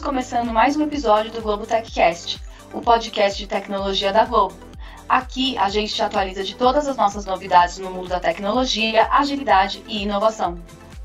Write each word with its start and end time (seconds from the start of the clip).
começando 0.00 0.52
mais 0.52 0.76
um 0.76 0.82
episódio 0.82 1.30
do 1.30 1.40
Globo 1.40 1.64
TechCast, 1.64 2.42
o 2.72 2.80
podcast 2.80 3.38
de 3.38 3.46
tecnologia 3.46 4.12
da 4.12 4.24
Globo. 4.24 4.56
Aqui 5.08 5.56
a 5.56 5.68
gente 5.68 5.94
te 5.94 6.02
atualiza 6.02 6.42
de 6.42 6.56
todas 6.56 6.88
as 6.88 6.96
nossas 6.96 7.24
novidades 7.24 7.78
no 7.78 7.92
mundo 7.92 8.08
da 8.08 8.18
tecnologia, 8.18 9.06
agilidade 9.12 9.84
e 9.86 10.02
inovação. 10.02 10.58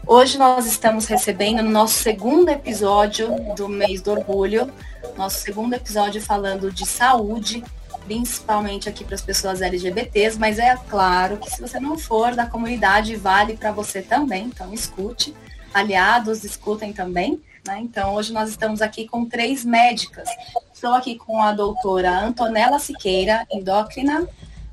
Hoje 0.07 0.39
nós 0.39 0.65
estamos 0.65 1.05
recebendo 1.05 1.61
no 1.61 1.69
nosso 1.69 1.93
segundo 1.93 2.49
episódio 2.49 3.29
do 3.55 3.69
mês 3.69 4.01
do 4.01 4.09
orgulho, 4.09 4.73
nosso 5.15 5.41
segundo 5.41 5.75
episódio 5.75 6.19
falando 6.19 6.71
de 6.71 6.87
saúde, 6.87 7.63
principalmente 8.05 8.89
aqui 8.89 9.03
para 9.03 9.13
as 9.13 9.21
pessoas 9.21 9.61
LGBTs, 9.61 10.39
mas 10.39 10.57
é 10.57 10.75
claro 10.89 11.37
que 11.37 11.51
se 11.51 11.61
você 11.61 11.79
não 11.79 11.95
for 11.95 12.33
da 12.33 12.47
comunidade, 12.47 13.15
vale 13.15 13.55
para 13.55 13.71
você 13.71 14.01
também, 14.01 14.45
então 14.45 14.73
escute. 14.73 15.31
Aliados, 15.71 16.43
escutem 16.43 16.91
também. 16.91 17.39
Né? 17.65 17.79
Então, 17.79 18.15
hoje 18.15 18.33
nós 18.33 18.49
estamos 18.49 18.81
aqui 18.81 19.07
com 19.07 19.25
três 19.25 19.63
médicas. 19.63 20.27
Estou 20.73 20.93
aqui 20.93 21.15
com 21.15 21.41
a 21.41 21.53
doutora 21.53 22.19
Antonella 22.19 22.77
Siqueira, 22.77 23.47
endócrina, 23.51 24.27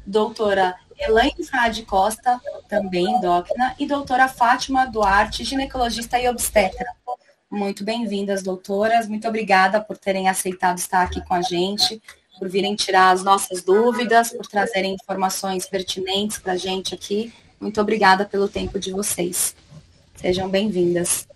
doutora 0.04 0.74
Elaine 0.98 1.44
Frade 1.44 1.84
Costa, 1.84 2.40
também 2.68 3.06
endócrina, 3.06 3.74
e 3.78 3.86
doutora 3.86 4.28
Fátima 4.28 4.86
Duarte, 4.86 5.44
ginecologista 5.44 6.18
e 6.18 6.28
obstetra. 6.28 6.86
Muito 7.50 7.84
bem-vindas, 7.84 8.42
doutoras. 8.42 9.08
Muito 9.08 9.26
obrigada 9.26 9.80
por 9.80 9.96
terem 9.96 10.28
aceitado 10.28 10.78
estar 10.78 11.02
aqui 11.02 11.24
com 11.24 11.34
a 11.34 11.42
gente, 11.42 12.02
por 12.38 12.48
virem 12.48 12.74
tirar 12.74 13.10
as 13.10 13.22
nossas 13.22 13.62
dúvidas, 13.62 14.30
por 14.30 14.46
trazerem 14.46 14.94
informações 14.94 15.66
pertinentes 15.66 16.38
para 16.38 16.52
a 16.54 16.56
gente 16.56 16.94
aqui. 16.94 17.32
Muito 17.60 17.80
obrigada 17.80 18.24
pelo 18.24 18.48
tempo 18.48 18.78
de 18.78 18.92
vocês. 18.92 19.54
Sejam 20.16 20.48
bem-vindas. 20.48 21.26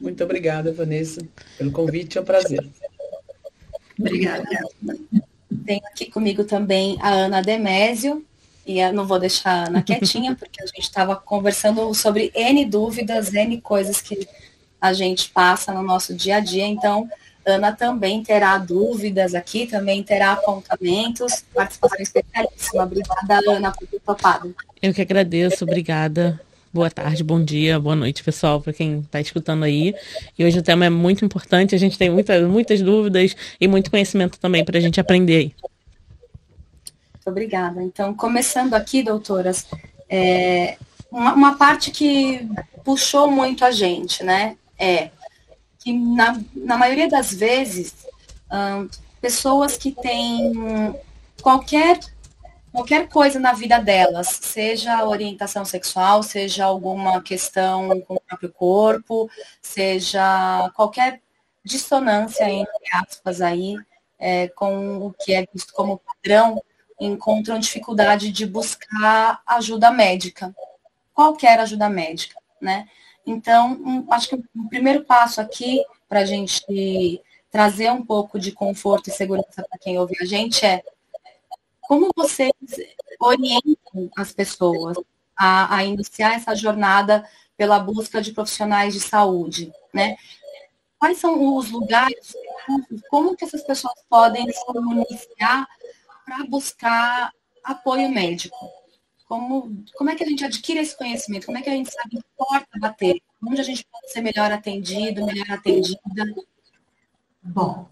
Muito 0.00 0.22
obrigada, 0.22 0.72
Vanessa, 0.72 1.20
pelo 1.56 1.72
convite, 1.72 2.18
é 2.18 2.20
um 2.20 2.24
prazer. 2.24 2.64
Obrigada. 3.98 4.44
Tenho 5.66 5.80
aqui 5.86 6.10
comigo 6.10 6.44
também 6.44 6.96
a 7.00 7.10
Ana 7.10 7.42
Demésio, 7.42 8.24
e 8.64 8.78
eu 8.78 8.92
não 8.92 9.06
vou 9.06 9.18
deixar 9.18 9.50
a 9.50 9.66
Ana 9.66 9.82
quietinha, 9.82 10.36
porque 10.36 10.62
a 10.62 10.66
gente 10.66 10.82
estava 10.82 11.16
conversando 11.16 11.92
sobre 11.94 12.30
N 12.34 12.64
dúvidas, 12.64 13.34
N 13.34 13.60
coisas 13.60 14.00
que 14.00 14.28
a 14.80 14.92
gente 14.92 15.30
passa 15.30 15.72
no 15.72 15.82
nosso 15.82 16.14
dia 16.14 16.36
a 16.36 16.40
dia, 16.40 16.64
então 16.64 17.10
Ana 17.44 17.72
também 17.72 18.22
terá 18.22 18.56
dúvidas 18.58 19.34
aqui, 19.34 19.66
também 19.66 20.02
terá 20.02 20.32
apontamentos, 20.34 21.44
participação 21.52 21.98
especialíssima. 21.98 22.84
Obrigada, 22.84 23.40
Ana, 23.50 23.72
por 23.72 23.88
ter 23.88 24.00
topado. 24.00 24.54
Eu 24.80 24.94
que 24.94 25.02
agradeço, 25.02 25.64
obrigada 25.64 26.40
Boa 26.70 26.90
tarde, 26.90 27.24
bom 27.24 27.42
dia, 27.42 27.80
boa 27.80 27.96
noite, 27.96 28.22
pessoal, 28.22 28.60
para 28.60 28.74
quem 28.74 29.00
está 29.00 29.18
escutando 29.18 29.64
aí. 29.64 29.94
E 30.38 30.44
hoje 30.44 30.58
o 30.58 30.62
tema 30.62 30.84
é 30.84 30.90
muito 30.90 31.24
importante, 31.24 31.74
a 31.74 31.78
gente 31.78 31.96
tem 31.96 32.10
muitas, 32.10 32.46
muitas 32.46 32.82
dúvidas 32.82 33.34
e 33.58 33.66
muito 33.66 33.90
conhecimento 33.90 34.38
também 34.38 34.62
para 34.62 34.76
a 34.76 34.80
gente 34.80 35.00
aprender 35.00 35.36
aí. 35.36 35.54
Muito 37.14 37.26
obrigada. 37.26 37.82
Então, 37.82 38.12
começando 38.12 38.74
aqui, 38.74 39.02
doutoras, 39.02 39.66
é, 40.10 40.76
uma, 41.10 41.32
uma, 41.32 41.56
parte 41.56 41.90
que 41.90 42.46
puxou 42.84 43.30
muito 43.30 43.64
a 43.64 43.70
gente, 43.70 44.22
né, 44.22 44.54
é 44.78 45.08
que 45.78 45.90
na, 45.90 46.38
na 46.54 46.76
maioria 46.76 47.08
das 47.08 47.32
vezes, 47.32 47.94
hum, 48.52 48.88
pessoas 49.22 49.78
que 49.78 49.90
têm 49.90 50.52
qualquer 51.40 51.98
qualquer 52.78 53.08
coisa 53.08 53.40
na 53.40 53.52
vida 53.52 53.80
delas, 53.80 54.28
seja 54.28 55.04
orientação 55.04 55.64
sexual, 55.64 56.22
seja 56.22 56.64
alguma 56.64 57.20
questão 57.20 58.00
com 58.02 58.14
o 58.14 58.20
próprio 58.20 58.52
corpo, 58.52 59.28
seja 59.60 60.70
qualquer 60.76 61.20
dissonância, 61.64 62.48
entre 62.48 62.88
aspas, 62.94 63.40
aí, 63.40 63.74
é, 64.16 64.46
com 64.48 64.98
o 64.98 65.12
que 65.12 65.32
é 65.34 65.44
visto 65.52 65.72
como 65.72 65.98
padrão, 65.98 66.62
encontram 67.00 67.58
dificuldade 67.58 68.30
de 68.30 68.46
buscar 68.46 69.42
ajuda 69.44 69.90
médica, 69.90 70.54
qualquer 71.12 71.58
ajuda 71.58 71.88
médica, 71.88 72.40
né? 72.60 72.86
Então, 73.26 73.72
um, 73.72 74.06
acho 74.12 74.28
que 74.28 74.36
o 74.36 74.68
primeiro 74.68 75.04
passo 75.04 75.40
aqui, 75.40 75.84
para 76.08 76.20
a 76.20 76.24
gente 76.24 77.20
trazer 77.50 77.90
um 77.90 78.04
pouco 78.04 78.38
de 78.38 78.52
conforto 78.52 79.08
e 79.08 79.12
segurança 79.12 79.66
para 79.68 79.78
quem 79.80 79.98
ouve 79.98 80.16
a 80.20 80.24
gente 80.24 80.64
é 80.64 80.82
como 81.88 82.10
vocês 82.14 82.52
orientam 83.18 84.10
as 84.14 84.30
pessoas 84.30 84.94
a, 85.34 85.76
a, 85.76 85.84
iniciar 85.84 86.34
essa 86.34 86.54
jornada 86.54 87.26
pela 87.56 87.80
busca 87.80 88.20
de 88.20 88.32
profissionais 88.32 88.92
de 88.92 89.00
saúde, 89.00 89.72
né? 89.92 90.14
Quais 90.98 91.16
são 91.16 91.56
os 91.56 91.70
lugares, 91.70 92.34
como 93.08 93.34
que 93.34 93.44
essas 93.44 93.62
pessoas 93.62 93.94
podem 94.06 94.46
se 94.52 94.62
iniciar 94.76 95.66
para 96.26 96.44
buscar 96.44 97.32
apoio 97.64 98.10
médico? 98.10 98.70
Como, 99.26 99.82
como 99.96 100.10
é 100.10 100.14
que 100.14 100.24
a 100.24 100.26
gente 100.26 100.44
adquire 100.44 100.80
esse 100.80 100.96
conhecimento? 100.96 101.46
Como 101.46 101.56
é 101.56 101.62
que 101.62 101.70
a 101.70 101.74
gente 101.74 101.90
sabe 101.90 102.16
que 102.16 102.24
porta 102.36 102.78
bater? 102.78 103.22
Onde 103.46 103.60
a 103.62 103.64
gente 103.64 103.86
pode 103.90 104.12
ser 104.12 104.20
melhor 104.20 104.52
atendido, 104.52 105.24
melhor 105.24 105.50
atendida? 105.50 105.98
Bom, 107.42 107.88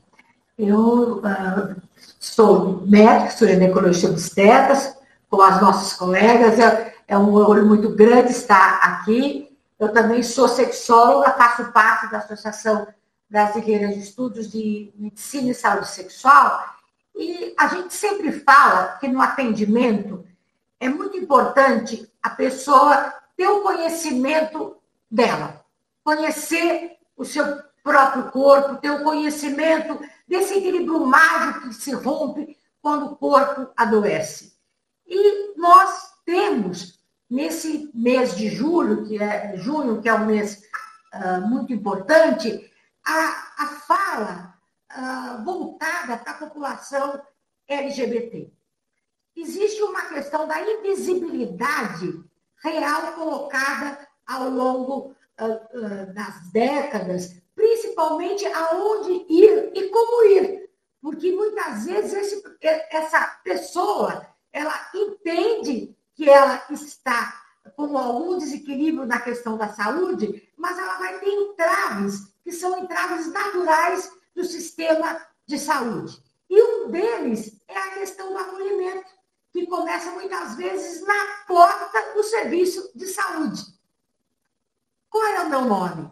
eu 0.59 1.19
uh, 1.19 1.83
sou 2.19 2.87
médico, 2.87 3.39
sou 3.39 3.49
ginecologista 3.49 4.09
obstetras, 4.09 4.97
com 5.29 5.41
as 5.43 5.61
nossas 5.61 5.93
colegas, 5.93 6.59
é, 6.59 6.95
é 7.09 7.19
um 7.19 7.33
orgulho 7.35 7.67
muito 7.67 7.91
grande 7.91 8.31
estar 8.31 8.79
aqui. 8.83 9.57
Eu 9.79 9.93
também 9.93 10.23
sou 10.23 10.49
sexóloga, 10.49 11.33
faço 11.33 11.71
parte 11.73 12.11
da 12.11 12.19
Associação 12.19 12.87
Brasileira 13.29 13.89
de 13.89 13.99
Estudos 13.99 14.51
de 14.51 14.93
Medicina 14.97 15.51
e 15.51 15.55
Saúde 15.55 15.89
Sexual, 15.89 16.65
e 17.15 17.55
a 17.59 17.67
gente 17.69 17.93
sempre 17.93 18.31
fala 18.31 18.99
que 19.01 19.09
no 19.09 19.21
atendimento 19.21 20.25
é 20.79 20.89
muito 20.89 21.17
importante 21.17 22.11
a 22.23 22.31
pessoa 22.31 23.13
ter 23.37 23.49
o 23.49 23.63
conhecimento 23.63 24.77
dela, 25.11 25.65
conhecer 26.05 26.97
o 27.17 27.25
seu 27.25 27.45
próprio 27.87 28.33
corpo, 28.33 28.79
ter 28.79 28.91
o 28.91 29.05
conhecimento 29.05 30.01
desse 30.27 30.59
equilíbrio 30.59 31.07
mágico 31.07 31.69
que 31.69 31.75
se 31.75 31.93
rompe 31.93 32.59
quando 32.83 33.07
o 33.07 33.17
corpo 33.17 33.73
adoece. 33.77 34.57
E 35.07 35.57
nós 35.57 36.13
temos, 36.25 37.01
nesse 37.31 37.89
mês 37.95 38.35
de 38.35 38.49
julho, 38.49 39.07
que 39.07 39.23
é 39.23 39.57
junho, 39.57 40.03
que 40.03 40.09
é 40.09 40.15
um 40.15 40.27
mês 40.27 40.63
uh, 41.15 41.49
muito 41.49 41.73
importante, 41.73 42.69
a, 43.05 43.63
a 43.63 43.67
fala 43.87 44.55
uh, 44.93 45.45
voltada 45.45 46.17
para 46.17 46.33
a 46.33 46.39
população 46.39 47.23
LGBT. 47.69 48.53
Existe 49.37 49.81
uma 49.83 50.07
questão 50.07 50.49
da 50.49 50.61
invisibilidade 50.61 52.21
real 52.65 53.13
colocada 53.13 53.97
ao 54.27 54.51
longo 54.51 55.15
uh, 55.41 56.13
das 56.13 56.51
décadas 56.51 57.46
principalmente 57.57 58.47
aonde 58.47 59.27
ir 59.29 59.73
e 59.75 59.89
como 59.89 60.25
ir. 60.27 60.71
Porque 61.01 61.33
muitas 61.33 61.87
vezes 61.87 62.13
esse, 62.13 62.45
essa 62.61 63.41
pessoa, 63.43 64.27
ela 64.53 64.89
entende 64.95 65.97
que 66.15 66.29
ela 66.29 66.65
está 66.71 67.43
com 67.75 67.97
algum 67.99 68.39
desequilíbrio 68.39 69.07
na 69.07 69.21
questão 69.21 69.57
da 69.57 69.69
saúde, 69.69 70.49
mas 70.57 70.79
ela 70.79 70.99
vai 70.99 71.19
ter 71.19 71.29
entraves, 71.29 72.33
que 72.45 72.53
são 72.53 72.79
entraves 72.79 73.33
naturais 73.33 74.13
do 74.35 74.45
sistema 74.45 75.21
de 75.47 75.59
saúde. 75.59 76.23
E 76.49 76.63
um 76.63 76.91
deles 76.91 77.61
é 77.67 77.77
a 77.77 77.91
questão 77.95 78.33
do 78.33 78.39
acolhimento, 78.39 79.17
que 79.53 79.67
começa 79.67 80.11
muitas 80.13 80.55
vezes 80.55 81.03
na 81.07 81.45
porta 81.47 82.15
do 82.15 82.23
serviço 82.23 82.91
de 82.95 83.07
saúde. 83.07 83.63
Qual 85.09 85.25
é 85.25 85.41
o 85.41 85.49
meu 85.49 85.63
nome? 85.63 86.11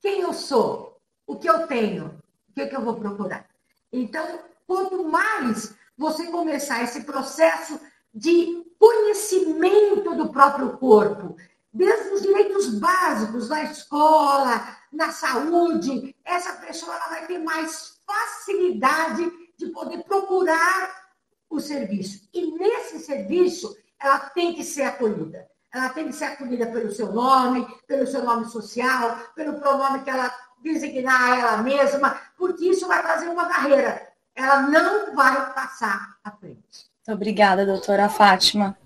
Quem 0.00 0.20
eu 0.20 0.32
sou? 0.32 0.93
O 1.26 1.36
que 1.36 1.48
eu 1.48 1.66
tenho, 1.66 2.20
o 2.48 2.52
que, 2.54 2.62
é 2.62 2.66
que 2.66 2.76
eu 2.76 2.82
vou 2.82 2.94
procurar. 2.94 3.46
Então, 3.92 4.40
quanto 4.66 5.04
mais 5.04 5.74
você 5.96 6.26
começar 6.26 6.82
esse 6.82 7.02
processo 7.02 7.78
de 8.12 8.64
conhecimento 8.78 10.14
do 10.14 10.28
próprio 10.30 10.76
corpo, 10.76 11.36
desde 11.72 12.10
os 12.10 12.22
direitos 12.22 12.78
básicos 12.78 13.48
na 13.48 13.64
escola, 13.64 14.76
na 14.92 15.10
saúde, 15.10 16.14
essa 16.24 16.52
pessoa 16.54 16.94
ela 16.94 17.08
vai 17.08 17.26
ter 17.26 17.38
mais 17.38 17.98
facilidade 18.06 19.30
de 19.56 19.68
poder 19.70 20.04
procurar 20.04 21.04
o 21.50 21.60
serviço. 21.60 22.28
E 22.32 22.52
nesse 22.52 23.00
serviço, 23.00 23.76
ela 24.00 24.18
tem 24.18 24.54
que 24.54 24.62
ser 24.62 24.82
acolhida. 24.82 25.48
Ela 25.72 25.88
tem 25.88 26.06
que 26.06 26.12
ser 26.12 26.26
acolhida 26.26 26.66
pelo 26.66 26.92
seu 26.92 27.12
nome, 27.12 27.66
pelo 27.86 28.06
seu 28.06 28.22
nome 28.22 28.46
social, 28.46 29.18
pelo 29.34 29.58
pronome 29.58 30.04
que 30.04 30.10
ela 30.10 30.32
designar 30.64 31.38
ela 31.38 31.58
mesma, 31.58 32.18
porque 32.36 32.64
isso 32.64 32.88
vai 32.88 33.02
trazer 33.02 33.28
uma 33.28 33.44
barreira. 33.44 34.08
Ela 34.34 34.62
não 34.62 35.14
vai 35.14 35.54
passar 35.54 36.16
à 36.24 36.30
frente. 36.32 36.58
Muito 37.06 37.16
obrigada, 37.16 37.66
doutora 37.66 38.08
Fátima. 38.08 38.76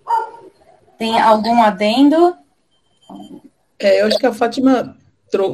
Tem 0.99 1.19
algum 1.21 1.63
adendo? 1.63 2.37
É, 3.79 4.03
eu 4.03 4.09
acho 4.09 4.19
que 4.19 4.27
a 4.27 4.35
Fátima 4.35 4.99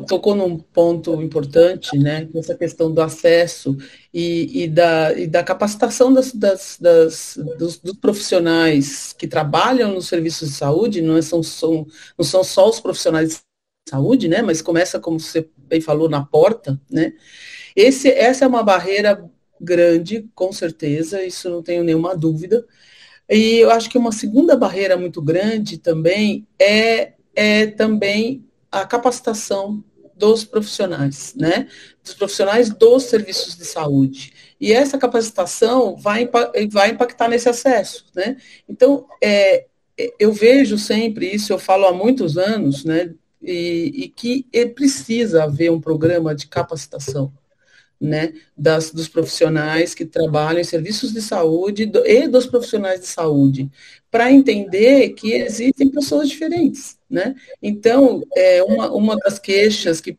tocou 0.06 0.34
num 0.34 0.58
ponto 0.58 1.20
importante, 1.20 1.98
né? 1.98 2.28
Essa 2.34 2.54
questão 2.54 2.92
do 2.92 3.02
acesso 3.02 3.76
e, 4.12 4.62
e, 4.64 4.68
da, 4.68 5.12
e 5.12 5.26
da, 5.26 5.42
capacitação 5.42 6.12
das, 6.12 6.32
das, 6.32 6.78
das 6.80 7.38
dos, 7.58 7.78
dos, 7.78 7.96
profissionais 7.96 9.12
que 9.12 9.26
trabalham 9.26 9.92
nos 9.92 10.06
serviços 10.06 10.50
de 10.50 10.54
saúde, 10.54 11.02
não 11.02 11.20
são, 11.20 11.42
são, 11.42 11.86
não 12.16 12.24
são 12.24 12.44
só 12.44 12.68
os 12.68 12.80
profissionais 12.80 13.30
de 13.30 13.90
saúde, 13.90 14.28
né? 14.28 14.42
Mas 14.42 14.62
começa, 14.62 15.00
como 15.00 15.18
você 15.18 15.48
bem 15.68 15.80
falou, 15.80 16.08
na 16.08 16.24
porta, 16.24 16.80
né? 16.90 17.12
Esse, 17.74 18.08
essa 18.10 18.44
é 18.44 18.48
uma 18.48 18.62
barreira 18.62 19.28
grande, 19.60 20.28
com 20.34 20.52
certeza, 20.52 21.24
isso 21.24 21.48
não 21.48 21.62
tenho 21.62 21.82
nenhuma 21.82 22.16
dúvida. 22.16 22.64
E 23.28 23.56
eu 23.56 23.70
acho 23.70 23.88
que 23.88 23.98
uma 23.98 24.12
segunda 24.12 24.56
barreira 24.56 24.96
muito 24.96 25.22
grande 25.22 25.78
também 25.78 26.46
é, 26.58 27.14
é 27.34 27.66
também 27.66 28.44
a 28.70 28.84
capacitação 28.86 29.82
dos 30.16 30.44
profissionais, 30.44 31.34
né? 31.36 31.68
Dos 32.02 32.14
profissionais 32.14 32.70
dos 32.70 33.04
serviços 33.04 33.56
de 33.56 33.64
saúde. 33.64 34.32
E 34.60 34.72
essa 34.72 34.98
capacitação 34.98 35.96
vai, 35.96 36.28
vai 36.70 36.90
impactar 36.90 37.28
nesse 37.28 37.48
acesso, 37.48 38.06
né? 38.14 38.36
Então, 38.68 39.06
é, 39.22 39.66
eu 40.18 40.32
vejo 40.32 40.78
sempre 40.78 41.34
isso, 41.34 41.52
eu 41.52 41.58
falo 41.58 41.86
há 41.86 41.92
muitos 41.92 42.36
anos, 42.36 42.84
né? 42.84 43.14
E, 43.44 44.04
e 44.04 44.08
que 44.08 44.46
precisa 44.74 45.44
haver 45.44 45.70
um 45.70 45.80
programa 45.80 46.34
de 46.34 46.46
capacitação, 46.46 47.32
né, 48.00 48.32
das, 48.56 48.90
dos 48.90 49.08
profissionais 49.08 49.94
que 49.94 50.04
trabalham 50.04 50.60
em 50.60 50.64
serviços 50.64 51.12
de 51.12 51.22
saúde 51.22 51.86
do, 51.86 52.06
e 52.06 52.26
dos 52.26 52.46
profissionais 52.46 53.00
de 53.00 53.06
saúde, 53.06 53.70
para 54.10 54.30
entender 54.30 55.10
que 55.10 55.32
existem 55.32 55.88
pessoas 55.88 56.28
diferentes, 56.28 56.96
né? 57.10 57.34
Então, 57.62 58.22
é, 58.36 58.62
uma, 58.62 58.92
uma 58.92 59.16
das 59.16 59.38
queixas 59.38 60.00
que, 60.00 60.16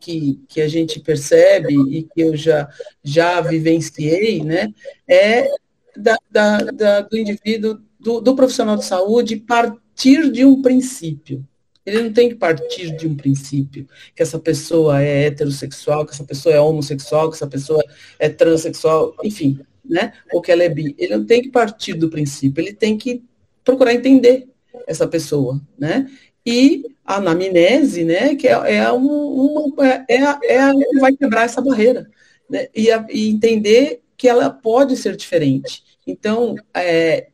que, 0.00 0.40
que, 0.48 0.60
a 0.60 0.68
gente 0.68 1.00
percebe 1.00 1.74
e 1.90 2.04
que 2.04 2.20
eu 2.20 2.36
já, 2.36 2.68
já 3.02 3.40
vivenciei, 3.40 4.42
né, 4.42 4.72
é 5.08 5.48
da, 5.96 6.16
da, 6.30 6.58
da 6.58 7.00
do 7.02 7.16
indivíduo, 7.16 7.80
do, 7.98 8.20
do 8.20 8.34
profissional 8.34 8.76
de 8.76 8.84
saúde 8.84 9.36
partir 9.36 10.30
de 10.30 10.44
um 10.44 10.60
princípio, 10.60 11.46
ele 11.84 12.02
não 12.02 12.12
tem 12.12 12.28
que 12.28 12.34
partir 12.34 12.96
de 12.96 13.06
um 13.06 13.14
princípio 13.14 13.86
que 14.14 14.22
essa 14.22 14.38
pessoa 14.38 15.02
é 15.02 15.26
heterossexual, 15.26 16.06
que 16.06 16.12
essa 16.12 16.24
pessoa 16.24 16.54
é 16.54 16.60
homossexual, 16.60 17.28
que 17.28 17.36
essa 17.36 17.46
pessoa 17.46 17.82
é 18.18 18.28
transexual, 18.28 19.14
enfim, 19.22 19.60
né? 19.84 20.12
Ou 20.32 20.40
que 20.40 20.50
ela 20.50 20.62
é 20.62 20.68
bi. 20.68 20.94
Ele 20.98 21.16
não 21.16 21.26
tem 21.26 21.42
que 21.42 21.50
partir 21.50 21.94
do 21.94 22.08
princípio, 22.08 22.62
ele 22.62 22.72
tem 22.72 22.96
que 22.96 23.22
procurar 23.62 23.92
entender 23.92 24.48
essa 24.86 25.06
pessoa, 25.06 25.60
né? 25.78 26.10
E 26.46 26.84
a 27.04 27.16
anamnese, 27.16 28.04
né, 28.04 28.34
que 28.34 28.48
é, 28.48 28.76
é, 28.76 28.92
um, 28.92 29.06
uma, 29.06 29.86
é, 29.86 30.04
é, 30.08 30.54
é 30.54 30.62
a 30.62 30.72
que 30.74 31.00
vai 31.00 31.14
quebrar 31.14 31.44
essa 31.44 31.60
barreira, 31.60 32.10
né? 32.48 32.68
E, 32.74 32.90
a, 32.90 33.06
e 33.10 33.28
entender 33.28 34.02
que 34.16 34.28
ela 34.28 34.48
pode 34.50 34.96
ser 34.96 35.16
diferente. 35.16 35.82
Então, 36.06 36.54
é, 36.74 37.28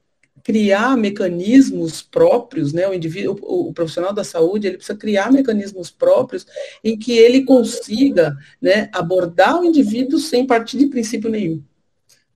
criar 0.50 0.97
mecanismos 0.97 2.02
próprios, 2.02 2.73
né? 2.73 2.88
O 2.88 2.93
indivíduo, 2.93 3.38
o, 3.41 3.69
o, 3.69 3.73
profissional 3.73 4.12
da 4.12 4.25
saúde, 4.25 4.67
ele 4.67 4.76
precisa 4.79 4.99
criar 4.99 5.31
mecanismos 5.31 5.93
próprios 5.93 6.44
em 6.82 6.99
que 6.99 7.17
ele 7.17 7.44
consiga, 7.44 8.37
né, 8.61 8.91
abordar 8.93 9.61
o 9.61 9.64
indivíduo 9.64 10.19
sem 10.19 10.44
partir 10.44 10.76
de 10.76 10.88
princípio 10.88 11.31
nenhum. 11.31 11.62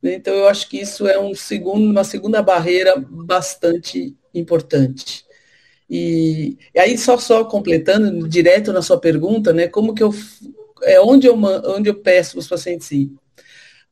Então, 0.00 0.32
eu 0.32 0.46
acho 0.46 0.69
que 0.69 0.78
isso 0.78 1.08
é 1.08 1.19
um 1.19 1.34
segundo, 1.34 1.90
uma 1.90 2.05
segunda 2.05 2.40
barreira 2.40 2.94
bastante 2.96 4.14
importante. 4.32 5.25
E, 5.90 6.56
e 6.72 6.78
aí, 6.78 6.96
só, 6.96 7.19
só 7.19 7.44
completando, 7.44 8.28
direto 8.28 8.72
na 8.72 8.81
sua 8.81 9.00
pergunta, 9.00 9.52
né, 9.52 9.66
como 9.66 9.93
que 9.93 10.05
eu, 10.05 10.14
é 10.84 11.00
onde 11.00 11.26
eu, 11.26 11.34
onde 11.34 11.90
eu 11.90 11.96
peço 11.96 12.38
os 12.38 12.46
pacientes 12.46 12.93
ir? 12.93 13.11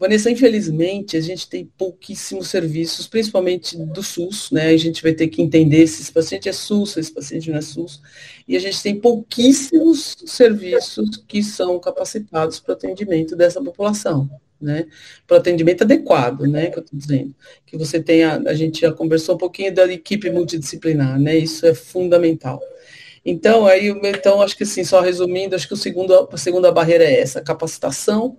Vanessa, 0.03 0.29
infelizmente, 0.29 1.17
a 1.17 1.21
gente 1.21 1.49
tem 1.49 1.65
pouquíssimos 1.79 2.49
serviços, 2.49 3.07
principalmente 3.07 3.77
do 3.77 4.03
SUS, 4.03 4.51
né? 4.51 4.71
A 4.71 4.77
gente 4.77 5.01
vai 5.01 5.13
ter 5.13 5.29
que 5.29 5.41
entender 5.41 5.87
se 5.87 6.03
esse 6.03 6.11
paciente 6.11 6.49
é 6.49 6.53
SUS, 6.53 6.91
se 6.91 6.99
esse 6.99 7.15
paciente 7.15 7.49
não 7.49 7.59
é 7.59 7.63
SUS. 7.63 8.03
E 8.49 8.57
a 8.57 8.59
gente 8.59 8.83
tem 8.83 8.99
pouquíssimos 8.99 10.17
serviços 10.27 11.23
que 11.29 11.41
são 11.41 11.79
capacitados 11.79 12.59
para 12.59 12.73
o 12.73 12.75
atendimento 12.75 13.37
dessa 13.37 13.63
população, 13.63 14.29
né? 14.61 14.87
Para 15.25 15.37
o 15.37 15.39
atendimento 15.39 15.83
adequado, 15.83 16.49
né? 16.49 16.67
Que 16.67 16.81
eu 16.81 16.83
estou 16.83 16.99
dizendo. 16.99 17.33
Que 17.65 17.79
você 17.79 18.03
tenha, 18.03 18.43
a 18.45 18.55
gente 18.55 18.81
já 18.81 18.91
conversou 18.91 19.37
um 19.37 19.39
pouquinho 19.39 19.73
da 19.73 19.85
equipe 19.85 20.29
multidisciplinar, 20.31 21.17
né? 21.21 21.37
Isso 21.37 21.65
é 21.65 21.75
fundamental. 21.75 22.61
Então, 23.25 23.67
aí, 23.67 23.87
então, 23.87 24.43
acho 24.43 24.57
que 24.57 24.65
assim, 24.65 24.83
só 24.83 25.01
resumindo, 25.01 25.55
acho 25.55 25.69
que 25.69 25.75
o 25.75 25.77
segundo, 25.77 26.29
a 26.33 26.37
segunda 26.37 26.73
barreira 26.73 27.05
é 27.05 27.21
essa, 27.21 27.41
capacitação 27.41 28.37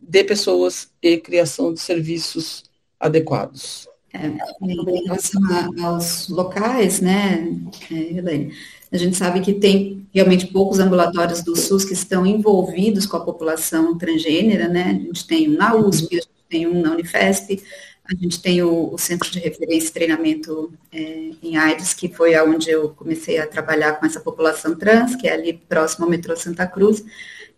de 0.00 0.24
pessoas 0.24 0.90
e 1.02 1.18
criação 1.18 1.72
de 1.74 1.80
serviços 1.80 2.64
adequados. 2.98 3.88
É, 4.12 4.26
em 4.62 5.04
relação 5.04 5.40
aos 5.84 6.28
locais, 6.28 7.00
né, 7.00 7.48
é, 7.90 7.94
Helene, 7.94 8.52
a 8.90 8.96
gente 8.96 9.16
sabe 9.16 9.40
que 9.40 9.54
tem 9.54 10.08
realmente 10.12 10.48
poucos 10.48 10.80
ambulatórios 10.80 11.44
do 11.44 11.54
SUS 11.54 11.84
que 11.84 11.92
estão 11.92 12.26
envolvidos 12.26 13.06
com 13.06 13.16
a 13.16 13.24
população 13.24 13.96
transgênera, 13.96 14.68
né? 14.68 15.00
A 15.00 15.04
gente 15.06 15.26
tem 15.26 15.48
um 15.48 15.56
na 15.56 15.76
USP, 15.76 16.18
a 16.18 16.22
gente 16.22 16.28
tem 16.48 16.66
um 16.66 16.82
na 16.82 16.90
Unifesp, 16.92 17.62
a 18.04 18.16
gente 18.16 18.42
tem 18.42 18.60
o, 18.64 18.92
o 18.92 18.98
Centro 18.98 19.30
de 19.30 19.38
Referência 19.38 19.88
e 19.88 19.92
Treinamento 19.92 20.72
é, 20.90 21.30
em 21.40 21.56
AIDS, 21.56 21.94
que 21.94 22.08
foi 22.08 22.34
aonde 22.34 22.68
eu 22.68 22.88
comecei 22.88 23.38
a 23.38 23.46
trabalhar 23.46 23.92
com 23.92 24.06
essa 24.06 24.18
população 24.18 24.74
trans, 24.74 25.14
que 25.14 25.28
é 25.28 25.34
ali 25.34 25.52
próximo 25.52 26.06
ao 26.06 26.10
metrô 26.10 26.36
Santa 26.36 26.66
Cruz 26.66 27.04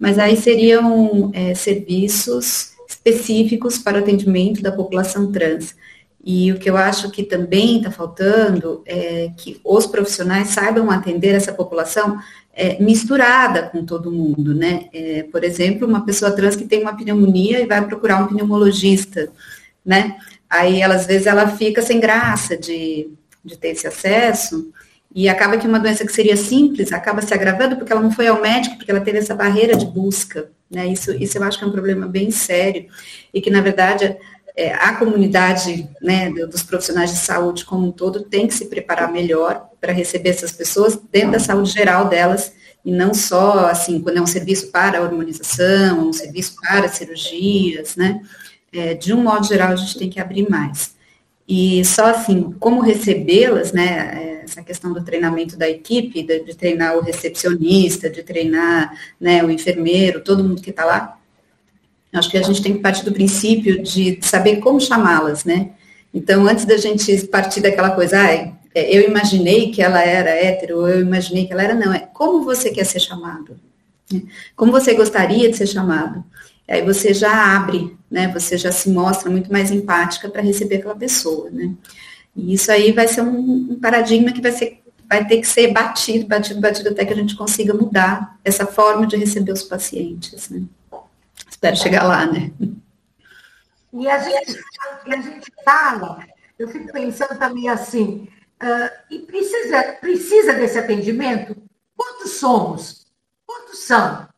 mas 0.02 0.18
aí 0.18 0.36
seriam 0.36 1.30
é, 1.32 1.54
serviços 1.54 2.72
específicos 2.88 3.78
para 3.78 3.98
o 3.98 4.00
atendimento 4.00 4.60
da 4.60 4.72
população 4.72 5.30
trans. 5.30 5.76
E 6.24 6.50
o 6.50 6.58
que 6.58 6.68
eu 6.68 6.76
acho 6.76 7.08
que 7.12 7.22
também 7.22 7.76
está 7.76 7.88
faltando 7.88 8.82
é 8.84 9.30
que 9.36 9.60
os 9.62 9.86
profissionais 9.86 10.48
saibam 10.48 10.90
atender 10.90 11.36
essa 11.36 11.52
população 11.52 12.18
é, 12.52 12.82
misturada 12.82 13.68
com 13.68 13.84
todo 13.84 14.10
mundo, 14.10 14.52
né? 14.52 14.88
É, 14.92 15.22
por 15.30 15.44
exemplo, 15.44 15.86
uma 15.86 16.04
pessoa 16.04 16.32
trans 16.32 16.56
que 16.56 16.64
tem 16.66 16.82
uma 16.82 16.96
pneumonia 16.96 17.60
e 17.60 17.66
vai 17.66 17.86
procurar 17.86 18.24
um 18.24 18.26
pneumologista, 18.26 19.30
né? 19.86 20.16
Aí, 20.50 20.80
ela, 20.80 20.96
às 20.96 21.06
vezes, 21.06 21.28
ela 21.28 21.46
fica 21.46 21.80
sem 21.80 22.00
graça 22.00 22.56
de, 22.56 23.08
de 23.44 23.56
ter 23.56 23.68
esse 23.68 23.86
acesso, 23.86 24.72
e 25.14 25.28
acaba 25.28 25.58
que 25.58 25.66
uma 25.66 25.78
doença 25.78 26.06
que 26.06 26.12
seria 26.12 26.36
simples 26.36 26.92
acaba 26.92 27.20
se 27.20 27.34
agravando 27.34 27.76
porque 27.76 27.92
ela 27.92 28.00
não 28.00 28.10
foi 28.10 28.26
ao 28.26 28.40
médico, 28.40 28.76
porque 28.76 28.90
ela 28.90 29.00
teve 29.00 29.18
essa 29.18 29.34
barreira 29.34 29.76
de 29.76 29.84
busca. 29.84 30.50
Né? 30.70 30.86
Isso, 30.86 31.12
isso 31.12 31.36
eu 31.36 31.42
acho 31.42 31.58
que 31.58 31.64
é 31.64 31.66
um 31.66 31.72
problema 31.72 32.06
bem 32.06 32.30
sério 32.30 32.86
e 33.32 33.40
que, 33.40 33.50
na 33.50 33.60
verdade, 33.60 34.16
é, 34.56 34.72
a 34.72 34.94
comunidade 34.94 35.88
né, 36.00 36.30
dos 36.30 36.62
profissionais 36.62 37.10
de 37.10 37.18
saúde 37.18 37.64
como 37.64 37.86
um 37.86 37.92
todo 37.92 38.22
tem 38.22 38.46
que 38.46 38.54
se 38.54 38.66
preparar 38.66 39.12
melhor 39.12 39.68
para 39.80 39.92
receber 39.92 40.30
essas 40.30 40.52
pessoas 40.52 40.98
dentro 41.10 41.32
da 41.32 41.38
saúde 41.38 41.70
geral 41.70 42.08
delas 42.08 42.52
e 42.84 42.90
não 42.90 43.14
só 43.14 43.66
assim 43.66 44.00
quando 44.00 44.16
é 44.16 44.20
um 44.20 44.26
serviço 44.26 44.70
para 44.70 45.02
hormonização, 45.02 46.08
um 46.08 46.12
serviço 46.12 46.56
para 46.60 46.88
cirurgias, 46.88 47.96
né? 47.96 48.20
É, 48.72 48.94
de 48.94 49.12
um 49.12 49.22
modo 49.22 49.46
geral 49.46 49.72
a 49.72 49.76
gente 49.76 49.98
tem 49.98 50.08
que 50.08 50.20
abrir 50.20 50.48
mais. 50.48 50.94
E 51.48 51.84
só 51.84 52.06
assim, 52.06 52.52
como 52.58 52.80
recebê-las, 52.80 53.72
né? 53.72 54.40
Essa 54.44 54.62
questão 54.62 54.92
do 54.92 55.04
treinamento 55.04 55.56
da 55.56 55.68
equipe, 55.68 56.22
de, 56.22 56.40
de 56.40 56.56
treinar 56.56 56.96
o 56.96 57.02
recepcionista, 57.02 58.10
de 58.10 58.22
treinar 58.22 58.92
né, 59.20 59.42
o 59.42 59.50
enfermeiro, 59.50 60.20
todo 60.20 60.44
mundo 60.44 60.60
que 60.60 60.70
está 60.70 60.84
lá. 60.84 61.18
Acho 62.12 62.30
que 62.30 62.36
a 62.36 62.42
gente 62.42 62.62
tem 62.62 62.74
que 62.74 62.80
partir 62.80 63.04
do 63.04 63.12
princípio 63.12 63.82
de 63.82 64.18
saber 64.20 64.56
como 64.56 64.80
chamá-las, 64.80 65.44
né? 65.44 65.70
Então, 66.12 66.46
antes 66.46 66.66
da 66.66 66.76
gente 66.76 67.26
partir 67.28 67.60
daquela 67.60 67.90
coisa, 67.90 68.18
ah, 68.20 68.52
eu 68.74 69.08
imaginei 69.08 69.70
que 69.70 69.80
ela 69.80 70.02
era 70.02 70.30
hétero, 70.30 70.86
eu 70.86 71.00
imaginei 71.00 71.46
que 71.46 71.52
ela 71.52 71.62
era, 71.62 71.74
não, 71.74 71.92
é 71.92 72.00
como 72.00 72.44
você 72.44 72.70
quer 72.70 72.84
ser 72.84 73.00
chamado? 73.00 73.58
Como 74.54 74.70
você 74.70 74.92
gostaria 74.92 75.50
de 75.50 75.56
ser 75.56 75.66
chamado? 75.66 76.22
Aí 76.68 76.82
você 76.82 77.12
já 77.12 77.56
abre, 77.56 77.96
né? 78.10 78.28
Você 78.28 78.56
já 78.56 78.72
se 78.72 78.90
mostra 78.90 79.30
muito 79.30 79.50
mais 79.52 79.70
empática 79.70 80.28
para 80.28 80.42
receber 80.42 80.76
aquela 80.76 80.96
pessoa, 80.96 81.50
né? 81.50 81.74
E 82.34 82.54
isso 82.54 82.70
aí 82.72 82.92
vai 82.92 83.08
ser 83.08 83.22
um, 83.22 83.72
um 83.72 83.80
paradigma 83.80 84.32
que 84.32 84.40
vai, 84.40 84.52
ser, 84.52 84.82
vai 85.08 85.26
ter 85.26 85.38
que 85.38 85.46
ser 85.46 85.72
batido, 85.72 86.26
batido, 86.26 86.60
batido, 86.60 86.88
até 86.88 87.04
que 87.04 87.12
a 87.12 87.16
gente 87.16 87.36
consiga 87.36 87.74
mudar 87.74 88.38
essa 88.44 88.66
forma 88.66 89.06
de 89.06 89.16
receber 89.16 89.52
os 89.52 89.62
pacientes. 89.62 90.48
Né? 90.48 90.62
Espero 91.50 91.76
chegar 91.76 92.04
lá, 92.04 92.24
né? 92.24 92.50
E 93.92 94.08
a 94.08 94.18
gente, 94.18 94.58
a 95.06 95.16
gente 95.20 95.52
fala, 95.62 96.24
eu 96.58 96.66
fico 96.68 96.90
pensando 96.90 97.38
também 97.38 97.68
assim, 97.68 98.26
uh, 98.62 98.90
e 99.10 99.18
precisa, 99.18 99.82
precisa 100.00 100.54
desse 100.54 100.78
atendimento? 100.78 101.54
Quantos 101.94 102.30
somos? 102.32 103.06
Quantos 103.44 103.80
são? 103.80 104.31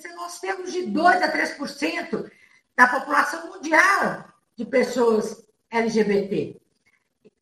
Dizer, 0.00 0.14
nós 0.14 0.40
temos 0.40 0.72
de 0.72 0.86
2 0.86 1.22
a 1.22 1.30
3% 1.30 2.32
da 2.74 2.88
população 2.88 3.48
mundial 3.48 4.24
de 4.56 4.64
pessoas 4.64 5.44
LGBT. 5.70 6.58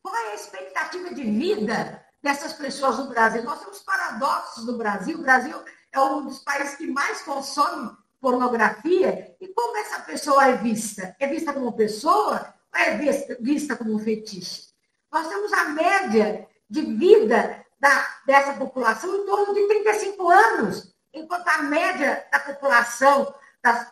Qual 0.03 0.13
é 0.13 0.31
a 0.31 0.35
expectativa 0.35 1.13
de 1.13 1.23
vida 1.23 2.05
dessas 2.21 2.51
pessoas 2.51 2.97
no 2.97 3.07
Brasil? 3.07 3.43
Nós 3.43 3.61
temos 3.61 3.79
paradoxos 3.79 4.65
no 4.65 4.77
Brasil. 4.77 5.17
O 5.17 5.21
Brasil 5.21 5.55
é 5.93 5.99
um 6.01 6.25
dos 6.25 6.39
países 6.39 6.75
que 6.75 6.87
mais 6.87 7.21
consome 7.21 7.95
pornografia. 8.19 9.33
E 9.39 9.47
como 9.47 9.77
essa 9.77 10.01
pessoa 10.01 10.49
é 10.49 10.57
vista? 10.57 11.15
É 11.17 11.27
vista 11.27 11.53
como 11.53 11.71
pessoa 11.71 12.53
ou 12.73 12.81
é 12.81 12.97
vista, 13.39 13.77
como 13.77 13.99
fetiche? 13.99 14.67
Nós 15.09 15.29
temos 15.29 15.53
a 15.53 15.69
média 15.69 16.45
de 16.69 16.81
vida 16.81 17.65
da, 17.79 18.19
dessa 18.25 18.51
população 18.55 19.15
em 19.15 19.25
torno 19.25 19.53
de 19.53 19.65
35 19.65 20.29
anos, 20.29 20.93
enquanto 21.13 21.47
a 21.47 21.63
média 21.63 22.25
da 22.31 22.39
população 22.39 23.33
das, 23.61 23.91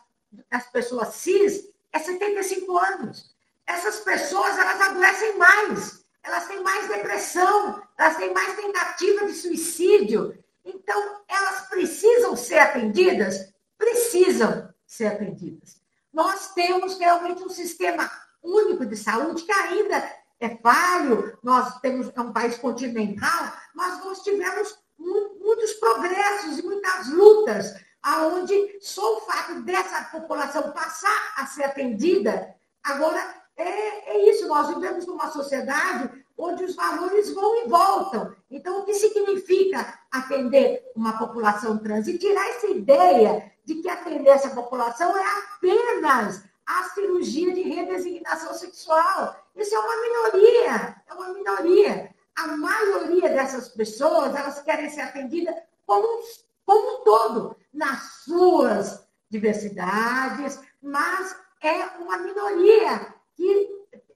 das 0.49 0.67
pessoas 0.69 1.09
cis 1.15 1.69
é 1.91 1.99
75 1.99 2.77
anos. 2.77 3.35
Essas 3.65 3.99
pessoas, 3.99 4.57
elas 4.57 4.81
adoecem 4.81 5.37
mais, 5.37 6.05
elas 6.23 6.47
têm 6.47 6.61
mais 6.61 6.87
depressão, 6.87 7.83
elas 7.97 8.17
têm 8.17 8.33
mais 8.33 8.55
tentativa 8.55 9.25
de 9.25 9.33
suicídio. 9.33 10.37
Então, 10.63 11.21
elas 11.27 11.67
precisam 11.69 12.35
ser 12.35 12.59
atendidas? 12.59 13.53
Precisam 13.77 14.73
ser 14.85 15.07
atendidas. 15.07 15.81
Nós 16.13 16.53
temos 16.53 16.97
realmente 16.97 17.43
um 17.43 17.49
sistema 17.49 18.09
único 18.41 18.85
de 18.85 18.95
saúde 18.95 19.43
que 19.43 19.51
ainda 19.51 19.97
é 20.39 20.55
falho, 20.57 21.37
nós 21.43 21.79
temos 21.79 22.11
é 22.15 22.21
um 22.21 22.31
país 22.31 22.57
continental, 22.57 23.53
mas 23.73 24.03
nós 24.03 24.21
tivemos 24.21 24.77
muitos 24.97 25.73
progressos 25.73 26.59
e 26.59 26.63
muitas 26.63 27.09
lutas, 27.09 27.73
aonde 28.01 28.77
só 28.81 29.17
o 29.17 29.21
fato 29.21 29.61
dessa 29.61 30.05
população 30.05 30.71
passar 30.71 31.33
a 31.37 31.45
ser 31.45 31.63
atendida, 31.63 32.55
agora 32.83 33.19
é, 33.55 34.11
é 34.11 34.29
isso, 34.29 34.47
nós 34.47 34.67
vivemos 34.69 35.05
numa 35.05 35.31
sociedade 35.31 36.25
onde 36.37 36.63
os 36.63 36.75
valores 36.75 37.33
vão 37.33 37.65
e 37.65 37.67
voltam. 37.67 38.35
Então, 38.49 38.79
o 38.79 38.85
que 38.85 38.93
significa 38.93 39.99
atender 40.11 40.83
uma 40.95 41.17
população 41.17 41.79
trans? 41.79 42.07
E 42.07 42.17
tirar 42.17 42.47
essa 42.49 42.67
ideia 42.67 43.51
de 43.65 43.75
que 43.75 43.89
atender 43.89 44.29
essa 44.29 44.51
população 44.51 45.17
é 45.17 45.25
apenas 45.55 46.43
a 46.65 46.83
cirurgia 46.89 47.53
de 47.53 47.61
redesignação 47.61 48.53
sexual. 48.53 49.35
Isso 49.55 49.73
é 49.73 49.79
uma 49.79 50.01
minoria, 50.01 50.95
é 51.07 51.13
uma 51.13 51.33
minoria. 51.33 52.15
A 52.37 52.47
maioria 52.55 53.29
dessas 53.29 53.69
pessoas, 53.69 54.35
elas 54.35 54.61
querem 54.61 54.89
ser 54.89 55.01
atendidas 55.01 55.55
como, 55.85 56.23
como 56.65 57.01
um 57.01 57.03
todo, 57.03 57.57
nas 57.73 58.23
suas 58.23 59.07
diversidades, 59.29 60.59
mas 60.81 61.35
é 61.61 61.83
uma 61.99 62.17
minoria 62.17 63.13
que 63.35 63.69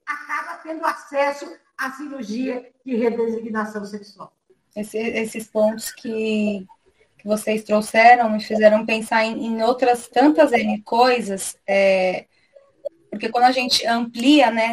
acaba 0.05 0.57
tendo 0.57 0.85
acesso 0.85 1.51
à 1.77 1.91
cirurgia 1.91 2.71
de 2.85 2.95
redesignação 2.95 3.83
sexual. 3.85 4.33
Esse, 4.75 4.97
esses 4.97 5.47
pontos 5.47 5.91
que, 5.91 6.65
que 7.17 7.27
vocês 7.27 7.63
trouxeram 7.63 8.29
me 8.29 8.39
fizeram 8.39 8.85
pensar 8.85 9.25
em, 9.25 9.45
em 9.45 9.61
outras 9.63 10.07
tantas 10.07 10.51
N 10.51 10.81
coisas. 10.83 11.57
É, 11.67 12.25
porque 13.09 13.29
quando 13.29 13.45
a 13.45 13.51
gente 13.51 13.85
amplia, 13.85 14.49
né, 14.49 14.71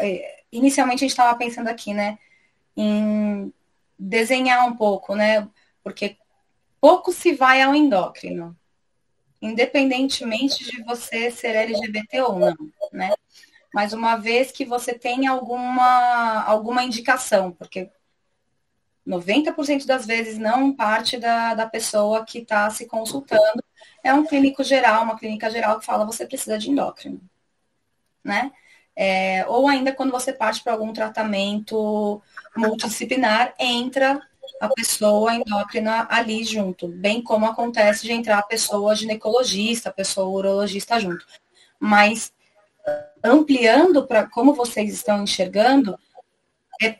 é, 0.00 0.44
inicialmente 0.52 0.98
a 0.98 1.04
gente 1.06 1.10
estava 1.10 1.36
pensando 1.36 1.68
aqui, 1.68 1.92
né, 1.92 2.18
em 2.76 3.52
desenhar 3.98 4.66
um 4.66 4.76
pouco, 4.76 5.14
né, 5.14 5.48
porque 5.82 6.16
pouco 6.80 7.12
se 7.12 7.32
vai 7.34 7.62
ao 7.62 7.74
endócrino, 7.74 8.56
independentemente 9.40 10.64
de 10.64 10.82
você 10.82 11.30
ser 11.30 11.54
LGBT 11.54 12.20
ou 12.22 12.38
não, 12.38 12.56
né? 12.92 13.14
Mas 13.72 13.92
uma 13.92 14.16
vez 14.16 14.52
que 14.52 14.64
você 14.64 14.94
tem 14.94 15.26
alguma, 15.26 16.42
alguma 16.44 16.82
indicação, 16.84 17.52
porque 17.52 17.90
90% 19.06 19.84
das 19.86 20.06
vezes 20.06 20.38
não 20.38 20.72
parte 20.74 21.18
da, 21.18 21.54
da 21.54 21.66
pessoa 21.66 22.24
que 22.24 22.38
está 22.38 22.70
se 22.70 22.86
consultando, 22.86 23.62
é 24.02 24.14
um 24.14 24.24
clínico 24.24 24.62
geral, 24.62 25.02
uma 25.04 25.18
clínica 25.18 25.50
geral 25.50 25.78
que 25.78 25.86
fala 25.86 26.06
você 26.06 26.26
precisa 26.26 26.58
de 26.58 26.70
endócrino 26.70 27.20
né? 28.24 28.50
É, 28.96 29.44
ou 29.48 29.66
ainda 29.66 29.92
quando 29.92 30.12
você 30.12 30.32
parte 30.32 30.62
para 30.62 30.72
algum 30.72 30.92
tratamento 30.92 32.22
multidisciplinar, 32.56 33.54
entra 33.58 34.20
a 34.60 34.68
pessoa 34.68 35.34
endócrina 35.34 36.06
ali 36.08 36.44
junto, 36.44 36.86
bem 36.86 37.22
como 37.22 37.46
acontece 37.46 38.04
de 38.04 38.12
entrar 38.12 38.38
a 38.38 38.42
pessoa 38.42 38.94
ginecologista, 38.94 39.88
a 39.88 39.92
pessoa 39.92 40.28
urologista 40.28 41.00
junto. 41.00 41.26
Mas 41.78 42.32
ampliando 43.22 44.06
para 44.06 44.26
como 44.28 44.54
vocês 44.54 44.92
estão 44.92 45.22
enxergando, 45.22 45.98
é 46.82 46.98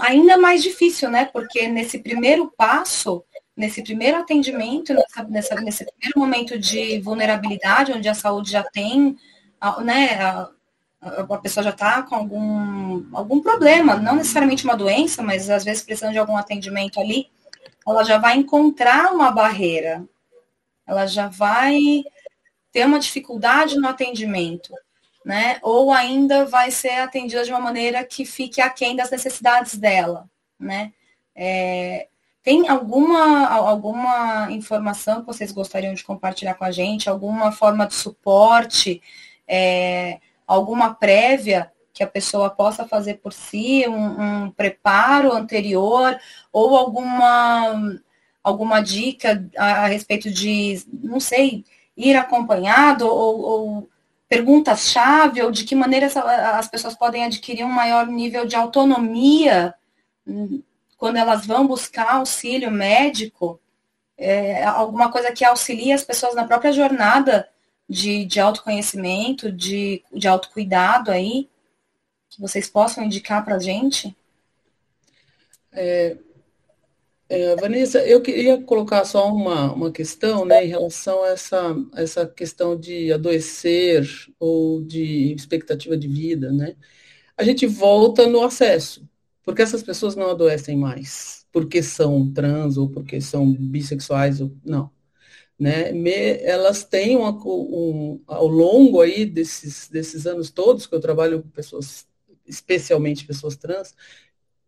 ainda 0.00 0.38
mais 0.38 0.62
difícil, 0.62 1.10
né? 1.10 1.26
Porque 1.26 1.68
nesse 1.68 1.98
primeiro 1.98 2.52
passo, 2.56 3.24
nesse 3.56 3.82
primeiro 3.82 4.18
atendimento, 4.18 4.94
nessa, 4.94 5.24
nessa, 5.24 5.54
nesse 5.56 5.84
primeiro 5.84 6.18
momento 6.18 6.58
de 6.58 6.98
vulnerabilidade, 7.00 7.92
onde 7.92 8.08
a 8.08 8.14
saúde 8.14 8.50
já 8.50 8.62
tem 8.62 9.16
né, 9.82 10.46
a 11.06 11.38
pessoa 11.38 11.64
já 11.64 11.70
está 11.70 12.02
com 12.02 12.14
algum, 12.14 13.06
algum 13.12 13.40
problema, 13.40 13.96
não 13.96 14.16
necessariamente 14.16 14.64
uma 14.64 14.76
doença, 14.76 15.22
mas 15.22 15.48
às 15.48 15.64
vezes 15.64 15.82
precisando 15.82 16.12
de 16.12 16.18
algum 16.18 16.36
atendimento 16.36 17.00
ali, 17.00 17.30
ela 17.86 18.02
já 18.04 18.18
vai 18.18 18.36
encontrar 18.36 19.12
uma 19.12 19.30
barreira, 19.30 20.04
ela 20.86 21.06
já 21.06 21.28
vai 21.28 22.02
ter 22.72 22.84
uma 22.84 22.98
dificuldade 22.98 23.76
no 23.76 23.88
atendimento, 23.88 24.72
né? 25.24 25.58
Ou 25.62 25.92
ainda 25.92 26.44
vai 26.44 26.70
ser 26.70 27.00
atendida 27.00 27.44
de 27.44 27.50
uma 27.50 27.60
maneira 27.60 28.04
que 28.04 28.24
fique 28.24 28.60
aquém 28.60 28.96
das 28.96 29.10
necessidades 29.10 29.76
dela, 29.76 30.28
né? 30.58 30.92
É, 31.34 32.08
tem 32.42 32.68
alguma, 32.68 33.48
alguma 33.48 34.48
informação 34.52 35.20
que 35.20 35.26
vocês 35.26 35.50
gostariam 35.50 35.94
de 35.94 36.04
compartilhar 36.04 36.54
com 36.54 36.64
a 36.64 36.70
gente? 36.70 37.08
Alguma 37.08 37.50
forma 37.50 37.86
de 37.86 37.94
suporte? 37.94 39.02
É, 39.48 40.20
alguma 40.46 40.94
prévia 40.94 41.72
que 41.92 42.02
a 42.02 42.06
pessoa 42.06 42.50
possa 42.50 42.86
fazer 42.86 43.14
por 43.14 43.32
si, 43.32 43.86
um, 43.88 44.44
um 44.44 44.50
preparo 44.50 45.32
anterior, 45.32 46.18
ou 46.52 46.76
alguma, 46.76 47.98
alguma 48.44 48.82
dica 48.82 49.48
a, 49.56 49.84
a, 49.84 49.86
respeito 49.86 50.30
de, 50.30 50.84
não 50.92 51.18
sei, 51.18 51.64
ir 51.96 52.14
acompanhado, 52.14 53.06
ou, 53.06 53.40
ou 53.40 53.90
perguntas-chave, 54.28 55.40
ou 55.40 55.50
de 55.50 55.64
que 55.64 55.74
maneira 55.74 56.06
as 56.58 56.68
pessoas 56.68 56.94
podem 56.94 57.24
adquirir 57.24 57.64
um 57.64 57.72
maior 57.72 58.06
nível 58.06 58.44
de 58.44 58.56
autonomia 58.56 59.74
hum, 60.26 60.62
quando 60.98 61.16
elas 61.16 61.46
vão 61.46 61.66
buscar 61.66 62.16
auxílio 62.16 62.70
médico, 62.70 63.58
é, 64.18 64.64
alguma 64.64 65.10
coisa 65.10 65.32
que 65.32 65.44
auxilie 65.44 65.92
as 65.92 66.02
pessoas 66.02 66.34
na 66.34 66.44
própria 66.44 66.72
jornada 66.72 67.48
de, 67.88 68.24
de 68.24 68.40
autoconhecimento, 68.40 69.50
de, 69.50 70.02
de 70.12 70.26
autocuidado 70.26 71.10
aí, 71.10 71.48
que 72.28 72.40
vocês 72.40 72.68
possam 72.68 73.04
indicar 73.04 73.44
para 73.44 73.56
a 73.56 73.58
gente? 73.58 74.14
É, 75.72 76.16
é, 77.28 77.56
Vanessa, 77.56 77.98
eu 78.06 78.20
queria 78.20 78.60
colocar 78.62 79.04
só 79.04 79.32
uma, 79.32 79.72
uma 79.72 79.90
questão 79.90 80.44
né, 80.44 80.64
em 80.64 80.68
relação 80.68 81.24
a 81.24 81.28
essa, 81.28 81.76
essa 81.94 82.26
questão 82.26 82.78
de 82.78 83.12
adoecer 83.12 84.08
ou 84.38 84.82
de 84.82 85.32
expectativa 85.34 85.96
de 85.96 86.08
vida. 86.08 86.52
Né? 86.52 86.76
A 87.36 87.44
gente 87.44 87.66
volta 87.66 88.26
no 88.26 88.42
acesso, 88.42 89.08
porque 89.42 89.62
essas 89.62 89.82
pessoas 89.82 90.16
não 90.16 90.30
adoecem 90.30 90.76
mais, 90.76 91.46
porque 91.52 91.82
são 91.82 92.32
trans 92.32 92.76
ou 92.76 92.88
porque 92.88 93.20
são 93.20 93.52
bissexuais, 93.52 94.40
ou, 94.40 94.52
não 94.64 94.95
né, 95.58 95.90
elas 96.42 96.84
têm 96.84 97.16
uma, 97.16 97.30
um, 97.30 98.20
ao 98.26 98.46
longo 98.46 99.00
aí 99.00 99.24
desses, 99.24 99.88
desses 99.88 100.26
anos 100.26 100.50
todos 100.50 100.86
que 100.86 100.94
eu 100.94 101.00
trabalho 101.00 101.42
com 101.42 101.48
pessoas, 101.48 102.06
especialmente 102.46 103.26
pessoas 103.26 103.56
trans, 103.56 103.94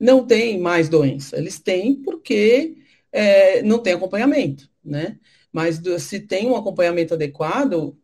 não 0.01 0.27
tem 0.27 0.59
mais 0.59 0.89
doença. 0.89 1.37
Eles 1.37 1.59
têm 1.61 1.97
porque 2.03 2.77
é, 3.13 3.63
não 3.63 3.79
tem 3.81 3.95
acompanhamento, 3.95 4.71
né? 4.85 5.19
Mas 5.53 5.81
se 6.01 6.21
tem 6.21 6.49
um 6.49 6.57
acompanhamento 6.57 7.15
adequado, 7.15 7.97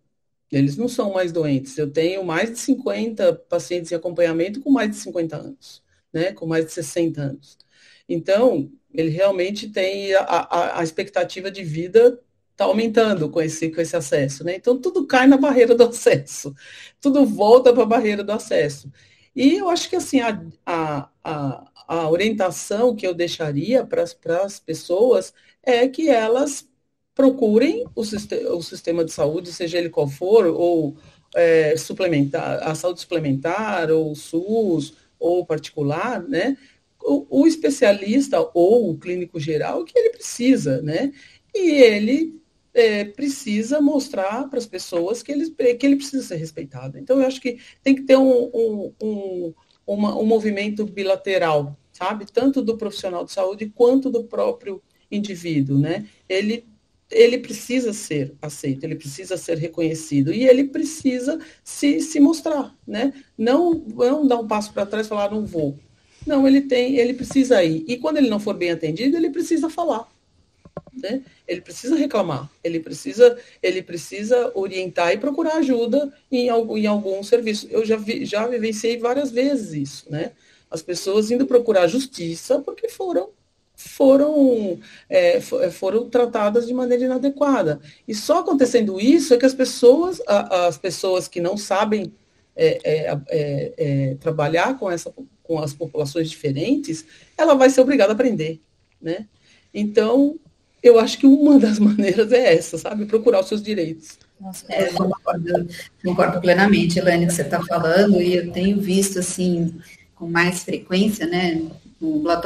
eles 0.50 0.76
não 0.76 0.88
são 0.88 1.12
mais 1.12 1.32
doentes. 1.32 1.76
Eu 1.78 1.90
tenho 1.90 2.24
mais 2.24 2.50
de 2.52 2.58
50 2.58 3.34
pacientes 3.48 3.92
em 3.92 3.94
acompanhamento 3.94 4.60
com 4.60 4.70
mais 4.70 4.90
de 4.90 4.96
50 4.96 5.36
anos, 5.36 5.82
né? 6.12 6.32
Com 6.32 6.46
mais 6.46 6.66
de 6.66 6.72
60 6.72 7.20
anos. 7.20 7.58
Então, 8.08 8.70
ele 8.92 9.10
realmente 9.10 9.68
tem 9.70 10.14
a, 10.14 10.20
a, 10.22 10.80
a 10.80 10.84
expectativa 10.84 11.50
de 11.50 11.62
vida 11.64 12.20
está 12.54 12.64
aumentando 12.64 13.28
com 13.28 13.42
esse, 13.42 13.70
com 13.70 13.80
esse 13.80 13.96
acesso. 13.96 14.44
Né? 14.44 14.56
Então, 14.56 14.80
tudo 14.80 15.06
cai 15.06 15.26
na 15.26 15.36
barreira 15.36 15.74
do 15.74 15.84
acesso, 15.84 16.54
tudo 17.00 17.26
volta 17.26 17.72
para 17.72 17.82
a 17.82 17.86
barreira 17.86 18.24
do 18.24 18.32
acesso. 18.32 18.90
E 19.36 19.56
eu 19.56 19.68
acho 19.68 19.90
que 19.90 19.96
assim, 19.96 20.20
a, 20.20 20.40
a, 20.64 21.08
a, 21.22 21.70
a 21.88 22.10
orientação 22.10 22.94
que 22.94 23.06
eu 23.06 23.12
deixaria 23.12 23.84
para 23.84 24.04
as 24.44 24.60
pessoas 24.60 25.34
é 25.62 25.88
que 25.88 26.08
elas 26.08 26.68
procurem 27.14 27.84
o, 27.94 28.00
o 28.02 28.62
sistema 28.62 29.04
de 29.04 29.12
saúde, 29.12 29.52
seja 29.52 29.78
ele 29.78 29.90
qual 29.90 30.08
for, 30.08 30.46
ou 30.46 30.96
é, 31.34 31.76
suplementar, 31.76 32.62
a 32.62 32.74
saúde 32.74 33.00
suplementar, 33.00 33.90
ou 33.90 34.14
SUS, 34.14 34.94
ou 35.18 35.44
particular, 35.44 36.22
né? 36.22 36.56
O, 37.02 37.42
o 37.42 37.46
especialista 37.46 38.40
ou 38.54 38.90
o 38.90 38.98
clínico 38.98 39.38
geral 39.38 39.84
que 39.84 39.98
ele 39.98 40.10
precisa, 40.10 40.80
né? 40.80 41.12
e 41.54 41.70
ele 41.70 42.42
é, 42.74 43.04
precisa 43.04 43.80
mostrar 43.80 44.48
para 44.50 44.58
as 44.58 44.66
pessoas 44.66 45.22
que 45.22 45.30
ele, 45.30 45.50
que 45.50 45.86
ele 45.86 45.96
precisa 45.96 46.22
ser 46.22 46.36
respeitado. 46.36 46.98
Então, 46.98 47.20
eu 47.20 47.26
acho 47.26 47.40
que 47.40 47.58
tem 47.82 47.94
que 47.94 48.02
ter 48.02 48.16
um, 48.16 48.50
um, 48.52 48.92
um, 49.00 49.54
uma, 49.86 50.18
um 50.18 50.26
movimento 50.26 50.84
bilateral, 50.84 51.78
sabe? 51.92 52.26
Tanto 52.30 52.60
do 52.60 52.76
profissional 52.76 53.24
de 53.24 53.32
saúde 53.32 53.72
quanto 53.74 54.10
do 54.10 54.24
próprio 54.24 54.82
indivíduo, 55.10 55.78
né? 55.78 56.06
Ele 56.28 56.66
ele 57.10 57.38
precisa 57.38 57.92
ser 57.92 58.34
aceito, 58.42 58.82
ele 58.82 58.96
precisa 58.96 59.36
ser 59.36 59.58
reconhecido 59.58 60.32
e 60.32 60.48
ele 60.48 60.64
precisa 60.64 61.38
se, 61.62 62.00
se 62.00 62.18
mostrar, 62.18 62.74
né? 62.84 63.12
Não, 63.38 63.74
não 63.74 64.26
dar 64.26 64.38
um 64.38 64.48
passo 64.48 64.72
para 64.72 64.86
trás 64.86 65.06
e 65.06 65.08
falar, 65.08 65.30
não 65.30 65.44
vou. 65.44 65.78
Não, 66.26 66.48
ele 66.48 66.62
tem, 66.62 66.96
ele 66.96 67.14
precisa 67.14 67.62
ir. 67.62 67.84
E 67.86 67.98
quando 67.98 68.16
ele 68.16 68.30
não 68.30 68.40
for 68.40 68.54
bem 68.54 68.70
atendido, 68.70 69.16
ele 69.16 69.30
precisa 69.30 69.68
falar. 69.68 70.08
Né? 70.92 71.22
Ele 71.46 71.60
precisa 71.60 71.96
reclamar, 71.96 72.50
ele 72.62 72.80
precisa, 72.80 73.36
ele 73.62 73.82
precisa 73.82 74.52
orientar 74.54 75.12
e 75.12 75.18
procurar 75.18 75.56
ajuda 75.56 76.12
em 76.30 76.48
algum, 76.48 76.76
em 76.76 76.86
algum 76.86 77.22
serviço. 77.22 77.66
Eu 77.70 77.84
já, 77.84 77.96
vi, 77.96 78.24
já 78.24 78.46
vivenciei 78.46 78.98
várias 78.98 79.30
vezes 79.30 79.72
isso, 79.72 80.06
né? 80.10 80.32
As 80.70 80.82
pessoas 80.82 81.30
indo 81.30 81.46
procurar 81.46 81.86
justiça 81.86 82.60
porque 82.60 82.88
foram 82.88 83.30
foram, 83.76 84.78
é, 85.08 85.36
é, 85.36 85.70
foram 85.70 86.08
tratadas 86.08 86.66
de 86.66 86.72
maneira 86.72 87.04
inadequada. 87.04 87.80
E 88.06 88.14
só 88.14 88.38
acontecendo 88.40 89.00
isso 89.00 89.34
é 89.34 89.36
que 89.36 89.46
as 89.46 89.54
pessoas, 89.54 90.22
as 90.26 90.78
pessoas 90.78 91.28
que 91.28 91.40
não 91.40 91.56
sabem 91.56 92.12
é, 92.56 92.78
é, 92.84 93.20
é, 93.28 93.72
é, 93.76 94.14
trabalhar 94.16 94.78
com, 94.78 94.90
essa, 94.90 95.12
com 95.42 95.58
as 95.58 95.74
populações 95.74 96.30
diferentes, 96.30 97.04
ela 97.36 97.54
vai 97.54 97.68
ser 97.68 97.80
obrigada 97.80 98.12
a 98.12 98.14
aprender. 98.14 98.60
Né? 99.02 99.26
Então, 99.72 100.38
eu 100.84 101.00
acho 101.00 101.18
que 101.18 101.26
uma 101.26 101.58
das 101.58 101.78
maneiras 101.80 102.30
é 102.30 102.54
essa, 102.54 102.76
sabe? 102.78 103.06
Procurar 103.06 103.40
os 103.40 103.48
seus 103.48 103.62
direitos. 103.62 104.18
Nossa, 104.40 104.66
é, 104.68 104.86
concordo, 104.92 105.68
concordo 106.04 106.40
plenamente, 106.40 106.98
Elaine, 106.98 107.26
que 107.26 107.32
você 107.32 107.42
está 107.42 107.62
falando, 107.62 108.20
e 108.20 108.36
eu 108.36 108.52
tenho 108.52 108.80
visto, 108.80 109.18
assim, 109.18 109.74
com 110.14 110.28
mais 110.28 110.62
frequência, 110.62 111.26
né, 111.26 111.62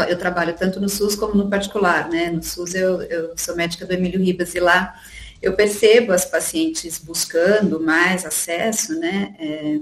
eu 0.09 0.19
trabalho 0.19 0.55
tanto 0.55 0.81
no 0.81 0.89
SUS 0.89 1.17
como 1.17 1.35
no 1.35 1.51
particular, 1.51 2.09
né? 2.09 2.31
No 2.31 2.43
SUS 2.43 2.75
eu, 2.75 3.03
eu 3.03 3.33
sou 3.37 3.57
médica 3.57 3.85
do 3.85 3.93
Emílio 3.93 4.23
Ribas 4.23 4.55
e 4.55 4.61
lá 4.61 4.95
eu 5.43 5.55
percebo 5.55 6.13
as 6.13 6.25
pacientes 6.25 6.99
buscando 6.99 7.81
mais 7.81 8.25
acesso, 8.25 8.99
né? 9.01 9.35
É, 9.39 9.81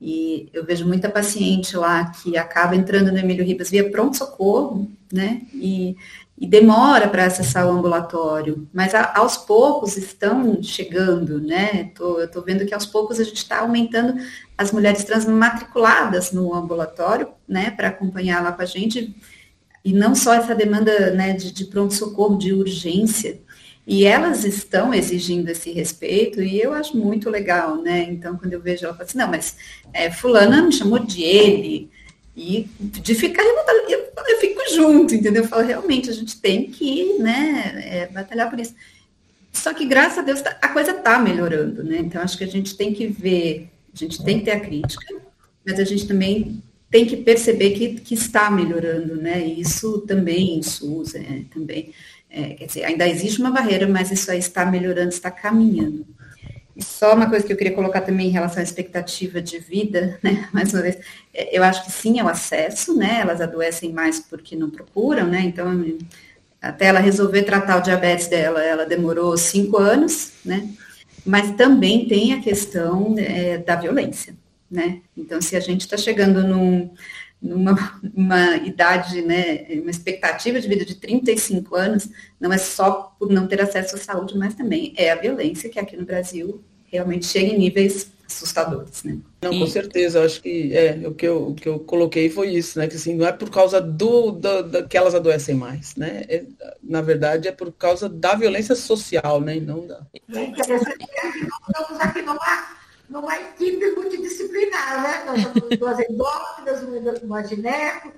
e 0.00 0.48
eu 0.52 0.64
vejo 0.64 0.86
muita 0.86 1.08
paciente 1.08 1.76
lá 1.76 2.10
que 2.10 2.36
acaba 2.36 2.76
entrando 2.76 3.10
no 3.12 3.18
Emílio 3.18 3.44
Ribas 3.44 3.70
via 3.70 3.90
pronto-socorro, 3.90 4.90
né? 5.12 5.42
E 5.52 5.96
e 6.36 6.46
demora 6.46 7.08
para 7.08 7.26
acessar 7.26 7.66
o 7.66 7.70
ambulatório, 7.70 8.68
mas 8.72 8.92
a, 8.94 9.12
aos 9.16 9.36
poucos 9.36 9.96
estão 9.96 10.60
chegando, 10.62 11.40
né? 11.40 11.92
Tô, 11.94 12.18
eu 12.18 12.24
estou 12.24 12.42
vendo 12.42 12.66
que 12.66 12.74
aos 12.74 12.86
poucos 12.86 13.20
a 13.20 13.24
gente 13.24 13.36
está 13.36 13.60
aumentando 13.60 14.20
as 14.58 14.72
mulheres 14.72 15.04
trans 15.04 15.26
matriculadas 15.26 16.32
no 16.32 16.52
ambulatório, 16.52 17.28
né, 17.48 17.70
para 17.70 17.88
acompanhar 17.88 18.42
lá 18.42 18.52
com 18.52 18.62
a 18.62 18.66
gente, 18.66 19.14
e 19.84 19.92
não 19.92 20.14
só 20.14 20.34
essa 20.34 20.54
demanda 20.54 21.10
né, 21.10 21.32
de, 21.34 21.52
de 21.52 21.66
pronto-socorro, 21.66 22.38
de 22.38 22.52
urgência, 22.52 23.40
e 23.86 24.04
elas 24.04 24.44
estão 24.44 24.94
exigindo 24.94 25.48
esse 25.50 25.70
respeito, 25.70 26.42
e 26.42 26.60
eu 26.60 26.72
acho 26.72 26.96
muito 26.96 27.28
legal, 27.28 27.76
né? 27.76 28.02
Então, 28.04 28.36
quando 28.36 28.54
eu 28.54 28.60
vejo 28.60 28.86
ela, 28.86 28.94
fala 28.94 29.04
assim, 29.04 29.18
não, 29.18 29.28
mas 29.28 29.56
é, 29.92 30.10
fulana 30.10 30.62
me 30.62 30.72
chamou 30.72 30.98
de 30.98 31.22
ele, 31.22 31.90
e 32.36 32.68
de 32.80 33.14
ficar 33.14 33.44
eu, 33.44 34.12
eu 34.28 34.40
fico 34.40 34.60
junto, 34.74 35.14
entendeu? 35.14 35.42
Eu 35.42 35.48
falo, 35.48 35.64
realmente, 35.64 36.10
a 36.10 36.12
gente 36.12 36.40
tem 36.40 36.68
que 36.68 37.14
né, 37.18 37.82
é, 37.84 38.06
batalhar 38.08 38.50
por 38.50 38.58
isso. 38.58 38.74
Só 39.52 39.72
que, 39.72 39.84
graças 39.84 40.18
a 40.18 40.22
Deus, 40.22 40.42
tá, 40.42 40.58
a 40.60 40.68
coisa 40.68 40.90
está 40.90 41.18
melhorando, 41.18 41.84
né? 41.84 41.98
Então, 41.98 42.20
acho 42.20 42.36
que 42.36 42.42
a 42.42 42.48
gente 42.48 42.76
tem 42.76 42.92
que 42.92 43.06
ver, 43.06 43.68
a 43.94 43.96
gente 43.96 44.22
tem 44.24 44.40
que 44.40 44.46
ter 44.46 44.50
a 44.50 44.60
crítica, 44.60 45.14
mas 45.64 45.78
a 45.78 45.84
gente 45.84 46.08
também 46.08 46.60
tem 46.90 47.06
que 47.06 47.16
perceber 47.16 47.70
que, 47.70 47.94
que 47.94 48.14
está 48.14 48.50
melhorando, 48.50 49.16
né? 49.16 49.46
E 49.46 49.60
isso 49.60 50.00
também, 50.00 50.60
SUS, 50.60 51.14
é, 51.14 51.42
também, 51.52 51.92
é, 52.28 52.54
quer 52.54 52.66
dizer, 52.66 52.84
ainda 52.84 53.08
existe 53.08 53.40
uma 53.40 53.52
barreira, 53.52 53.86
mas 53.86 54.10
isso 54.10 54.28
aí 54.30 54.40
está 54.40 54.66
melhorando, 54.66 55.10
está 55.10 55.30
caminhando. 55.30 56.04
E 56.76 56.82
só 56.82 57.14
uma 57.14 57.28
coisa 57.28 57.46
que 57.46 57.52
eu 57.52 57.56
queria 57.56 57.74
colocar 57.74 58.00
também 58.00 58.28
em 58.28 58.32
relação 58.32 58.60
à 58.60 58.62
expectativa 58.62 59.40
de 59.40 59.58
vida, 59.58 60.18
né? 60.22 60.48
Mais 60.52 60.72
uma 60.72 60.82
vez, 60.82 60.98
é, 61.32 61.56
eu 61.56 61.62
acho 61.62 61.84
que 61.84 61.92
sim 61.92 62.18
é 62.18 62.24
o 62.24 62.28
acesso, 62.28 62.96
né? 62.96 63.20
Elas 63.20 63.40
adoecem 63.40 63.92
mais 63.92 64.18
porque 64.18 64.56
não 64.56 64.70
procuram, 64.70 65.26
né? 65.26 65.40
Então, 65.40 65.84
até 66.60 66.86
ela 66.86 66.98
resolver 66.98 67.42
tratar 67.42 67.78
o 67.78 67.82
diabetes 67.82 68.26
dela, 68.26 68.62
ela 68.62 68.86
demorou 68.86 69.36
cinco 69.36 69.78
anos, 69.78 70.32
né? 70.44 70.68
Mas 71.24 71.52
também 71.52 72.06
tem 72.08 72.34
a 72.34 72.40
questão 72.40 73.14
é, 73.18 73.58
da 73.58 73.76
violência, 73.76 74.34
né? 74.70 75.00
Então, 75.16 75.40
se 75.40 75.56
a 75.56 75.60
gente 75.60 75.82
está 75.82 75.96
chegando 75.96 76.42
num, 76.42 76.90
numa 77.44 78.00
uma 78.14 78.56
idade, 78.56 79.20
né, 79.20 79.66
uma 79.80 79.90
expectativa 79.90 80.58
de 80.58 80.66
vida 80.66 80.84
de 80.84 80.94
35 80.94 81.76
anos, 81.76 82.08
não 82.40 82.50
é 82.50 82.56
só 82.56 83.14
por 83.18 83.30
não 83.30 83.46
ter 83.46 83.60
acesso 83.60 83.96
à 83.96 83.98
saúde, 83.98 84.36
mas 84.36 84.54
também 84.54 84.94
é 84.96 85.12
a 85.12 85.16
violência 85.16 85.68
que 85.68 85.78
aqui 85.78 85.94
no 85.94 86.06
Brasil 86.06 86.62
realmente 86.86 87.26
chega 87.26 87.52
em 87.52 87.58
níveis 87.58 88.12
assustadores, 88.26 89.04
né? 89.04 89.18
Não, 89.42 89.58
com 89.58 89.66
certeza, 89.66 90.24
acho 90.24 90.40
que 90.40 90.74
é, 90.74 91.06
o 91.06 91.14
que 91.14 91.26
eu, 91.26 91.48
o 91.48 91.54
que 91.54 91.68
eu 91.68 91.78
coloquei 91.80 92.30
foi 92.30 92.48
isso, 92.48 92.78
né? 92.78 92.88
Que 92.88 92.96
assim, 92.96 93.14
não 93.14 93.26
é 93.26 93.32
por 93.32 93.50
causa 93.50 93.78
do, 93.80 94.30
do, 94.30 94.62
do 94.62 94.88
que 94.88 94.96
elas 94.96 95.14
adoecem 95.14 95.54
mais, 95.54 95.94
né? 95.96 96.24
É, 96.28 96.44
na 96.82 97.02
verdade, 97.02 97.46
é 97.46 97.52
por 97.52 97.70
causa 97.72 98.08
da 98.08 98.34
violência 98.34 98.74
social, 98.74 99.40
né? 99.40 99.58
E 99.58 99.60
não 99.60 99.86
da. 99.86 100.00
É 100.34 100.44
interessante 100.44 100.96
que 100.96 101.46
nós 101.46 101.80
estamos 101.80 102.00
aqui 102.00 102.22
numa 102.22 102.38
numa 103.08 103.38
equipe 103.38 103.90
multidisciplinar, 103.92 105.02
né? 105.02 105.24
Nós 105.26 105.42
somos 105.42 105.68
duas 105.78 106.00
endócrinas, 106.00 107.22
uma 107.22 107.42
gineco, 107.42 108.12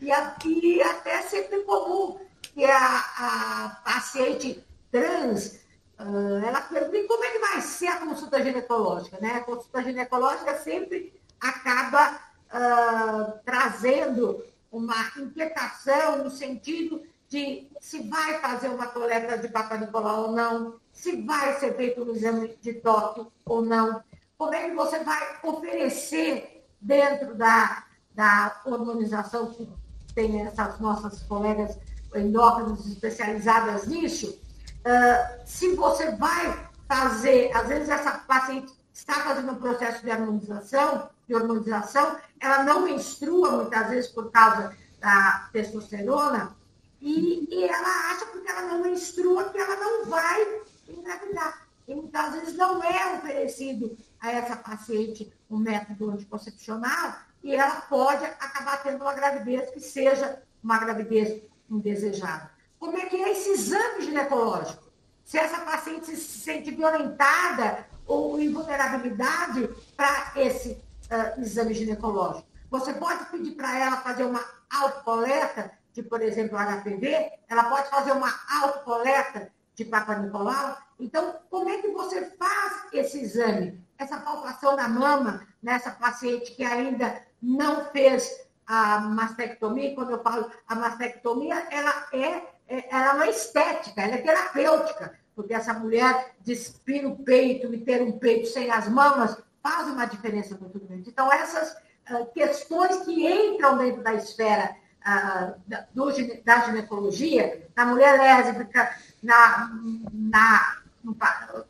e 0.00 0.10
aqui 0.10 0.82
até 0.82 1.18
é 1.18 1.22
sempre 1.22 1.60
comum 1.60 2.18
que 2.42 2.64
a, 2.64 2.98
a 2.98 3.80
paciente 3.84 4.62
trans, 4.90 5.60
uh, 5.98 6.44
ela 6.44 6.60
pergunta 6.60 7.06
como 7.08 7.24
é 7.24 7.30
que 7.30 7.38
vai 7.38 7.60
ser 7.60 7.86
a 7.86 7.96
consulta 7.98 8.42
ginecológica, 8.42 9.18
né? 9.20 9.36
A 9.36 9.40
consulta 9.40 9.82
ginecológica 9.82 10.58
sempre 10.58 11.12
acaba 11.40 12.20
uh, 12.52 13.38
trazendo 13.44 14.44
uma 14.70 15.12
inquietação 15.16 16.24
no 16.24 16.30
sentido 16.30 17.02
de 17.28 17.68
se 17.80 18.02
vai 18.08 18.38
fazer 18.40 18.68
uma 18.68 18.88
coleta 18.88 19.38
de 19.38 19.48
Papa 19.48 19.78
Nicolau 19.78 20.26
ou 20.26 20.32
não, 20.32 20.78
se 20.92 21.22
vai 21.22 21.58
ser 21.58 21.74
feito 21.74 22.02
um 22.02 22.14
exame 22.14 22.56
de 22.60 22.74
toque 22.74 23.26
ou 23.46 23.62
não 23.62 24.02
como 24.42 24.54
é 24.54 24.68
que 24.68 24.74
você 24.74 24.98
vai 25.04 25.38
oferecer 25.44 26.66
dentro 26.80 27.36
da, 27.36 27.84
da 28.12 28.60
hormonização 28.64 29.52
que 29.52 29.68
tem 30.16 30.44
essas 30.44 30.80
nossas 30.80 31.22
colegas 31.22 31.78
endócrinas 32.12 32.84
especializadas 32.86 33.86
nisso, 33.86 34.36
uh, 34.84 35.46
se 35.46 35.76
você 35.76 36.10
vai 36.16 36.68
fazer, 36.88 37.56
às 37.56 37.68
vezes 37.68 37.88
essa 37.88 38.18
paciente 38.18 38.72
está 38.92 39.14
fazendo 39.20 39.52
um 39.52 39.54
processo 39.54 40.02
de 40.02 40.10
harmonização, 40.10 41.08
de 41.28 41.36
hormonização, 41.36 42.16
ela 42.40 42.64
não 42.64 42.82
menstrua 42.82 43.52
muitas 43.52 43.90
vezes 43.90 44.10
por 44.10 44.28
causa 44.32 44.76
da 44.98 45.48
testosterona, 45.52 46.56
e, 47.00 47.46
e 47.48 47.62
ela 47.62 48.10
acha 48.10 48.26
porque 48.26 48.50
ela 48.50 48.62
não 48.62 48.82
menstrua 48.82 49.50
que 49.50 49.58
ela 49.58 49.76
não 49.76 50.06
vai 50.06 50.62
engravidar. 50.88 51.62
E 51.86 51.94
muitas 51.94 52.32
vezes 52.34 52.56
não 52.56 52.82
é 52.82 53.18
oferecido 53.18 53.96
a 54.22 54.30
essa 54.30 54.56
paciente 54.56 55.30
um 55.50 55.58
método 55.58 56.10
anticoncepcional 56.10 57.16
e 57.42 57.54
ela 57.54 57.82
pode 57.82 58.24
acabar 58.24 58.80
tendo 58.82 59.02
uma 59.02 59.12
gravidez 59.12 59.70
que 59.70 59.80
seja 59.80 60.40
uma 60.62 60.78
gravidez 60.78 61.42
indesejada. 61.68 62.50
Como 62.78 62.96
é 62.96 63.06
que 63.06 63.16
é 63.16 63.32
esse 63.32 63.50
exame 63.50 64.04
ginecológico? 64.04 64.90
Se 65.24 65.38
essa 65.38 65.58
paciente 65.58 66.06
se 66.06 66.16
sente 66.16 66.70
violentada 66.70 67.86
ou 68.06 68.38
em 68.38 68.52
vulnerabilidade 68.52 69.68
para 69.96 70.32
esse 70.36 70.72
uh, 70.72 71.40
exame 71.40 71.74
ginecológico. 71.74 72.46
Você 72.70 72.92
pode 72.94 73.24
pedir 73.26 73.52
para 73.52 73.78
ela 73.78 73.96
fazer 73.98 74.24
uma 74.24 74.44
autocoleta 74.70 75.70
de, 75.92 76.02
por 76.02 76.22
exemplo, 76.22 76.58
HPV, 76.58 77.32
ela 77.48 77.64
pode 77.64 77.88
fazer 77.90 78.12
uma 78.12 78.32
autocoleta 78.62 79.52
de 79.74 79.84
Papa 79.84 80.16
Nicolau. 80.16 80.78
Então, 81.02 81.34
como 81.50 81.68
é 81.68 81.82
que 81.82 81.88
você 81.88 82.30
faz 82.36 82.86
esse 82.92 83.20
exame? 83.20 83.82
essa 84.02 84.18
palpação 84.18 84.76
da 84.76 84.88
mama 84.88 85.46
nessa 85.62 85.90
paciente 85.90 86.52
que 86.52 86.64
ainda 86.64 87.22
não 87.40 87.86
fez 87.86 88.46
a 88.66 89.00
mastectomia, 89.00 89.94
quando 89.94 90.10
eu 90.10 90.22
falo 90.22 90.50
a 90.66 90.74
mastectomia, 90.74 91.66
ela 91.70 92.08
é, 92.12 92.42
é, 92.68 92.88
ela 92.90 93.14
não 93.14 93.22
é 93.22 93.30
estética, 93.30 94.00
ela 94.00 94.14
é 94.14 94.18
terapêutica, 94.18 95.18
porque 95.34 95.54
essa 95.54 95.74
mulher 95.74 96.34
despir 96.40 97.06
o 97.06 97.16
peito 97.16 97.72
e 97.74 97.78
ter 97.78 98.02
um 98.02 98.18
peito 98.18 98.48
sem 98.48 98.70
as 98.70 98.88
mamas 98.88 99.36
faz 99.62 99.88
uma 99.88 100.06
diferença 100.06 100.56
muito 100.60 100.78
grande. 100.80 101.08
Então, 101.08 101.32
essas 101.32 101.72
uh, 102.10 102.26
questões 102.32 102.98
que 103.04 103.26
entram 103.26 103.78
dentro 103.78 104.02
da 104.02 104.14
esfera 104.14 104.76
ah, 105.04 105.54
do, 105.92 106.12
da 106.44 106.60
ginecologia, 106.60 107.68
na 107.74 107.86
mulher 107.86 108.18
lésbica, 108.18 108.94
na, 109.20 109.72
na, 110.12 110.81
no, 111.02 111.16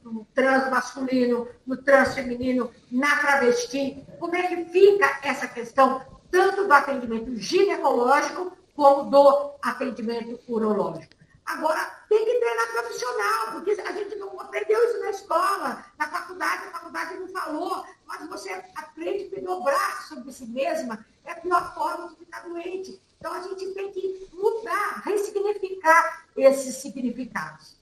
no 0.03 0.27
trans 0.35 0.71
masculino, 0.71 1.49
no 1.67 1.77
trans 1.77 2.15
feminino, 2.15 2.71
na 2.91 3.17
travesti, 3.17 4.05
como 4.19 4.37
é 4.37 4.47
que 4.47 4.65
fica 4.67 5.19
essa 5.23 5.49
questão 5.49 6.03
tanto 6.31 6.67
do 6.67 6.73
atendimento 6.73 7.37
ginecológico 7.37 8.57
como 8.75 9.11
do 9.11 9.55
atendimento 9.63 10.41
urológico. 10.49 11.15
Agora, 11.45 11.81
tem 12.09 12.25
que 12.25 12.39
treinar 12.39 12.73
profissional, 12.73 13.53
porque 13.53 13.73
a 13.73 13.93
gente 13.93 14.17
não 14.17 14.41
aprendeu 14.41 14.83
isso 14.89 15.01
na 15.01 15.11
escola, 15.11 15.85
na 15.99 16.09
faculdade, 16.09 16.69
a 16.69 16.71
faculdade 16.71 17.17
não 17.17 17.29
falou, 17.29 17.85
mas 18.07 18.29
você 18.29 18.51
aprende 18.75 19.35
a 19.37 19.41
dobrar 19.41 20.03
sobre 20.09 20.33
si 20.33 20.47
mesma, 20.47 21.05
é 21.25 21.33
a 21.33 21.37
pior 21.37 21.75
forma 21.75 22.09
de 22.09 22.17
ficar 22.17 22.41
doente. 22.49 23.01
Então, 23.19 23.33
a 23.33 23.41
gente 23.41 23.75
tem 23.75 23.93
que 23.93 24.29
mudar, 24.33 25.03
ressignificar 25.05 26.27
esses 26.37 26.77
significados. 26.77 27.77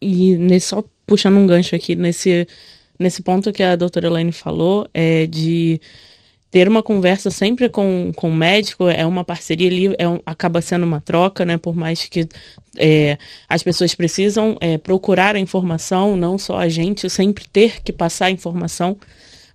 E 0.00 0.36
nesse, 0.36 0.68
só 0.68 0.84
puxando 1.06 1.36
um 1.36 1.46
gancho 1.46 1.74
aqui, 1.74 1.94
nesse, 1.94 2.46
nesse 2.98 3.22
ponto 3.22 3.52
que 3.52 3.62
a 3.62 3.76
doutora 3.76 4.06
Elaine 4.06 4.32
falou, 4.32 4.88
é 4.94 5.26
de 5.26 5.80
ter 6.50 6.66
uma 6.68 6.82
conversa 6.82 7.30
sempre 7.30 7.68
com, 7.68 8.12
com 8.14 8.28
o 8.28 8.34
médico 8.34 8.88
é 8.88 9.06
uma 9.06 9.24
parceria 9.24 9.68
ali, 9.68 9.94
é 9.98 10.08
um, 10.08 10.20
acaba 10.26 10.60
sendo 10.60 10.84
uma 10.84 11.00
troca, 11.00 11.44
né? 11.44 11.56
Por 11.56 11.76
mais 11.76 12.06
que 12.06 12.28
é, 12.76 13.16
as 13.48 13.62
pessoas 13.62 13.94
precisam 13.94 14.56
é, 14.60 14.76
procurar 14.76 15.36
a 15.36 15.38
informação, 15.38 16.16
não 16.16 16.36
só 16.36 16.58
a 16.58 16.68
gente, 16.68 17.08
sempre 17.08 17.46
ter 17.46 17.80
que 17.82 17.92
passar 17.92 18.26
a 18.26 18.30
informação. 18.30 18.96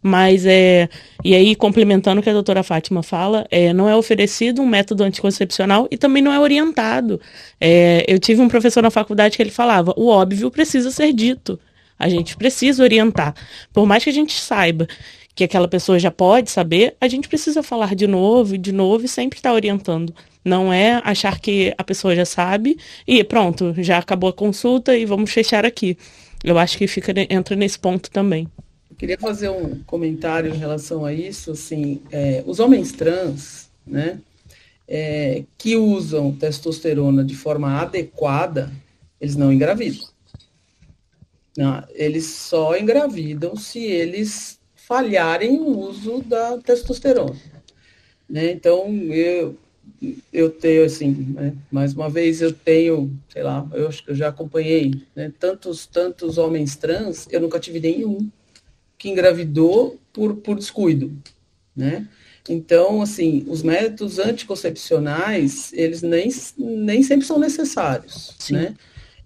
Mas 0.08 0.46
é. 0.46 0.88
E 1.24 1.34
aí, 1.34 1.56
complementando 1.56 2.22
o 2.22 2.24
que 2.24 2.30
a 2.30 2.34
doutora 2.34 2.62
Fátima 2.62 3.02
fala, 3.02 3.48
é, 3.50 3.74
não 3.74 3.90
é 3.90 3.96
oferecido 3.96 4.62
um 4.62 4.68
método 4.68 5.04
anticoncepcional 5.04 5.88
e 5.90 5.98
também 5.98 6.22
não 6.22 6.32
é 6.32 6.40
orientado. 6.40 7.20
É, 7.60 8.06
eu 8.08 8.20
tive 8.20 8.40
um 8.40 8.48
professor 8.48 8.84
na 8.84 8.92
faculdade 8.92 9.36
que 9.36 9.42
ele 9.42 9.50
falava, 9.50 9.96
o 9.98 10.08
óbvio 10.10 10.52
precisa 10.52 10.92
ser 10.92 11.12
dito. 11.12 11.60
A 11.98 12.08
gente 12.08 12.38
precisa 12.38 12.84
orientar. 12.84 13.34
Por 13.74 13.88
mais 13.88 14.04
que 14.04 14.12
a 14.12 14.14
gente 14.14 14.40
saiba 14.40 14.88
que 15.34 15.44
aquela 15.44 15.68
pessoa 15.68 15.98
já 15.98 16.12
pode 16.12 16.52
saber, 16.52 16.96
a 17.02 17.08
gente 17.08 17.28
precisa 17.28 17.64
falar 17.64 17.96
de 17.96 18.06
novo 18.06 18.54
e 18.54 18.60
de 18.60 18.72
novo 18.72 19.06
e 19.06 19.08
sempre 19.08 19.40
estar 19.40 19.50
tá 19.50 19.56
orientando. 19.56 20.14
Não 20.44 20.72
é 20.72 21.02
achar 21.04 21.40
que 21.40 21.74
a 21.80 21.84
pessoa 21.84 22.16
já 22.16 22.26
sabe 22.26 22.78
e 23.08 23.24
pronto, 23.24 23.74
já 23.80 23.98
acabou 23.98 24.30
a 24.30 24.34
consulta 24.34 24.96
e 24.96 25.04
vamos 25.04 25.34
fechar 25.34 25.66
aqui. 25.66 25.98
Eu 26.44 26.60
acho 26.60 26.78
que 26.78 26.86
fica 26.86 27.12
entra 27.28 27.56
nesse 27.56 27.80
ponto 27.80 28.12
também. 28.12 28.48
Eu 28.96 28.98
queria 28.98 29.18
fazer 29.18 29.50
um 29.50 29.84
comentário 29.84 30.56
em 30.56 30.58
relação 30.58 31.04
a 31.04 31.12
isso. 31.12 31.52
Assim, 31.52 32.02
é, 32.10 32.42
os 32.48 32.62
homens 32.62 32.94
trans, 32.94 33.70
né, 33.86 34.22
é, 34.88 35.44
que 35.58 35.76
usam 35.76 36.32
testosterona 36.32 37.22
de 37.22 37.36
forma 37.36 37.78
adequada, 37.78 38.72
eles 39.20 39.36
não 39.36 39.52
engravidam. 39.52 40.08
Não, 41.58 41.84
eles 41.90 42.26
só 42.26 42.78
engravidam 42.78 43.58
se 43.58 43.80
eles 43.84 44.62
falharem 44.76 45.60
no 45.60 45.78
uso 45.78 46.22
da 46.22 46.58
testosterona. 46.60 47.36
Né? 48.30 48.52
Então, 48.52 48.88
eu, 49.12 49.58
eu 50.32 50.50
tenho, 50.50 50.86
assim, 50.86 51.34
né? 51.36 51.54
mais 51.70 51.94
uma 51.94 52.10
vez, 52.10 52.42
eu 52.42 52.54
tenho, 52.54 53.12
sei 53.28 53.44
lá, 53.44 53.68
eu 53.74 53.90
acho 53.90 54.06
que 54.06 54.12
eu 54.12 54.16
já 54.16 54.30
acompanhei 54.30 54.94
né? 55.14 55.34
tantos, 55.38 55.86
tantos 55.86 56.38
homens 56.38 56.78
trans, 56.78 57.28
eu 57.30 57.42
nunca 57.42 57.60
tive 57.60 57.82
nenhum 57.82 58.32
que 58.98 59.10
engravidou 59.10 60.00
por, 60.14 60.36
por 60.38 60.56
descuido, 60.56 61.12
né? 61.76 62.08
Então, 62.48 63.02
assim, 63.02 63.44
os 63.48 63.64
métodos 63.64 64.20
anticoncepcionais, 64.20 65.74
eles 65.74 66.02
nem, 66.02 66.30
nem 66.58 67.02
sempre 67.02 67.26
são 67.26 67.40
necessários, 67.40 68.36
Sim. 68.38 68.54
né? 68.54 68.76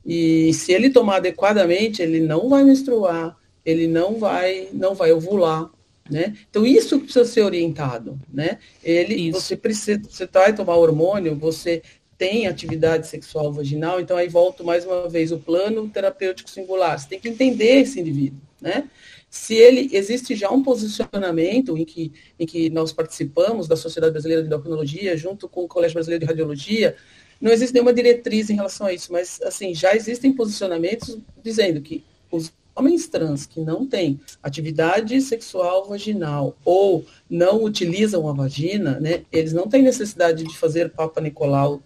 E 0.06 0.54
se 0.54 0.72
ele 0.72 0.90
tomar 0.90 1.18
adequadamente, 1.18 2.02
ele 2.02 2.20
não 2.22 2.50
vai 2.50 2.64
menstruar, 2.64 3.38
ele 3.66 3.88
não 3.88 4.18
vai, 4.18 4.70
não 4.72 4.96
vai 4.96 5.12
ovular, 5.12 5.70
né? 6.10 6.34
Então 6.50 6.66
isso 6.66 7.00
precisa 7.00 7.26
ser 7.26 7.42
orientado, 7.42 8.20
né? 8.34 8.58
Ele, 8.84 9.30
isso. 9.30 9.42
você 9.42 9.56
precisa, 9.56 10.02
você 10.10 10.26
vai 10.26 10.56
tomar 10.56 10.78
hormônio, 10.78 11.36
você 11.36 11.84
tem 12.18 12.48
atividade 12.48 13.08
sexual 13.08 13.52
vaginal, 13.54 14.02
então 14.02 14.18
aí 14.18 14.28
volto 14.28 14.64
mais 14.64 14.86
uma 14.86 15.08
vez 15.08 15.32
o 15.32 15.38
plano 15.38 15.88
terapêutico 15.90 16.50
singular. 16.50 17.00
Você 17.00 17.08
tem 17.08 17.20
que 17.20 17.30
entender 17.30 17.82
esse 17.82 18.00
indivíduo, 18.00 18.42
né? 18.60 18.90
Se 19.30 19.54
ele 19.54 19.90
existe 19.94 20.36
já 20.36 20.50
um 20.50 20.64
posicionamento 20.64 21.78
em 21.78 21.86
que, 21.86 22.12
em 22.40 22.46
que 22.46 22.70
nós 22.70 22.92
participamos 22.92 23.68
da 23.68 23.76
Sociedade 23.76 24.12
Brasileira 24.12 24.42
de 24.42 24.48
Endocrinologia, 24.48 25.16
junto 25.16 25.48
com 25.48 25.64
o 25.64 25.68
Colégio 25.68 25.94
Brasileiro 25.94 26.26
de 26.26 26.30
Radiologia, 26.30 26.96
não 27.40 27.52
existe 27.52 27.74
nenhuma 27.74 27.94
diretriz 27.94 28.50
em 28.50 28.56
relação 28.56 28.88
a 28.88 28.94
isso, 28.94 29.12
mas 29.14 29.40
assim 29.44 29.74
já 29.74 29.96
existem 29.96 30.34
posicionamentos 30.34 31.18
dizendo 31.44 31.80
que 31.80 32.04
os 32.32 32.52
Homens 32.80 33.08
trans 33.10 33.46
que 33.46 33.60
não 33.60 33.86
têm 33.86 34.22
atividade 34.42 35.20
sexual 35.22 35.86
vaginal 35.86 36.56
ou 36.64 37.06
não 37.30 37.62
utilizam 37.62 38.30
a 38.30 38.32
vagina, 38.32 38.98
né, 39.02 39.26
eles 39.34 39.52
não 39.52 39.68
têm 39.68 39.82
necessidade 39.82 40.46
de 40.46 40.58
fazer 40.58 40.90
Papa 40.90 41.20
Nicolau 41.20 41.82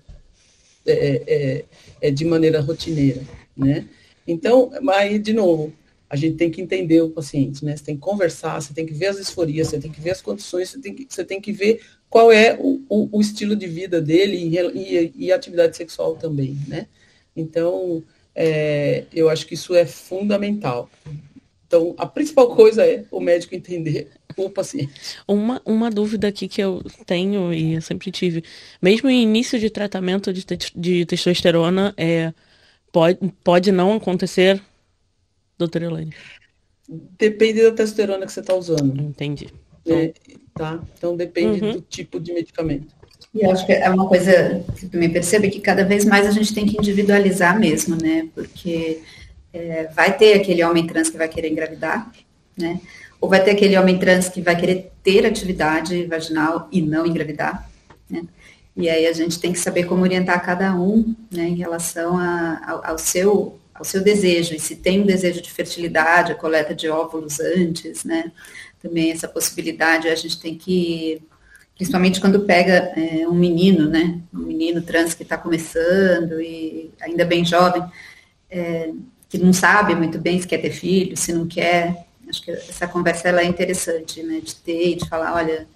é, 0.85 0.91
é, 0.91 1.23
é, 1.27 1.65
é 1.99 2.11
de 2.11 2.23
maneira 2.23 2.61
rotineira, 2.61 3.21
né? 3.57 3.87
Então, 4.27 4.71
aí, 4.89 5.17
de 5.17 5.33
novo, 5.33 5.73
a 6.09 6.15
gente 6.15 6.35
tem 6.35 6.51
que 6.51 6.61
entender 6.61 7.01
o 7.01 7.09
paciente, 7.09 7.65
né? 7.65 7.75
Você 7.75 7.83
tem 7.83 7.95
que 7.95 8.01
conversar, 8.01 8.61
você 8.61 8.73
tem 8.73 8.85
que 8.85 8.93
ver 8.93 9.07
as 9.07 9.17
disforias, 9.17 9.67
você 9.67 9.79
tem 9.79 9.91
que 9.91 9.99
ver 9.99 10.11
as 10.11 10.21
condições, 10.21 10.69
você 10.69 10.79
tem 10.79 10.93
que, 10.93 11.07
você 11.09 11.25
tem 11.25 11.41
que 11.41 11.51
ver 11.51 11.81
qual 12.09 12.31
é 12.31 12.55
o, 12.59 12.81
o, 12.87 13.17
o 13.17 13.21
estilo 13.21 13.55
de 13.55 13.65
vida 13.65 13.99
dele 13.99 14.37
e, 14.37 14.57
e, 14.57 15.13
e, 15.15 15.31
atividade 15.31 15.75
sexual 15.75 16.15
também, 16.15 16.55
né? 16.67 16.87
Então, 17.35 18.03
é, 18.35 19.05
eu 19.11 19.29
acho 19.29 19.47
que 19.47 19.55
isso 19.55 19.73
é 19.73 19.85
fundamental. 19.85 20.89
Então, 21.65 21.95
a 21.97 22.05
principal 22.05 22.55
coisa 22.55 22.85
é 22.85 23.03
o 23.09 23.19
médico 23.19 23.55
entender 23.55 24.09
o 24.37 24.47
paciente. 24.47 25.17
Uma, 25.27 25.59
uma 25.65 25.89
dúvida 25.89 26.27
aqui 26.27 26.47
que 26.47 26.61
eu 26.61 26.83
tenho 27.05 27.51
e 27.51 27.73
eu 27.73 27.81
sempre 27.81 28.11
tive, 28.11 28.43
mesmo 28.79 29.09
em 29.09 29.23
início 29.23 29.59
de 29.59 29.71
tratamento 29.71 30.31
de, 30.31 30.43
te 30.43 30.71
de 30.75 31.05
testosterona, 31.07 31.91
é, 31.97 32.31
pode, 32.91 33.17
pode 33.43 33.71
não 33.71 33.95
acontecer, 33.95 34.61
doutora 35.65 35.85
Elaine? 35.85 36.13
Depende 37.17 37.61
da 37.61 37.71
testosterona 37.71 38.25
que 38.25 38.31
você 38.31 38.39
está 38.41 38.53
usando. 38.53 39.01
Entendi. 39.01 39.49
É, 39.85 40.13
tá? 40.53 40.81
Então 40.97 41.15
depende 41.15 41.63
uhum. 41.63 41.71
do 41.73 41.81
tipo 41.81 42.19
de 42.19 42.33
medicamento. 42.33 42.93
E 43.33 43.45
acho 43.45 43.65
que 43.65 43.71
é 43.71 43.89
uma 43.89 44.07
coisa 44.07 44.63
que 44.77 44.87
também 44.87 45.09
percebe 45.09 45.49
que 45.49 45.59
cada 45.59 45.83
vez 45.83 46.05
mais 46.05 46.27
a 46.27 46.31
gente 46.31 46.53
tem 46.53 46.65
que 46.65 46.77
individualizar 46.77 47.59
mesmo, 47.59 47.97
né? 47.99 48.29
Porque 48.35 49.01
é, 49.51 49.85
vai 49.87 50.15
ter 50.15 50.33
aquele 50.33 50.63
homem 50.63 50.85
trans 50.85 51.09
que 51.09 51.17
vai 51.17 51.27
querer 51.27 51.49
engravidar, 51.49 52.11
né? 52.55 52.79
Ou 53.19 53.27
vai 53.27 53.43
ter 53.43 53.51
aquele 53.51 53.77
homem 53.77 53.97
trans 53.97 54.29
que 54.29 54.41
vai 54.41 54.55
querer 54.55 54.91
ter 55.01 55.25
atividade 55.25 56.05
vaginal 56.05 56.67
e 56.71 56.81
não 56.81 57.07
engravidar, 57.07 57.67
né? 58.09 58.23
E 58.75 58.89
aí 58.89 59.07
a 59.07 59.13
gente 59.13 59.39
tem 59.39 59.51
que 59.51 59.59
saber 59.59 59.85
como 59.85 60.03
orientar 60.03 60.43
cada 60.43 60.75
um, 60.75 61.15
né, 61.31 61.47
em 61.47 61.55
relação 61.55 62.17
a, 62.17 62.61
ao, 62.65 62.85
ao 62.85 62.97
seu 62.97 63.59
ao 63.73 63.83
seu 63.83 64.03
desejo, 64.03 64.55
e 64.55 64.59
se 64.59 64.75
tem 64.75 65.01
um 65.01 65.05
desejo 65.05 65.41
de 65.41 65.51
fertilidade, 65.51 66.31
a 66.31 66.35
coleta 66.35 66.75
de 66.75 66.87
óvulos 66.89 67.39
antes, 67.39 68.03
né? 68.03 68.31
Também 68.81 69.11
essa 69.11 69.27
possibilidade 69.27 70.07
a 70.07 70.15
gente 70.15 70.39
tem 70.39 70.55
que 70.55 71.21
principalmente 71.75 72.21
quando 72.21 72.41
pega 72.41 72.93
é, 72.95 73.27
um 73.27 73.33
menino, 73.33 73.89
né, 73.89 74.19
um 74.33 74.39
menino 74.39 74.81
trans 74.81 75.13
que 75.13 75.23
está 75.23 75.37
começando 75.37 76.39
e 76.39 76.91
ainda 77.01 77.25
bem 77.25 77.43
jovem, 77.43 77.83
é, 78.49 78.91
que 79.27 79.37
não 79.37 79.51
sabe 79.51 79.95
muito 79.95 80.19
bem 80.19 80.39
se 80.39 80.47
quer 80.47 80.59
ter 80.59 80.71
filho, 80.71 81.17
se 81.17 81.33
não 81.33 81.47
quer. 81.47 82.05
Acho 82.29 82.43
que 82.43 82.51
essa 82.51 82.87
conversa 82.87 83.27
ela 83.27 83.41
é 83.41 83.45
interessante, 83.45 84.21
né, 84.23 84.39
de 84.39 84.55
ter 84.55 84.91
e 84.91 84.95
de 84.95 85.09
falar, 85.09 85.33
olha, 85.33 85.67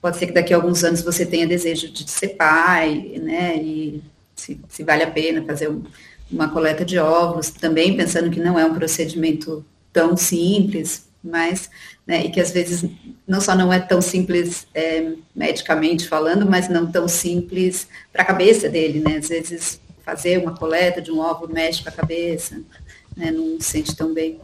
pode 0.00 0.16
ser 0.16 0.26
que 0.26 0.32
daqui 0.32 0.52
a 0.52 0.56
alguns 0.56 0.82
anos 0.84 1.02
você 1.02 1.24
tenha 1.24 1.46
desejo 1.46 1.90
de 1.90 2.10
ser 2.10 2.30
pai, 2.30 3.18
né, 3.22 3.56
e 3.56 4.02
se, 4.34 4.60
se 4.68 4.82
vale 4.82 5.04
a 5.04 5.10
pena 5.10 5.44
fazer 5.44 5.70
um, 5.70 5.82
uma 6.30 6.48
coleta 6.48 6.84
de 6.84 6.98
óvulos, 6.98 7.50
também 7.50 7.96
pensando 7.96 8.30
que 8.30 8.40
não 8.40 8.58
é 8.58 8.64
um 8.64 8.74
procedimento 8.74 9.64
tão 9.92 10.16
simples, 10.16 11.06
mas 11.22 11.70
né, 12.06 12.24
e 12.24 12.30
que 12.30 12.40
às 12.40 12.50
vezes 12.52 12.88
não 13.26 13.40
só 13.40 13.54
não 13.54 13.72
é 13.72 13.80
tão 13.80 14.00
simples 14.00 14.66
é, 14.72 15.12
medicamente 15.34 16.08
falando, 16.08 16.48
mas 16.48 16.68
não 16.68 16.90
tão 16.90 17.08
simples 17.08 17.88
para 18.12 18.22
a 18.22 18.26
cabeça 18.26 18.68
dele, 18.68 19.00
né? 19.00 19.16
Às 19.16 19.28
vezes 19.28 19.80
fazer 20.04 20.38
uma 20.38 20.56
coleta 20.56 21.02
de 21.02 21.10
um 21.10 21.18
óvulo 21.18 21.52
mexe 21.52 21.82
para 21.82 21.92
a 21.92 21.96
cabeça, 21.96 22.62
né, 23.16 23.32
não 23.32 23.60
se 23.60 23.70
sente 23.70 23.96
tão 23.96 24.14
bem. 24.14 24.38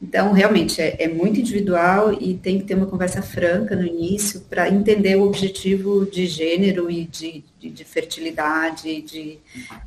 Então, 0.00 0.32
realmente, 0.32 0.80
é, 0.80 1.02
é, 1.02 1.08
muito 1.08 1.40
individual 1.40 2.12
e 2.12 2.34
tem 2.34 2.58
que 2.58 2.64
ter 2.66 2.74
uma 2.74 2.86
conversa 2.86 3.22
franca 3.22 3.74
no 3.74 3.86
início 3.86 4.42
para 4.42 4.68
entender 4.68 5.16
o 5.16 5.22
objetivo 5.22 6.04
de 6.04 6.26
gênero 6.26 6.90
e 6.90 7.04
de, 7.04 7.42
de, 7.58 7.70
de 7.70 7.84
fertilidade 7.84 8.88
e 8.88 9.00
de, 9.00 9.38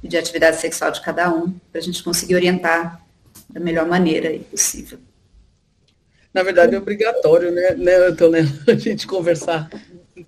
de 0.04 0.18
atividade 0.18 0.60
sexual 0.60 0.92
de 0.92 1.02
cada 1.02 1.32
um, 1.32 1.52
para 1.72 1.80
a 1.80 1.84
gente 1.84 2.04
conseguir 2.04 2.36
orientar 2.36 3.06
da 3.50 3.60
melhor 3.60 3.88
maneira 3.88 4.38
possível 4.50 5.00
na 6.34 6.44
verdade, 6.44 6.76
é 6.76 6.78
obrigatório, 6.78 7.52
né, 7.52 7.74
né 7.76 7.96
Antônio, 7.96 8.44
a 8.68 8.76
gente 8.76 9.08
conversar, 9.08 9.70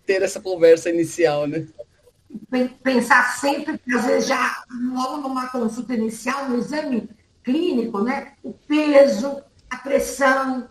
ter 0.05 0.21
essa 0.21 0.39
conversa 0.39 0.89
inicial, 0.89 1.47
né? 1.47 1.67
pensar 2.81 3.23
sempre, 3.37 3.79
às 3.93 4.05
vezes 4.05 4.27
já 4.27 4.63
logo 4.93 5.17
numa 5.17 5.49
consulta 5.49 5.93
inicial, 5.93 6.47
no 6.47 6.57
exame 6.57 7.09
clínico, 7.43 8.01
né? 8.01 8.33
O 8.41 8.53
peso, 8.53 9.41
a 9.71 9.77
pressão, 9.77 10.69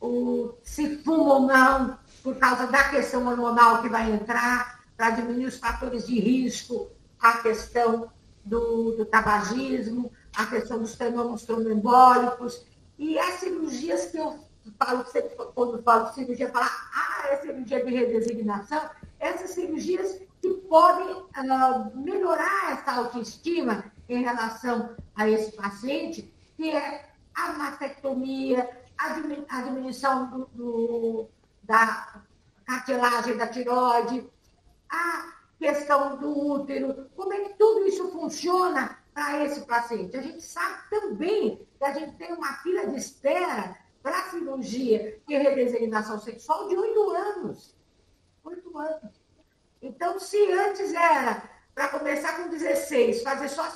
o, 0.00 0.54
se 0.64 0.96
fuma 1.04 1.34
ou 1.34 1.40
não, 1.42 1.98
por 2.22 2.36
causa 2.36 2.66
da 2.66 2.88
questão 2.88 3.26
hormonal 3.28 3.82
que 3.82 3.88
vai 3.88 4.10
entrar, 4.10 4.80
para 4.96 5.10
diminuir 5.10 5.46
os 5.46 5.58
fatores 5.58 6.06
de 6.06 6.18
risco, 6.18 6.88
a 7.20 7.34
questão 7.38 8.10
do, 8.44 8.96
do 8.96 9.04
tabagismo, 9.04 10.10
a 10.34 10.46
questão 10.46 10.78
dos 10.78 10.94
fenômenos 10.94 11.44
tromboembólicos, 11.44 12.66
e 12.98 13.18
as 13.18 13.34
cirurgias 13.34 14.06
que 14.06 14.16
eu 14.16 14.40
falo, 14.78 15.04
quando 15.54 15.82
falo 15.82 16.12
cirurgia, 16.12 16.50
falar, 16.50 16.90
ah, 16.94 17.28
é 17.28 17.36
cirurgia 17.36 17.84
de 17.84 17.90
redesignação, 17.90 18.90
essas 19.20 19.50
cirurgias 19.50 20.20
que 20.40 20.50
podem 20.68 21.12
uh, 21.12 21.96
melhorar 21.96 22.72
essa 22.72 22.92
autoestima 22.92 23.84
em 24.08 24.22
relação 24.22 24.96
a 25.14 25.28
esse 25.28 25.52
paciente, 25.52 26.32
que 26.56 26.70
é 26.70 27.04
a 27.38 27.52
mastectomia, 27.52 28.68
a 28.96 29.62
diminuição 29.62 30.28
do, 30.30 30.46
do, 30.54 31.28
da 31.62 32.22
cartilagem 32.66 33.36
da 33.36 33.46
tiroide, 33.46 34.28
a 34.90 35.34
questão 35.58 36.16
do 36.16 36.36
útero, 36.36 37.08
como 37.14 37.32
é 37.32 37.40
que 37.40 37.54
tudo 37.54 37.86
isso 37.86 38.10
funciona 38.10 38.98
para 39.14 39.44
esse 39.44 39.60
paciente. 39.62 40.16
A 40.16 40.22
gente 40.22 40.42
sabe 40.42 40.90
também 40.90 41.66
que 41.78 41.84
a 41.84 41.92
gente 41.92 42.16
tem 42.16 42.32
uma 42.32 42.54
fila 42.54 42.86
de 42.88 42.96
espera 42.96 43.76
para 44.02 44.30
cirurgia 44.30 45.20
de 45.26 45.36
redesignação 45.36 46.18
sexual 46.18 46.68
de 46.68 46.76
oito 46.76 47.10
anos. 47.10 47.76
Oito 48.44 48.76
anos. 48.78 49.20
Então, 49.80 50.18
se 50.18 50.36
antes 50.52 50.92
era 50.92 51.42
para 51.74 51.88
começar 51.88 52.36
com 52.36 52.48
16, 52.48 53.22
fazer 53.22 53.48
só 53.48 53.70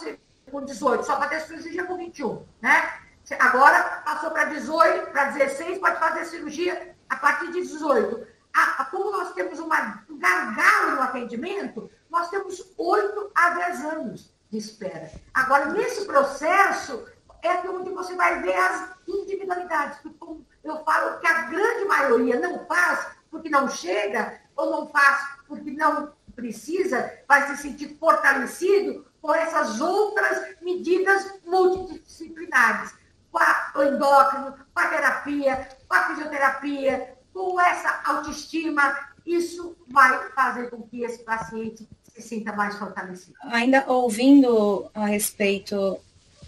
com 0.51 0.65
18, 0.65 1.05
só 1.05 1.17
para 1.17 1.29
ter 1.29 1.41
cirurgia 1.41 1.85
com 1.85 1.97
21, 1.97 2.45
né? 2.61 3.12
Agora 3.39 4.03
passou 4.05 4.31
para 4.31 4.45
18, 4.45 5.11
para 5.11 5.31
16, 5.31 5.79
pode 5.79 5.99
fazer 5.99 6.25
cirurgia 6.25 6.95
a 7.09 7.17
partir 7.17 7.47
de 7.53 7.63
18. 7.63 8.27
Ah, 8.55 8.87
como 8.91 9.11
nós 9.11 9.33
temos 9.33 9.59
uma, 9.59 10.05
um 10.09 10.19
gargalo 10.19 10.97
no 10.97 11.03
atendimento, 11.03 11.91
nós 12.11 12.29
temos 12.29 12.73
8 12.77 13.31
a 13.35 13.51
10 13.51 13.85
anos 13.85 14.35
de 14.51 14.59
espera. 14.59 15.11
Agora, 15.33 15.67
nesse 15.67 16.05
processo, 16.05 17.07
é 17.43 17.51
onde 17.69 17.91
você 17.91 18.15
vai 18.15 18.43
ver 18.43 18.55
as 18.55 18.91
individualidades. 19.09 19.99
Como 20.19 20.47
eu 20.63 20.85
falo 20.85 21.19
que 21.19 21.27
a 21.27 21.43
grande 21.43 21.85
maioria 21.87 22.39
não 22.39 22.67
faz 22.67 23.07
porque 23.31 23.49
não 23.49 23.69
chega, 23.69 24.41
ou 24.55 24.71
não 24.71 24.89
faz 24.89 25.39
porque 25.49 25.71
não 25.71 26.13
precisa, 26.35 27.13
vai 27.27 27.49
se 27.49 27.63
sentir 27.63 27.97
fortalecido 27.99 29.07
por 29.21 29.37
essas 29.37 29.81
outras 29.81 30.57
medidas 30.61 31.41
multidisciplinares 31.45 32.95
com 33.33 33.79
o 33.79 33.83
endócrino, 33.83 34.55
com 34.75 34.81
a 34.81 34.89
terapia, 34.89 35.69
com 35.89 35.95
a 35.95 36.09
fisioterapia, 36.09 37.17
com 37.33 37.61
essa 37.61 38.03
autoestima, 38.05 38.95
isso 39.25 39.77
vai 39.89 40.29
fazer 40.31 40.71
com 40.71 40.83
que 40.83 41.03
esse 41.03 41.21
paciente 41.25 41.89
se 42.03 42.21
sinta 42.21 42.53
mais 42.53 42.77
fortalecido. 42.77 43.35
Ainda 43.45 43.85
ouvindo 43.89 44.91
a 44.95 45.07
respeito 45.07 45.99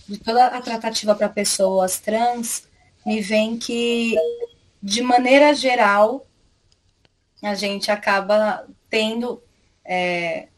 de 0.07 0.19
toda 0.19 0.47
a 0.49 0.61
tratativa 0.61 1.15
para 1.15 1.29
pessoas 1.29 1.99
trans, 1.99 2.69
me 3.07 3.21
vem 3.21 3.59
que, 3.59 4.15
de 4.83 5.03
maneira 5.03 5.55
geral, 5.55 6.27
a 7.43 7.55
gente 7.55 7.91
acaba 7.91 8.67
tendo, 8.91 9.43
é, 9.85 10.49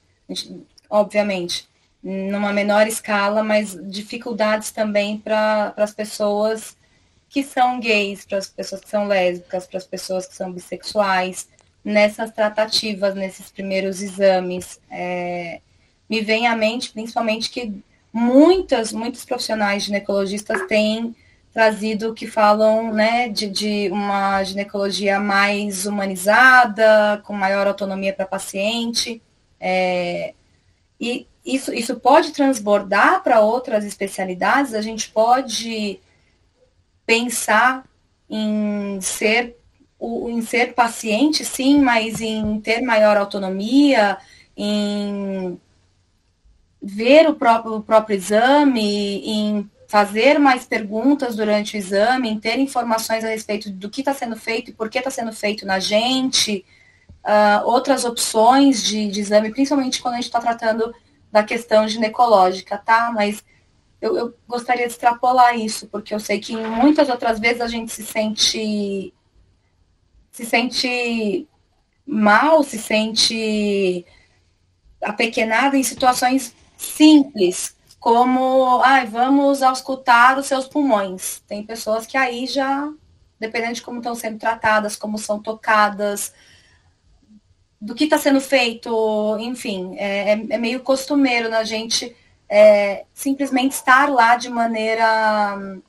obviamente, 0.90 1.68
numa 2.08 2.52
menor 2.52 2.86
escala, 2.86 3.42
mas 3.42 3.76
dificuldades 3.90 4.70
também 4.70 5.18
para 5.18 5.74
as 5.76 5.92
pessoas 5.92 6.76
que 7.28 7.42
são 7.42 7.80
gays, 7.80 8.24
para 8.24 8.38
as 8.38 8.46
pessoas 8.48 8.80
que 8.80 8.88
são 8.88 9.08
lésbicas, 9.08 9.66
para 9.66 9.78
as 9.78 9.86
pessoas 9.86 10.24
que 10.24 10.36
são 10.36 10.52
bissexuais, 10.52 11.48
nessas 11.84 12.30
tratativas, 12.30 13.16
nesses 13.16 13.50
primeiros 13.50 14.00
exames. 14.02 14.80
É, 14.88 15.60
me 16.08 16.20
vem 16.20 16.46
à 16.46 16.54
mente, 16.54 16.92
principalmente, 16.92 17.50
que 17.50 17.74
muitas, 18.12 18.92
muitos 18.92 19.24
profissionais 19.24 19.82
ginecologistas 19.82 20.64
têm 20.68 21.12
trazido 21.52 22.14
que 22.14 22.28
falam 22.28 22.92
né, 22.92 23.28
de, 23.28 23.48
de 23.48 23.90
uma 23.90 24.44
ginecologia 24.44 25.18
mais 25.18 25.86
humanizada, 25.86 27.20
com 27.24 27.32
maior 27.32 27.66
autonomia 27.66 28.12
para 28.12 28.26
paciente. 28.26 29.20
É, 29.58 30.34
e 31.00 31.26
isso, 31.46 31.72
isso 31.72 31.94
pode 32.00 32.32
transbordar 32.32 33.22
para 33.22 33.40
outras 33.40 33.84
especialidades, 33.84 34.74
a 34.74 34.82
gente 34.82 35.08
pode 35.08 36.00
pensar 37.06 37.84
em 38.28 39.00
ser, 39.00 39.56
em 40.00 40.42
ser 40.42 40.74
paciente, 40.74 41.44
sim, 41.44 41.80
mas 41.80 42.20
em 42.20 42.60
ter 42.60 42.82
maior 42.82 43.16
autonomia, 43.16 44.18
em 44.56 45.58
ver 46.82 47.28
o 47.28 47.34
próprio, 47.34 47.74
o 47.76 47.82
próprio 47.82 48.16
exame, 48.16 49.22
em 49.24 49.70
fazer 49.86 50.40
mais 50.40 50.66
perguntas 50.66 51.36
durante 51.36 51.76
o 51.76 51.78
exame, 51.78 52.28
em 52.28 52.40
ter 52.40 52.58
informações 52.58 53.24
a 53.24 53.28
respeito 53.28 53.70
do 53.70 53.88
que 53.88 54.00
está 54.00 54.12
sendo 54.12 54.34
feito 54.36 54.70
e 54.70 54.74
por 54.74 54.90
que 54.90 54.98
está 54.98 55.10
sendo 55.12 55.32
feito 55.32 55.64
na 55.64 55.78
gente, 55.78 56.64
uh, 57.24 57.64
outras 57.66 58.04
opções 58.04 58.82
de, 58.82 59.08
de 59.08 59.20
exame, 59.20 59.52
principalmente 59.52 60.02
quando 60.02 60.14
a 60.14 60.16
gente 60.16 60.26
está 60.26 60.40
tratando 60.40 60.92
da 61.36 61.44
questão 61.44 61.86
ginecológica, 61.86 62.78
tá? 62.78 63.12
Mas 63.14 63.44
eu, 64.00 64.16
eu, 64.16 64.34
gostaria 64.48 64.86
de 64.86 64.92
extrapolar 64.92 65.54
isso, 65.54 65.86
porque 65.88 66.14
eu 66.14 66.18
sei 66.18 66.40
que 66.40 66.56
muitas 66.56 67.10
outras 67.10 67.38
vezes 67.38 67.60
a 67.60 67.68
gente 67.68 67.92
se 67.92 68.02
sente 68.02 69.12
se 70.32 70.46
sente 70.46 71.46
mal, 72.06 72.62
se 72.62 72.78
sente 72.78 74.06
apequenado 75.02 75.76
em 75.76 75.82
situações 75.82 76.54
simples, 76.78 77.76
como, 78.00 78.80
ai, 78.82 79.02
ah, 79.02 79.04
vamos 79.04 79.62
auscultar 79.62 80.38
os 80.38 80.46
seus 80.46 80.66
pulmões. 80.66 81.42
Tem 81.46 81.62
pessoas 81.62 82.06
que 82.06 82.16
aí 82.16 82.46
já, 82.46 82.90
dependendo 83.38 83.74
de 83.74 83.82
como 83.82 83.98
estão 83.98 84.14
sendo 84.14 84.38
tratadas, 84.38 84.96
como 84.96 85.18
são 85.18 85.38
tocadas, 85.38 86.32
do 87.86 87.94
que 87.94 88.04
está 88.04 88.18
sendo 88.18 88.40
feito, 88.40 89.36
enfim, 89.38 89.94
é, 89.96 90.32
é, 90.32 90.46
é, 90.50 90.58
meio 90.58 90.80
costumeiro 90.80 91.48
na 91.48 91.62
gente 91.62 92.14
é, 92.48 93.04
simplesmente 93.14 93.72
estar 93.72 94.10
lá 94.10 94.34
de 94.34 94.50
maneira 94.50 95.56
hum, 95.56 95.80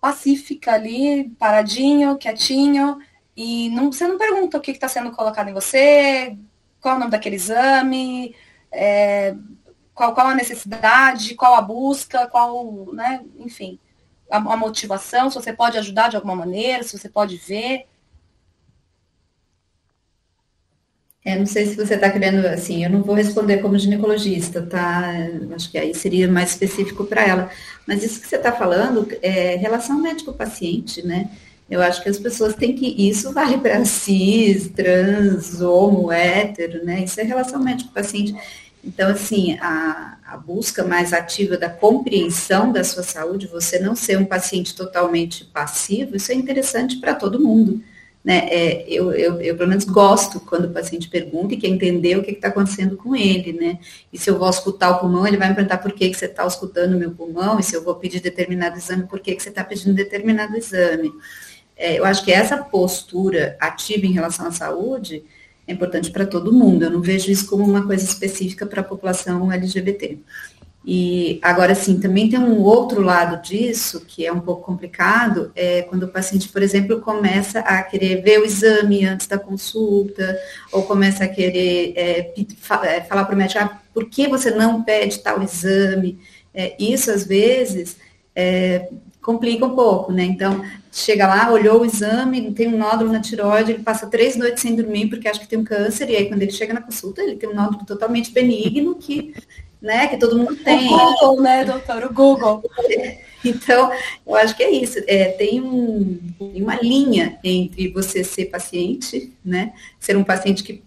pacífica 0.00 0.72
ali, 0.72 1.30
paradinho, 1.38 2.18
quietinho, 2.18 2.98
e 3.36 3.70
não, 3.70 3.92
você 3.92 4.06
não 4.08 4.18
pergunta 4.18 4.58
o 4.58 4.60
que 4.60 4.72
está 4.72 4.88
sendo 4.88 5.12
colocado 5.12 5.48
em 5.48 5.54
você, 5.54 6.36
qual 6.80 6.94
é 6.94 6.96
o 6.96 6.98
nome 6.98 7.12
daquele 7.12 7.36
exame, 7.36 8.34
é, 8.72 9.36
qual, 9.94 10.14
qual 10.14 10.26
a 10.26 10.34
necessidade, 10.34 11.36
qual 11.36 11.54
a 11.54 11.62
busca, 11.62 12.26
qual, 12.26 12.92
né, 12.92 13.24
enfim, 13.38 13.78
a, 14.28 14.38
a 14.38 14.56
motivação, 14.56 15.30
se 15.30 15.36
você 15.36 15.52
pode 15.52 15.78
ajudar 15.78 16.08
de 16.08 16.16
alguma 16.16 16.34
maneira, 16.34 16.82
se 16.82 16.98
você 16.98 17.08
pode 17.08 17.36
ver. 17.36 17.86
É, 21.24 21.38
não 21.38 21.46
sei 21.46 21.66
se 21.66 21.76
você 21.76 21.94
está 21.94 22.10
querendo, 22.10 22.44
assim, 22.46 22.84
eu 22.84 22.90
não 22.90 23.02
vou 23.02 23.14
responder 23.14 23.58
como 23.58 23.78
ginecologista, 23.78 24.60
tá? 24.60 25.12
Acho 25.54 25.70
que 25.70 25.78
aí 25.78 25.94
seria 25.94 26.26
mais 26.26 26.50
específico 26.50 27.04
para 27.04 27.24
ela. 27.24 27.50
Mas 27.86 28.02
isso 28.02 28.20
que 28.20 28.26
você 28.26 28.36
está 28.36 28.50
falando 28.50 29.06
é 29.22 29.54
relação 29.56 30.00
médico-paciente, 30.00 31.06
né? 31.06 31.30
Eu 31.70 31.80
acho 31.80 32.02
que 32.02 32.08
as 32.08 32.18
pessoas 32.18 32.54
têm 32.54 32.74
que. 32.74 33.08
Isso 33.08 33.32
vale 33.32 33.56
para 33.58 33.84
cis, 33.84 34.68
trans, 34.68 35.60
homo, 35.60 36.10
hétero, 36.10 36.84
né? 36.84 37.04
Isso 37.04 37.20
é 37.20 37.22
relação 37.22 37.62
médico-paciente. 37.62 38.34
Então, 38.84 39.08
assim, 39.08 39.56
a, 39.60 40.18
a 40.26 40.36
busca 40.36 40.82
mais 40.82 41.12
ativa 41.12 41.56
da 41.56 41.70
compreensão 41.70 42.72
da 42.72 42.82
sua 42.82 43.04
saúde, 43.04 43.46
você 43.46 43.78
não 43.78 43.94
ser 43.94 44.18
um 44.18 44.24
paciente 44.24 44.74
totalmente 44.74 45.44
passivo, 45.44 46.16
isso 46.16 46.32
é 46.32 46.34
interessante 46.34 46.96
para 46.96 47.14
todo 47.14 47.40
mundo. 47.40 47.80
Né? 48.24 48.48
É, 48.48 48.84
eu, 48.88 49.12
eu, 49.12 49.40
eu, 49.40 49.56
pelo 49.56 49.68
menos, 49.68 49.84
gosto 49.84 50.38
quando 50.38 50.66
o 50.66 50.72
paciente 50.72 51.08
pergunta 51.08 51.54
e 51.54 51.56
quer 51.56 51.66
entender 51.66 52.16
o 52.16 52.22
que 52.22 52.30
está 52.30 52.48
acontecendo 52.48 52.96
com 52.96 53.16
ele, 53.16 53.52
né? 53.52 53.78
E 54.12 54.18
se 54.18 54.30
eu 54.30 54.38
vou 54.38 54.48
escutar 54.48 54.92
o 54.92 55.00
pulmão, 55.00 55.26
ele 55.26 55.36
vai 55.36 55.48
me 55.48 55.56
perguntar 55.56 55.78
por 55.78 55.92
que, 55.92 56.08
que 56.08 56.16
você 56.16 56.26
está 56.26 56.46
escutando 56.46 56.94
o 56.94 56.98
meu 56.98 57.10
pulmão, 57.10 57.58
e 57.58 57.64
se 57.64 57.74
eu 57.74 57.82
vou 57.82 57.96
pedir 57.96 58.20
determinado 58.20 58.78
exame, 58.78 59.08
por 59.08 59.18
que, 59.18 59.34
que 59.34 59.42
você 59.42 59.48
está 59.48 59.64
pedindo 59.64 59.92
determinado 59.92 60.56
exame. 60.56 61.10
É, 61.76 61.98
eu 61.98 62.04
acho 62.04 62.24
que 62.24 62.30
essa 62.30 62.56
postura 62.58 63.56
ativa 63.58 64.06
em 64.06 64.12
relação 64.12 64.46
à 64.46 64.52
saúde 64.52 65.24
é 65.66 65.72
importante 65.72 66.10
para 66.10 66.24
todo 66.24 66.52
mundo. 66.52 66.84
Eu 66.84 66.90
não 66.90 67.00
vejo 67.00 67.28
isso 67.28 67.46
como 67.46 67.64
uma 67.64 67.84
coisa 67.84 68.04
específica 68.04 68.64
para 68.66 68.82
a 68.82 68.84
população 68.84 69.50
LGBT. 69.50 70.20
E 70.84 71.38
agora 71.42 71.74
sim, 71.76 72.00
também 72.00 72.28
tem 72.28 72.40
um 72.40 72.60
outro 72.60 73.00
lado 73.00 73.40
disso, 73.40 74.00
que 74.00 74.26
é 74.26 74.32
um 74.32 74.40
pouco 74.40 74.62
complicado, 74.62 75.52
é 75.54 75.82
quando 75.82 76.04
o 76.04 76.08
paciente, 76.08 76.48
por 76.48 76.60
exemplo, 76.60 77.00
começa 77.00 77.60
a 77.60 77.82
querer 77.82 78.20
ver 78.22 78.40
o 78.40 78.44
exame 78.44 79.04
antes 79.04 79.28
da 79.28 79.38
consulta, 79.38 80.36
ou 80.72 80.82
começa 80.82 81.22
a 81.22 81.28
querer 81.28 81.92
é, 81.96 82.34
é 82.84 83.00
falar 83.02 83.24
para 83.24 83.34
o 83.34 83.38
médico, 83.38 83.60
ah, 83.62 83.80
por 83.94 84.06
que 84.08 84.26
você 84.26 84.50
não 84.50 84.82
pede 84.82 85.20
tal 85.20 85.40
exame? 85.40 86.18
É, 86.52 86.74
isso, 86.78 87.12
às 87.12 87.24
vezes, 87.24 87.96
é, 88.34 88.88
complica 89.20 89.64
um 89.64 89.76
pouco, 89.76 90.12
né? 90.12 90.24
Então, 90.24 90.64
chega 90.90 91.28
lá, 91.28 91.50
olhou 91.52 91.82
o 91.82 91.86
exame, 91.86 92.52
tem 92.52 92.66
um 92.66 92.76
nódulo 92.76 93.12
na 93.12 93.20
tiroide, 93.20 93.72
ele 93.72 93.82
passa 93.84 94.08
três 94.08 94.36
noites 94.36 94.60
sem 94.60 94.74
dormir 94.74 95.08
porque 95.08 95.28
acha 95.28 95.38
que 95.38 95.46
tem 95.46 95.60
um 95.60 95.64
câncer, 95.64 96.10
e 96.10 96.16
aí 96.16 96.28
quando 96.28 96.42
ele 96.42 96.50
chega 96.50 96.74
na 96.74 96.82
consulta, 96.82 97.22
ele 97.22 97.36
tem 97.36 97.48
um 97.48 97.54
nódulo 97.54 97.86
totalmente 97.86 98.32
benigno 98.32 98.96
que 98.96 99.32
né? 99.82 100.06
Que 100.06 100.16
todo 100.16 100.38
mundo 100.38 100.54
tem. 100.56 100.86
O 100.86 100.96
Google, 100.96 101.42
né, 101.42 101.64
doutor? 101.64 102.04
O 102.04 102.14
Google. 102.14 102.62
Então, 103.44 103.90
eu 104.24 104.36
acho 104.36 104.56
que 104.56 104.62
é 104.62 104.70
isso. 104.70 105.00
É, 105.04 105.24
tem, 105.30 105.60
um, 105.60 106.16
tem 106.38 106.62
uma 106.62 106.76
linha 106.76 107.40
entre 107.42 107.88
você 107.88 108.22
ser 108.22 108.44
paciente, 108.44 109.32
né? 109.44 109.72
Ser 109.98 110.16
um 110.16 110.22
paciente 110.22 110.62
que 110.62 110.80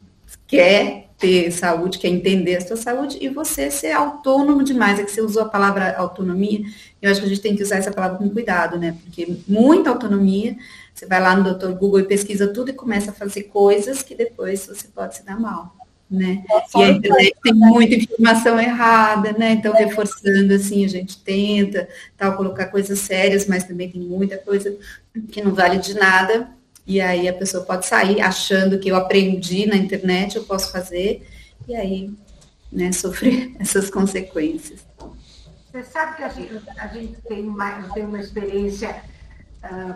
quer 0.47 1.09
ter 1.17 1.51
saúde, 1.51 1.99
quer 1.99 2.07
entender 2.07 2.55
a 2.55 2.61
sua 2.61 2.77
saúde, 2.77 3.17
e 3.19 3.27
você 3.27 3.69
ser 3.69 3.91
autônomo 3.91 4.63
demais. 4.63 4.97
É 4.97 5.03
que 5.03 5.11
você 5.11 5.19
usou 5.19 5.41
a 5.41 5.49
palavra 5.49 5.97
autonomia. 5.97 6.61
Eu 7.01 7.11
acho 7.11 7.19
que 7.19 7.25
a 7.25 7.29
gente 7.29 7.41
tem 7.41 7.57
que 7.57 7.63
usar 7.63 7.75
essa 7.75 7.91
palavra 7.91 8.19
com 8.19 8.29
cuidado, 8.29 8.79
né? 8.79 8.95
Porque 9.03 9.35
muita 9.45 9.89
autonomia, 9.89 10.55
você 10.93 11.05
vai 11.05 11.19
lá 11.19 11.35
no 11.35 11.43
doutor 11.43 11.73
Google 11.73 11.99
e 11.99 12.07
pesquisa 12.07 12.47
tudo 12.47 12.69
e 12.69 12.73
começa 12.73 13.11
a 13.11 13.13
fazer 13.13 13.43
coisas 13.43 14.01
que 14.01 14.15
depois 14.15 14.65
você 14.65 14.87
pode 14.87 15.17
se 15.17 15.25
dar 15.25 15.37
mal 15.37 15.75
né? 16.09 16.43
E 16.75 16.83
a 16.83 16.89
internet 16.89 17.35
tem 17.41 17.53
muita 17.53 17.95
informação 17.95 18.59
errada, 18.59 19.33
né? 19.33 19.51
Então, 19.51 19.73
reforçando 19.73 20.53
assim, 20.53 20.85
a 20.85 20.87
gente 20.87 21.17
tenta 21.17 21.87
tal, 22.17 22.35
colocar 22.37 22.67
coisas 22.67 22.99
sérias, 22.99 23.47
mas 23.47 23.63
também 23.63 23.89
tem 23.89 24.01
muita 24.01 24.37
coisa 24.37 24.75
que 25.31 25.41
não 25.41 25.53
vale 25.53 25.77
de 25.77 25.93
nada. 25.95 26.49
E 26.85 27.01
aí 27.01 27.27
a 27.27 27.33
pessoa 27.33 27.63
pode 27.63 27.85
sair 27.87 28.21
achando 28.21 28.77
que 28.77 28.89
eu 28.89 28.95
aprendi 28.95 29.65
na 29.65 29.75
internet, 29.75 30.35
eu 30.35 30.43
posso 30.43 30.71
fazer, 30.71 31.25
e 31.67 31.75
aí 31.75 32.13
né, 32.71 32.91
sofrer 32.93 33.55
essas 33.59 33.89
consequências. 33.89 34.85
Você 35.71 35.83
sabe 35.83 36.17
que 36.17 36.23
a 36.23 36.29
gente, 36.29 36.63
a 36.77 36.87
gente 36.87 37.17
tem, 37.27 37.43
uma, 37.47 37.89
tem 37.93 38.05
uma 38.05 38.19
experiência 38.19 39.03
uh, 39.63 39.95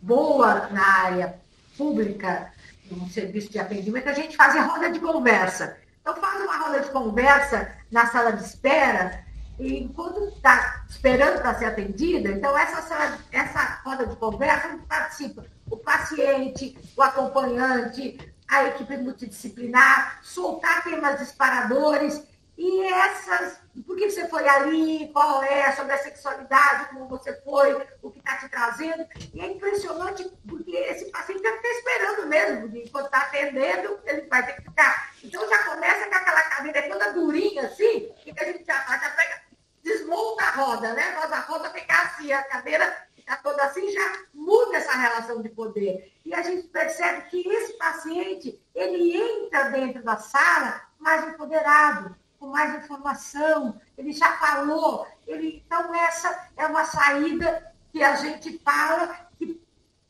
boa 0.00 0.68
na 0.70 0.82
área 0.82 1.34
pública 1.76 2.50
um 2.94 3.08
serviço 3.08 3.50
de 3.50 3.58
atendimento, 3.58 4.08
a 4.08 4.12
gente 4.12 4.36
faz 4.36 4.56
a 4.56 4.62
roda 4.62 4.90
de 4.90 5.00
conversa. 5.00 5.76
Então, 6.00 6.16
faz 6.16 6.42
uma 6.42 6.56
roda 6.56 6.80
de 6.80 6.90
conversa 6.90 7.70
na 7.90 8.06
sala 8.06 8.32
de 8.32 8.44
espera, 8.44 9.24
e 9.60 9.78
enquanto 9.78 10.24
está 10.28 10.84
esperando 10.88 11.42
para 11.42 11.54
ser 11.54 11.66
atendida, 11.66 12.30
então 12.30 12.56
essa, 12.56 12.80
sala, 12.80 13.18
essa 13.30 13.80
roda 13.84 14.06
de 14.06 14.16
conversa 14.16 14.78
participa 14.88 15.44
o 15.68 15.76
paciente, 15.76 16.78
o 16.96 17.02
acompanhante, 17.02 18.18
a 18.48 18.64
equipe 18.64 18.96
multidisciplinar, 18.96 20.18
soltar 20.22 20.82
temas 20.82 21.18
disparadores 21.18 22.22
e 22.56 22.84
essas, 22.86 23.58
por 23.82 23.96
que 23.96 24.10
você 24.10 24.28
foi 24.28 24.46
ali, 24.48 25.10
qual 25.12 25.42
é, 25.42 25.72
sobre 25.72 25.92
a 25.92 25.98
sexualidade, 25.98 26.90
como 26.90 27.08
você 27.08 27.40
foi, 27.42 27.74
o 28.02 28.10
que 28.10 28.18
está 28.18 28.36
te 28.36 28.48
trazendo. 28.48 29.06
E 29.32 29.40
é 29.40 29.46
impressionante, 29.46 30.30
porque 30.48 30.76
esse 30.76 31.10
paciente 31.10 31.44
está 31.44 31.68
esperando 31.68 32.26
mesmo, 32.26 32.76
enquanto 32.76 33.06
está 33.06 33.18
atendendo, 33.18 33.98
ele 34.04 34.22
vai 34.22 34.44
ter 34.44 34.54
que 34.54 34.62
ficar. 34.62 35.14
Então 35.22 35.48
já 35.48 35.64
começa 35.64 36.08
com 36.08 36.14
aquela 36.14 36.42
cadeira 36.42 36.88
toda 36.88 37.12
durinha 37.12 37.66
assim, 37.66 38.12
que 38.16 38.34
a 38.36 38.44
gente 38.44 38.64
já 38.64 38.74
já 38.86 39.10
pega, 39.10 39.42
desmonta 39.82 40.44
a 40.44 40.50
roda, 40.50 40.92
né? 40.94 41.02
Faz 41.12 41.32
a 41.32 41.40
roda 41.40 41.70
ficar 41.70 42.02
assim, 42.06 42.32
a 42.32 42.42
cadeira 42.42 43.06
ficar 43.14 43.42
toda 43.42 43.62
assim, 43.64 43.90
já 43.90 44.12
muda 44.34 44.76
essa 44.76 44.92
relação 44.92 45.40
de 45.42 45.48
poder. 45.48 46.12
E 46.24 46.34
a 46.34 46.42
gente 46.42 46.68
percebe 46.68 47.22
que 47.28 47.48
esse 47.48 47.74
paciente, 47.74 48.60
ele 48.74 49.16
entra 49.16 49.70
dentro 49.70 50.02
da 50.02 50.16
sala 50.16 50.82
mais 50.98 51.26
empoderado, 51.28 52.16
com 52.38 52.46
mais 52.46 52.82
informação, 52.82 53.69
ele 54.10 54.12
já 54.12 54.32
falou. 54.36 55.06
Ele, 55.26 55.62
então, 55.64 55.94
essa 55.94 56.48
é 56.56 56.66
uma 56.66 56.84
saída 56.84 57.72
que 57.92 58.02
a 58.02 58.16
gente 58.16 58.58
fala 58.58 59.28
que, 59.38 59.60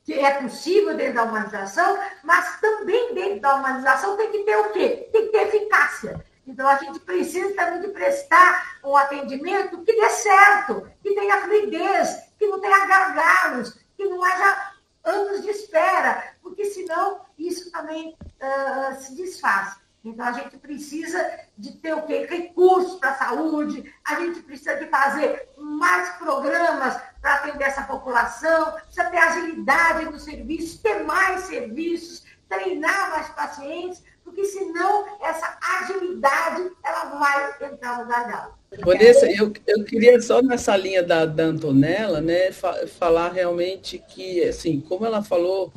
que 0.04 0.14
é 0.14 0.40
possível 0.42 0.96
dentro 0.96 1.14
da 1.14 1.24
humanização, 1.24 1.98
mas 2.24 2.58
também 2.60 3.14
dentro 3.14 3.40
da 3.40 3.56
humanização 3.56 4.16
tem 4.16 4.30
que 4.30 4.44
ter 4.44 4.56
o 4.56 4.72
quê? 4.72 5.08
Tem 5.12 5.26
que 5.26 5.32
ter 5.32 5.48
eficácia. 5.48 6.24
Então, 6.46 6.66
a 6.66 6.76
gente 6.76 6.98
precisa 7.00 7.54
também 7.54 7.82
de 7.82 7.88
prestar 7.88 8.78
um 8.82 8.96
atendimento 8.96 9.82
que 9.82 9.92
dê 9.92 10.08
certo, 10.08 10.90
que 11.02 11.14
tenha 11.14 11.42
fluidez, 11.42 12.16
que 12.38 12.46
não 12.46 12.60
tenha 12.60 12.86
gargalos, 12.86 13.78
que 13.96 14.04
não 14.06 14.24
haja 14.24 14.72
anos 15.04 15.42
de 15.42 15.50
espera, 15.50 16.34
porque 16.42 16.64
senão 16.64 17.20
isso 17.38 17.70
também 17.70 18.16
uh, 18.22 19.00
se 19.00 19.14
desfaz. 19.14 19.76
Então, 20.04 20.24
a 20.24 20.32
gente 20.32 20.56
precisa 20.56 21.18
de 21.58 21.72
ter 21.72 21.94
o 21.94 22.02
quê? 22.02 22.26
Recursos 22.28 22.98
para 22.98 23.10
a 23.10 23.18
saúde, 23.18 23.92
a 24.04 24.20
gente 24.20 24.40
precisa 24.40 24.76
de 24.76 24.86
fazer 24.86 25.48
mais 25.58 26.08
programas 26.16 26.98
para 27.20 27.34
atender 27.34 27.64
essa 27.64 27.82
população, 27.82 28.72
precisa 28.72 29.10
ter 29.10 29.18
agilidade 29.18 30.06
no 30.06 30.18
serviço, 30.18 30.82
ter 30.82 31.04
mais 31.04 31.42
serviços, 31.42 32.24
treinar 32.48 33.10
mais 33.10 33.28
pacientes, 33.28 34.02
porque 34.24 34.44
senão 34.44 35.06
essa 35.20 35.58
agilidade 35.82 36.70
ela 36.82 37.04
vai 37.18 37.72
entrar 37.72 37.98
no 37.98 38.08
gargalo. 38.08 38.54
Vanessa, 38.84 39.26
eu, 39.26 39.52
eu 39.66 39.84
queria 39.84 40.20
só 40.20 40.40
nessa 40.40 40.76
linha 40.76 41.02
da, 41.02 41.26
da 41.26 41.44
Antonella, 41.44 42.20
né, 42.20 42.52
fa 42.52 42.86
falar 42.86 43.32
realmente 43.32 43.98
que, 43.98 44.44
assim, 44.44 44.80
como 44.80 45.04
ela 45.04 45.22
falou, 45.22 45.72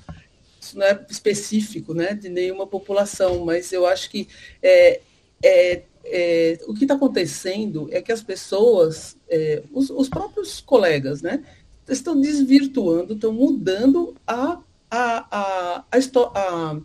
isso 0.63 0.77
não 0.77 0.85
é 0.85 1.05
específico 1.09 1.93
né, 1.93 2.13
de 2.13 2.29
nenhuma 2.29 2.65
população, 2.65 3.43
mas 3.45 3.71
eu 3.71 3.85
acho 3.85 4.09
que 4.09 4.27
é, 4.61 5.01
é, 5.43 5.83
é, 6.05 6.59
o 6.67 6.73
que 6.73 6.85
está 6.85 6.95
acontecendo 6.95 7.89
é 7.91 8.01
que 8.01 8.11
as 8.11 8.23
pessoas, 8.23 9.17
é, 9.29 9.61
os, 9.71 9.89
os, 9.89 10.07
próprios 10.07 10.61
colegas, 10.61 11.21
né, 11.21 11.43
estão 11.87 12.19
desvirtuando, 12.19 13.13
estão 13.13 13.33
mudando 13.33 14.15
a, 14.25 14.59
a, 14.89 15.27
a, 15.31 15.85
a, 15.91 16.81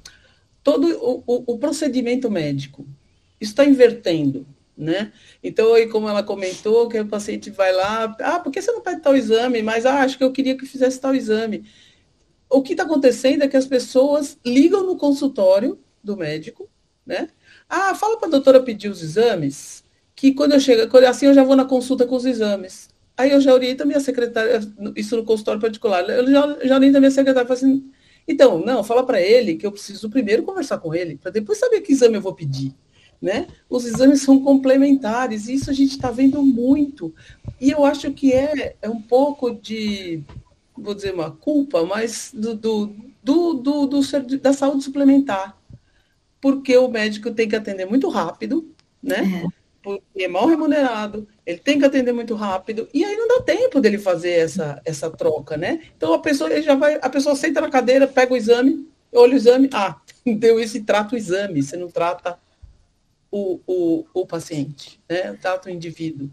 todo 0.63 0.89
o, 0.89 1.23
o, 1.27 1.55
o, 1.55 1.59
procedimento 1.59 2.31
médico. 2.31 2.87
está 3.41 3.65
invertendo. 3.65 4.47
Né? 4.77 5.13
Então, 5.43 5.75
aí, 5.75 5.89
como 5.89 6.09
ela 6.09 6.23
comentou, 6.23 6.89
que 6.89 7.01
o 7.01 7.07
paciente 7.07 7.51
vai 7.51 7.73
lá, 7.73 8.17
ah, 8.21 8.39
por 8.39 8.53
que 8.53 8.63
você 8.63 8.71
não 8.71 8.81
pede 8.81 9.01
tal 9.01 9.17
exame? 9.17 9.61
Mas 9.61 9.85
ah, 9.85 10.03
acho 10.03 10.17
que 10.17 10.23
eu 10.23 10.31
queria 10.31 10.57
que 10.57 10.65
fizesse 10.67 11.01
tal 11.01 11.17
exame 11.17 11.65
o 12.51 12.63
que 12.63 12.73
está 12.73 12.85
acontecendo 12.85 13.43
é 13.43 13.49
que 13.49 13.57
as 13.57 13.67
pessoas 13.67 14.39
ligam 14.45 14.85
no 14.85 14.97
consultório 14.97 15.79
do 16.03 16.17
médico, 16.17 16.69
né? 17.05 17.29
Ah, 17.69 17.95
fala 17.95 18.17
para 18.19 18.29
a 18.29 18.31
doutora 18.31 18.63
pedir 18.63 18.89
os 18.89 19.03
exames, 19.03 19.85
que 20.15 20.33
quando 20.33 20.53
eu 20.53 20.61
chego, 20.61 20.97
assim 21.07 21.27
eu 21.27 21.35
já 21.35 21.45
vou 21.45 21.57
na 21.57 21.65
consulta 21.65 22.07
com 22.07 22.17
os 22.17 22.25
exames. 22.25 22.89
Aí 23.17 23.31
eu 23.33 23.41
já 23.41 23.53
oriento 23.53 23.83
a 23.83 23.87
minha 23.87 24.01
secretária, 24.01 24.61
isso 24.97 25.17
no 25.17 25.25
consultório 25.25 25.61
particular, 25.61 26.09
eu 26.09 26.27
já, 26.31 26.59
já 26.65 26.75
oriento 26.77 26.97
a 26.97 27.01
minha 27.01 27.11
secretária, 27.11 27.53
assim, 27.53 27.91
então, 28.29 28.59
não, 28.59 28.85
fala 28.85 29.05
para 29.05 29.21
ele 29.21 29.57
que 29.57 29.67
eu 29.67 29.73
preciso 29.73 30.11
primeiro 30.11 30.43
conversar 30.43 30.79
com 30.79 30.95
ele, 30.95 31.17
para 31.17 31.31
depois 31.31 31.59
saber 31.59 31.81
que 31.81 31.93
exame 31.93 32.17
eu 32.17 32.21
vou 32.21 32.35
pedir. 32.35 32.75
Né? 33.21 33.49
Os 33.69 33.85
exames 33.85 34.21
são 34.23 34.41
complementares, 34.41 35.49
e 35.49 35.55
isso 35.55 35.71
a 35.71 35.73
gente 35.73 35.93
está 35.93 36.11
vendo 36.11 36.43
muito. 36.43 37.13
E 37.61 37.71
eu 37.71 37.85
acho 37.85 38.13
que 38.13 38.33
é, 38.33 38.77
é 38.81 38.89
um 38.89 39.01
pouco 39.01 39.51
de 39.51 40.23
vou 40.81 40.95
dizer 40.95 41.15
uma 41.15 41.31
culpa, 41.31 41.85
mas 41.85 42.31
do, 42.35 42.55
do, 42.55 42.95
do, 43.23 43.55
do, 43.55 43.87
do 43.87 44.39
da 44.39 44.53
saúde 44.53 44.85
suplementar. 44.85 45.57
Porque 46.41 46.77
o 46.77 46.89
médico 46.89 47.31
tem 47.33 47.49
que 47.49 47.57
atender 47.57 47.85
muito 47.85 48.09
rápido, 48.09 48.73
né? 49.03 49.45
É. 49.45 49.59
Porque 49.83 50.25
é 50.25 50.29
mal 50.29 50.47
remunerado, 50.47 51.27
ele 51.47 51.59
tem 51.59 51.79
que 51.79 51.85
atender 51.85 52.13
muito 52.13 52.35
rápido, 52.35 52.89
e 52.93 53.05
aí 53.05 53.17
não 53.17 53.29
dá 53.29 53.43
tempo 53.43 53.81
dele 53.81 53.97
fazer 53.97 54.33
essa, 54.33 54.83
essa 54.85 55.11
troca, 55.11 55.57
né? 55.57 55.81
Então 55.97 56.13
a 56.13 56.19
pessoa 56.19 56.51
ele 56.53 56.63
já 56.63 56.75
vai, 56.75 56.99
a 57.01 57.09
pessoa 57.09 57.35
senta 57.35 57.61
na 57.61 57.71
cadeira, 57.71 58.07
pega 58.07 58.35
o 58.35 58.37
exame, 58.37 58.89
olha 59.13 59.35
o 59.35 59.37
exame, 59.37 59.71
ah, 59.73 60.01
deu 60.27 60.61
isso 60.61 60.77
e 60.77 60.83
trata 60.83 61.15
o 61.15 61.19
exame, 61.19 61.63
você 61.63 61.77
não 61.77 61.89
trata 61.89 62.39
o, 63.31 63.61
o, 63.67 64.05
o 64.13 64.27
paciente, 64.27 65.01
né? 65.09 65.35
Trata 65.41 65.69
o 65.69 65.73
indivíduo. 65.73 66.29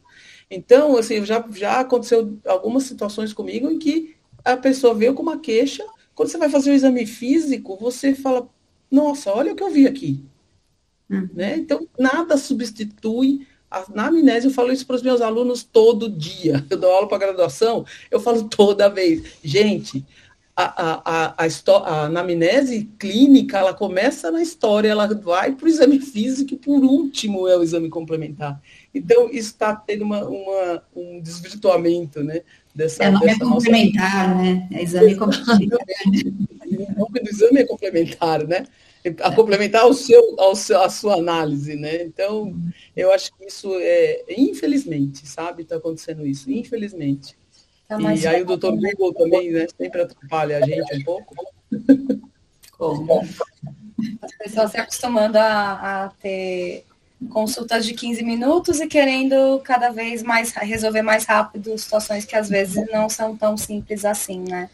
Então, 0.49 0.97
assim, 0.97 1.23
já, 1.25 1.43
já 1.51 1.79
aconteceu 1.79 2.37
algumas 2.45 2.83
situações 2.83 3.33
comigo 3.33 3.69
em 3.69 3.79
que 3.79 4.14
a 4.45 4.55
pessoa 4.55 4.93
veio 4.93 5.13
com 5.13 5.23
uma 5.23 5.39
queixa, 5.39 5.83
quando 6.13 6.29
você 6.29 6.37
vai 6.37 6.49
fazer 6.49 6.71
o 6.71 6.73
exame 6.73 7.05
físico, 7.05 7.75
você 7.77 8.13
fala, 8.13 8.47
nossa, 8.89 9.33
olha 9.33 9.51
o 9.51 9.55
que 9.55 9.63
eu 9.63 9.71
vi 9.71 9.87
aqui. 9.87 10.23
Hum. 11.09 11.27
Né? 11.33 11.57
Então, 11.57 11.87
nada 11.97 12.37
substitui. 12.37 13.45
A, 13.69 13.83
na 13.93 14.07
amnésia, 14.07 14.47
eu 14.47 14.53
falo 14.53 14.71
isso 14.71 14.85
para 14.85 14.95
os 14.95 15.01
meus 15.01 15.21
alunos 15.21 15.63
todo 15.63 16.07
dia. 16.07 16.63
Eu 16.69 16.77
dou 16.77 16.91
aula 16.91 17.07
para 17.07 17.17
graduação, 17.17 17.83
eu 18.11 18.19
falo 18.19 18.43
toda 18.47 18.87
vez. 18.87 19.23
Gente, 19.43 20.05
a, 20.55 20.63
a, 20.63 21.35
a, 21.35 21.45
a, 21.45 22.05
anamnese 22.05 22.89
clínica, 22.97 23.57
ela 23.57 23.73
começa 23.73 24.31
na 24.31 24.41
história, 24.41 24.87
ela 24.87 25.07
vai 25.07 25.51
para 25.51 25.65
o 25.65 25.67
exame 25.67 25.99
físico 25.99 26.53
e 26.53 26.57
por 26.57 26.83
último 26.83 27.47
é 27.47 27.57
o 27.57 27.63
exame 27.63 27.89
complementar. 27.89 28.61
Então, 28.95 29.25
isso 29.29 29.49
está 29.49 29.75
tendo 29.75 30.05
uma, 30.05 30.25
uma, 30.25 30.83
um 30.95 31.19
desvirtuamento, 31.19 32.23
né? 32.23 32.41
Dessa, 32.73 33.03
é, 33.03 33.11
dessa 33.11 33.43
é 33.43 33.47
complementar, 33.47 34.29
nossa... 34.29 34.41
né? 34.41 34.69
É 34.71 34.81
exame 34.81 35.15
complementar. 35.15 35.77
o 36.95 36.99
nome 36.99 37.19
do 37.19 37.29
exame 37.29 37.59
é 37.59 37.65
complementar, 37.65 38.47
né? 38.47 38.65
A 39.21 39.31
complementar 39.35 39.81
ao 39.81 39.93
seu, 39.93 40.35
ao 40.39 40.55
seu, 40.55 40.81
a 40.81 40.89
sua 40.89 41.15
análise, 41.15 41.75
né? 41.75 42.03
Então, 42.03 42.55
eu 42.95 43.11
acho 43.11 43.35
que 43.35 43.45
isso 43.45 43.69
é, 43.79 44.23
infelizmente, 44.29 45.27
sabe, 45.27 45.63
está 45.63 45.75
acontecendo 45.75 46.25
isso, 46.25 46.49
infelizmente. 46.49 47.37
Tá 47.87 47.97
e 47.99 48.25
aí 48.25 48.41
o 48.41 48.45
doutor 48.45 48.75
Google 48.75 49.13
também, 49.13 49.51
né, 49.51 49.67
sempre 49.77 50.01
atrapalha 50.01 50.57
a 50.57 50.65
gente 50.65 50.95
um 50.95 51.03
pouco. 51.03 51.35
Como? 52.71 53.21
As 54.21 54.37
pessoas 54.37 54.71
se 54.71 54.77
acostumando 54.77 55.37
a, 55.37 56.05
a 56.05 56.09
ter 56.09 56.83
consultas 57.29 57.85
de 57.85 57.93
15 57.93 58.23
minutos 58.23 58.79
e 58.79 58.87
querendo 58.87 59.59
cada 59.63 59.89
vez 59.89 60.21
mais 60.21 60.51
resolver 60.51 61.01
mais 61.01 61.25
rápido 61.25 61.77
situações 61.77 62.25
que 62.25 62.35
às 62.35 62.49
vezes 62.49 62.85
não 62.91 63.09
são 63.09 63.35
tão 63.35 63.57
simples 63.57 64.05
assim, 64.05 64.39
né? 64.39 64.69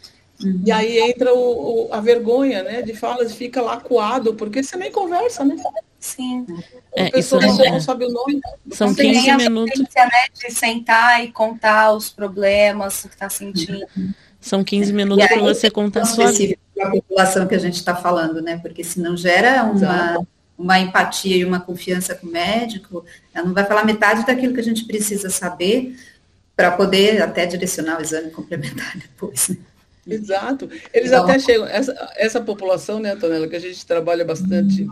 E 0.65 0.71
aí 0.71 0.99
entra 0.99 1.33
o, 1.33 1.87
o, 1.87 1.93
a 1.93 1.99
vergonha, 1.99 2.63
né, 2.63 2.81
de 2.81 2.95
falas, 2.95 3.33
fica 3.33 3.61
lá 3.61 3.77
coado, 3.77 4.33
porque 4.33 4.63
você 4.63 4.75
nem 4.75 4.91
conversa, 4.91 5.45
né? 5.45 5.55
Sim. 5.99 6.47
É, 6.95 7.07
a 7.07 7.11
pessoa 7.11 7.39
não, 7.39 7.55
não, 7.55 7.79
sabe 7.79 8.05
o 8.05 8.09
nome. 8.09 8.41
São 8.71 8.93
15 8.93 9.37
minutos. 9.37 9.79
Né, 9.79 10.09
de 10.33 10.51
sentar 10.51 11.23
e 11.23 11.31
contar 11.31 11.93
os 11.93 12.09
problemas, 12.09 13.03
que 13.03 13.09
está 13.09 13.29
sentindo. 13.29 13.85
São 14.39 14.63
15 14.63 14.91
minutos 14.91 15.27
para 15.27 15.41
você 15.41 15.69
contar 15.69 16.01
a 16.01 16.05
sua 16.05 16.31
vida. 16.31 16.57
a 16.81 16.89
população 16.89 17.47
que 17.47 17.53
a 17.53 17.59
gente 17.59 17.75
está 17.75 17.95
falando, 17.95 18.41
né? 18.41 18.57
Porque 18.57 18.83
se 18.83 18.99
não 18.99 19.15
gera 19.15 19.63
uma, 19.63 20.25
uma 20.57 20.79
empatia 20.79 21.37
e 21.37 21.45
uma 21.45 21.59
confiança 21.59 22.13
com 22.13 22.27
o 22.27 22.31
médico, 22.31 23.03
ela 23.33 23.47
não 23.47 23.53
vai 23.53 23.65
falar 23.65 23.85
metade 23.85 24.25
daquilo 24.25 24.53
que 24.53 24.59
a 24.59 24.63
gente 24.63 24.85
precisa 24.85 25.29
saber 25.29 25.95
para 26.55 26.71
poder 26.71 27.21
até 27.21 27.45
direcionar 27.45 27.99
o 27.99 28.01
exame 28.01 28.29
complementar 28.31 28.97
depois. 28.97 29.49
Né? 29.49 29.57
Exato. 30.07 30.69
Eles 30.93 31.11
então, 31.11 31.23
até 31.23 31.39
chegam, 31.39 31.67
essa, 31.67 32.13
essa 32.15 32.41
população, 32.41 32.99
né, 32.99 33.11
Antonella, 33.11 33.47
que 33.47 33.55
a 33.55 33.59
gente 33.59 33.85
trabalha 33.85 34.25
bastante, 34.25 34.87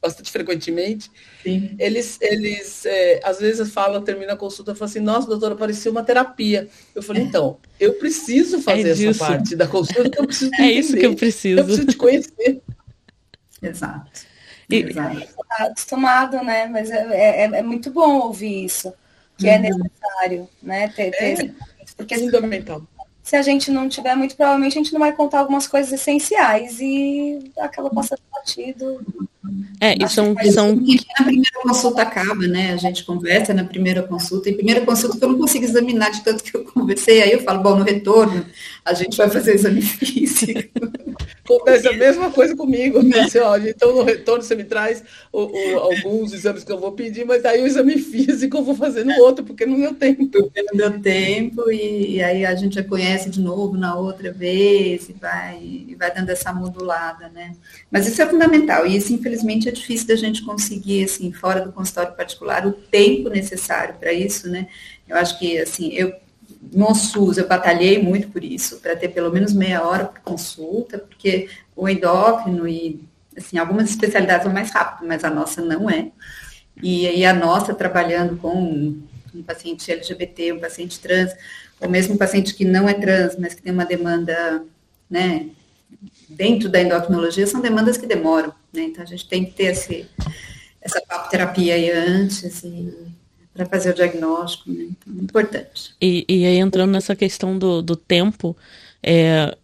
bastante 0.00 0.30
frequentemente, 0.30 1.10
sim. 1.42 1.74
eles, 1.78 2.18
eles 2.20 2.84
é, 2.84 3.20
às 3.22 3.38
vezes 3.40 3.72
falam, 3.72 4.02
termina 4.02 4.32
a 4.32 4.36
consulta 4.36 4.72
e 4.72 4.74
falam 4.74 4.90
assim, 4.90 5.00
nossa, 5.00 5.26
doutora, 5.26 5.54
parecia 5.54 5.90
uma 5.90 6.02
terapia. 6.02 6.68
Eu 6.94 7.02
falei, 7.02 7.22
então, 7.22 7.58
eu 7.78 7.94
preciso 7.94 8.56
é 8.56 8.60
fazer 8.60 8.88
é 8.88 9.08
essa 9.08 9.24
parte 9.24 9.54
da 9.54 9.66
consulta, 9.66 10.18
eu 10.18 10.26
preciso 10.26 10.50
É 10.58 10.70
isso 10.70 10.96
que 10.96 11.06
eu 11.06 11.14
preciso. 11.14 11.60
Eu 11.60 11.64
preciso 11.64 11.86
te 11.86 11.96
conhecer. 11.96 12.60
Exato. 13.62 14.29
E. 14.76 14.94
Tá 14.94 15.64
acostumado, 15.64 16.42
né? 16.44 16.66
Mas 16.66 16.90
é, 16.90 17.42
é, 17.42 17.44
é, 17.44 17.62
muito 17.62 17.90
bom 17.90 18.20
ouvir 18.20 18.64
isso, 18.64 18.92
que 19.36 19.48
é 19.48 19.58
uhum. 19.58 19.64
é 19.64 19.70
necessário, 19.70 20.48
né? 20.62 20.88
Ter, 20.88 21.10
ter, 21.10 21.46
é, 21.46 21.54
porque 21.96 22.18
fundamental 22.18 22.82
se 23.30 23.36
a 23.36 23.42
gente 23.42 23.70
não 23.70 23.88
tiver, 23.88 24.16
muito 24.16 24.34
provavelmente 24.34 24.76
a 24.76 24.82
gente 24.82 24.92
não 24.92 24.98
vai 24.98 25.12
contar 25.12 25.38
algumas 25.38 25.66
coisas 25.68 25.92
essenciais 25.92 26.80
e 26.80 27.52
acaba 27.58 27.88
passando 27.88 28.20
batido. 28.40 29.00
É, 29.80 29.94
e 29.94 30.08
são, 30.08 30.34
são... 30.52 30.76
Na 30.76 31.24
primeira 31.24 31.60
consulta 31.62 32.02
acaba, 32.02 32.46
né? 32.46 32.72
A 32.72 32.76
gente 32.76 33.04
conversa 33.04 33.54
na 33.54 33.64
primeira 33.64 34.02
consulta, 34.02 34.48
e 34.48 34.54
primeira 34.54 34.82
consulta 34.82 35.18
que 35.18 35.24
eu 35.24 35.28
não 35.28 35.38
consigo 35.38 35.64
examinar 35.64 36.10
de 36.10 36.22
tanto 36.22 36.44
que 36.44 36.56
eu 36.56 36.64
conversei, 36.64 37.22
aí 37.22 37.32
eu 37.32 37.42
falo, 37.42 37.62
bom, 37.62 37.76
no 37.76 37.84
retorno 37.84 38.44
a 38.84 38.94
gente 38.94 39.16
vai 39.16 39.30
fazer 39.30 39.52
o 39.52 39.54
exame 39.54 39.82
físico. 39.82 40.70
Acontece 41.44 41.88
a 41.88 41.92
mesma 41.92 42.30
coisa 42.30 42.56
comigo. 42.56 43.02
Né? 43.02 43.20
Assim, 43.20 43.38
ó, 43.38 43.56
então, 43.56 43.94
no 43.94 44.04
retorno, 44.04 44.42
você 44.42 44.54
me 44.54 44.64
traz 44.64 45.02
o, 45.32 45.46
o, 45.46 45.78
alguns 45.78 46.32
exames 46.32 46.62
que 46.62 46.70
eu 46.70 46.78
vou 46.78 46.92
pedir, 46.92 47.24
mas 47.24 47.44
aí 47.44 47.60
o 47.60 47.66
exame 47.66 47.98
físico 47.98 48.58
eu 48.58 48.64
vou 48.64 48.74
fazer 48.74 49.04
no 49.04 49.14
outro, 49.20 49.44
porque 49.44 49.66
não 49.66 49.78
deu 49.78 49.94
tempo. 49.94 50.26
Porque 50.28 50.62
não 50.62 50.76
deu 50.76 51.00
tempo, 51.00 51.70
e, 51.70 52.16
e, 52.16 52.22
aí 52.22 52.46
a 52.46 52.54
gente 52.54 52.76
já 52.76 52.84
conhece 52.84 53.28
de 53.30 53.40
novo 53.40 53.76
na 53.76 53.96
outra 53.96 54.32
vez, 54.32 55.08
e 55.08 55.12
vai, 55.12 55.58
e 55.60 55.96
vai 55.98 56.14
dando 56.14 56.30
essa 56.30 56.52
modulada, 56.52 57.28
né? 57.30 57.52
Mas 57.90 58.06
isso 58.06 58.22
é 58.22 58.26
fundamental, 58.30 58.86
e 58.86 58.96
isso, 58.96 59.12
infelizmente, 59.12 59.68
é 59.68 59.72
difícil 59.72 60.06
da 60.06 60.16
gente 60.16 60.42
conseguir, 60.42 61.04
assim, 61.04 61.32
fora 61.32 61.60
do 61.60 61.72
consultório 61.72 62.14
particular, 62.14 62.66
o 62.66 62.72
tempo 62.72 63.28
necessário 63.28 63.96
para 63.96 64.12
isso, 64.12 64.48
né? 64.48 64.68
Eu 65.08 65.16
acho 65.16 65.38
que, 65.38 65.58
assim, 65.58 65.92
eu 65.92 66.14
no 66.72 66.94
SUS 66.94 67.38
eu 67.38 67.48
batalhei 67.48 68.02
muito 68.02 68.28
por 68.28 68.44
isso, 68.44 68.78
para 68.80 68.94
ter 68.94 69.08
pelo 69.08 69.32
menos 69.32 69.52
meia 69.52 69.82
hora 69.82 70.04
por 70.04 70.20
consulta, 70.20 70.98
porque 70.98 71.48
o 71.74 71.88
endócrino 71.88 72.68
e 72.68 73.00
assim, 73.36 73.58
algumas 73.58 73.88
especialidades 73.90 74.44
são 74.44 74.52
mais 74.52 74.70
rápido, 74.70 75.06
mas 75.06 75.24
a 75.24 75.30
nossa 75.30 75.62
não 75.62 75.88
é. 75.88 76.10
E 76.82 77.06
aí 77.06 77.24
a 77.24 77.32
nossa 77.32 77.74
trabalhando 77.74 78.36
com 78.36 78.96
um 79.34 79.42
paciente 79.42 79.90
LGBT, 79.90 80.52
um 80.52 80.60
paciente 80.60 81.00
trans, 81.00 81.32
ou 81.80 81.88
mesmo 81.88 82.14
um 82.14 82.18
paciente 82.18 82.54
que 82.54 82.64
não 82.64 82.88
é 82.88 82.94
trans, 82.94 83.36
mas 83.38 83.54
que 83.54 83.62
tem 83.62 83.72
uma 83.72 83.86
demanda, 83.86 84.62
né, 85.08 85.46
dentro 86.30 86.68
da 86.68 86.80
endocrinologia, 86.80 87.46
são 87.46 87.60
demandas 87.60 87.96
que 87.96 88.06
demoram, 88.06 88.52
né? 88.72 88.82
Então 88.82 89.02
a 89.02 89.06
gente 89.06 89.28
tem 89.28 89.44
que 89.44 89.52
ter 89.52 89.64
esse, 89.64 90.06
essa 90.80 91.00
terapia 91.30 91.74
aí 91.74 91.90
antes 91.90 92.62
e 92.64 92.92
para 93.52 93.66
fazer 93.66 93.90
o 93.90 93.94
diagnóstico, 93.94 94.70
né? 94.70 94.86
Então, 94.90 95.14
é 95.18 95.22
importante. 95.22 95.94
E, 96.00 96.24
e 96.28 96.46
aí, 96.46 96.56
entrando 96.56 96.92
nessa 96.92 97.16
questão 97.16 97.58
do, 97.58 97.82
do 97.82 97.96
tempo, 97.96 98.56
é, 99.02 99.56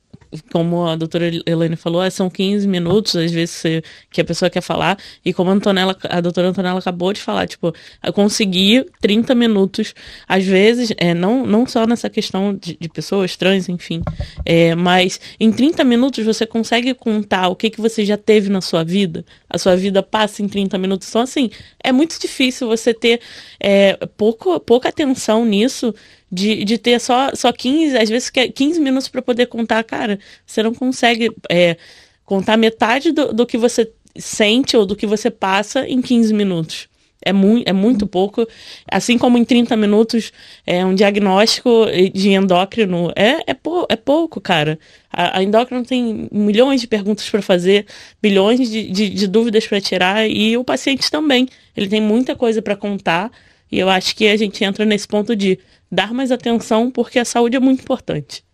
como 0.53 0.87
a 0.87 0.97
doutora 0.97 1.31
Elaine 1.47 1.77
falou, 1.77 2.03
é, 2.03 2.11
são 2.11 2.29
15 2.31 2.67
minutos, 2.67 3.17
às 3.17 3.31
vezes, 3.33 3.63
que 4.11 4.21
a 4.21 4.25
pessoa 4.25 4.51
quer 4.51 4.61
falar, 4.61 4.99
e 5.25 5.33
como 5.33 5.51
a, 5.51 5.53
Antonella, 5.55 5.97
a 6.09 6.21
doutora 6.21 6.49
Antonella 6.49 6.79
acabou 6.79 7.13
de 7.13 7.21
falar, 7.21 7.47
tipo, 7.47 7.73
conseguir 8.15 8.87
30 9.01 9.35
minutos, 9.35 9.95
às 10.27 10.45
vezes, 10.45 10.93
é, 10.97 11.15
não, 11.15 11.47
não 11.47 11.67
só 11.67 11.87
nessa 11.87 12.09
questão 12.09 12.55
de, 12.55 12.77
de 12.81 12.89
pessoas 12.89 13.37
trans, 13.37 13.69
enfim, 13.69 14.03
é, 14.45 14.75
mas 14.75 15.21
em 15.39 15.51
30 15.53 15.85
minutos 15.85 16.25
você 16.25 16.47
consegue 16.47 16.95
contar 16.95 17.49
o 17.49 17.57
que, 17.57 17.71
que 17.71 17.81
você 17.81 18.05
já 18.05 18.17
teve 18.17 18.49
na 18.49 18.61
sua 18.61 18.85
vida, 18.85 19.25
a 19.49 19.59
sua 19.59 19.77
vida 19.77 20.03
passa 20.03 20.43
em 20.43 20.49
30 20.49 20.79
minutos, 20.79 21.09
então, 21.09 21.23
assim, 21.23 21.51
é 21.83 21.93
muito 21.93 22.21
difícil 22.21 22.69
você 22.69 22.93
ter 22.93 23.21
é, 23.61 23.97
pouco, 24.17 24.59
pouca 24.61 24.89
atenção 24.89 25.45
nisso, 25.45 25.95
de, 26.31 26.65
de 26.65 26.79
ter 26.79 27.01
só, 27.01 27.31
só 27.35 27.53
15, 27.53 27.97
às 27.97 28.09
vezes 28.09 28.31
15 28.31 28.81
minutos 28.81 29.09
para 29.09 29.23
poder 29.23 29.47
contar, 29.47 29.83
cara, 29.85 30.19
você 30.45 30.63
não 30.63 30.75
consegue 30.75 31.31
é, 31.51 31.77
contar 32.25 32.57
metade 32.57 33.13
do, 33.13 33.33
do 33.33 33.47
que 33.47 33.57
você 33.57 33.91
sente 34.17 34.77
ou 34.77 34.85
do 34.85 34.97
que 34.97 35.07
você 35.07 35.31
passa 35.31 35.87
em 35.87 36.01
15 36.03 36.35
minutos. 36.35 36.89
É, 37.25 37.33
mu 37.33 37.61
é 37.67 37.73
muito 37.73 38.07
pouco. 38.07 38.47
Assim 38.91 39.19
como 39.19 39.37
em 39.37 39.45
30 39.45 39.77
minutos, 39.77 40.33
é 40.65 40.85
um 40.85 40.95
diagnóstico 40.95 41.87
de 42.15 42.31
endócrino 42.31 43.11
é, 43.17 43.51
é, 43.51 43.55
pou, 43.55 43.85
é 43.89 43.97
pouco, 43.97 44.41
cara. 44.41 44.79
A, 45.13 45.39
a 45.39 45.43
endócrino 45.43 45.85
tem 45.85 46.29
milhões 46.31 46.81
de 46.81 46.87
perguntas 46.87 47.29
para 47.29 47.43
fazer, 47.43 47.87
bilhões 48.23 48.71
de, 48.71 48.91
de, 48.91 49.09
de 49.11 49.27
dúvidas 49.27 49.67
para 49.67 49.81
tirar, 49.81 50.29
e 50.29 50.57
o 50.57 50.63
paciente 50.63 51.11
também. 51.11 51.49
Ele 51.77 51.89
tem 51.89 52.01
muita 52.01 52.37
coisa 52.37 52.63
para 52.63 52.77
contar, 52.77 53.33
e 53.73 53.79
eu 53.79 53.89
acho 53.89 54.15
que 54.15 54.29
a 54.29 54.37
gente 54.37 54.63
entra 54.63 54.85
nesse 54.85 55.09
ponto 55.09 55.35
de 55.35 55.59
dar 55.91 56.13
mais 56.13 56.31
atenção 56.33 56.91
porque 56.91 57.19
a 57.19 57.25
saúde 57.25 57.57
é 57.57 57.61
muito 57.61 57.83
importante. 57.83 58.45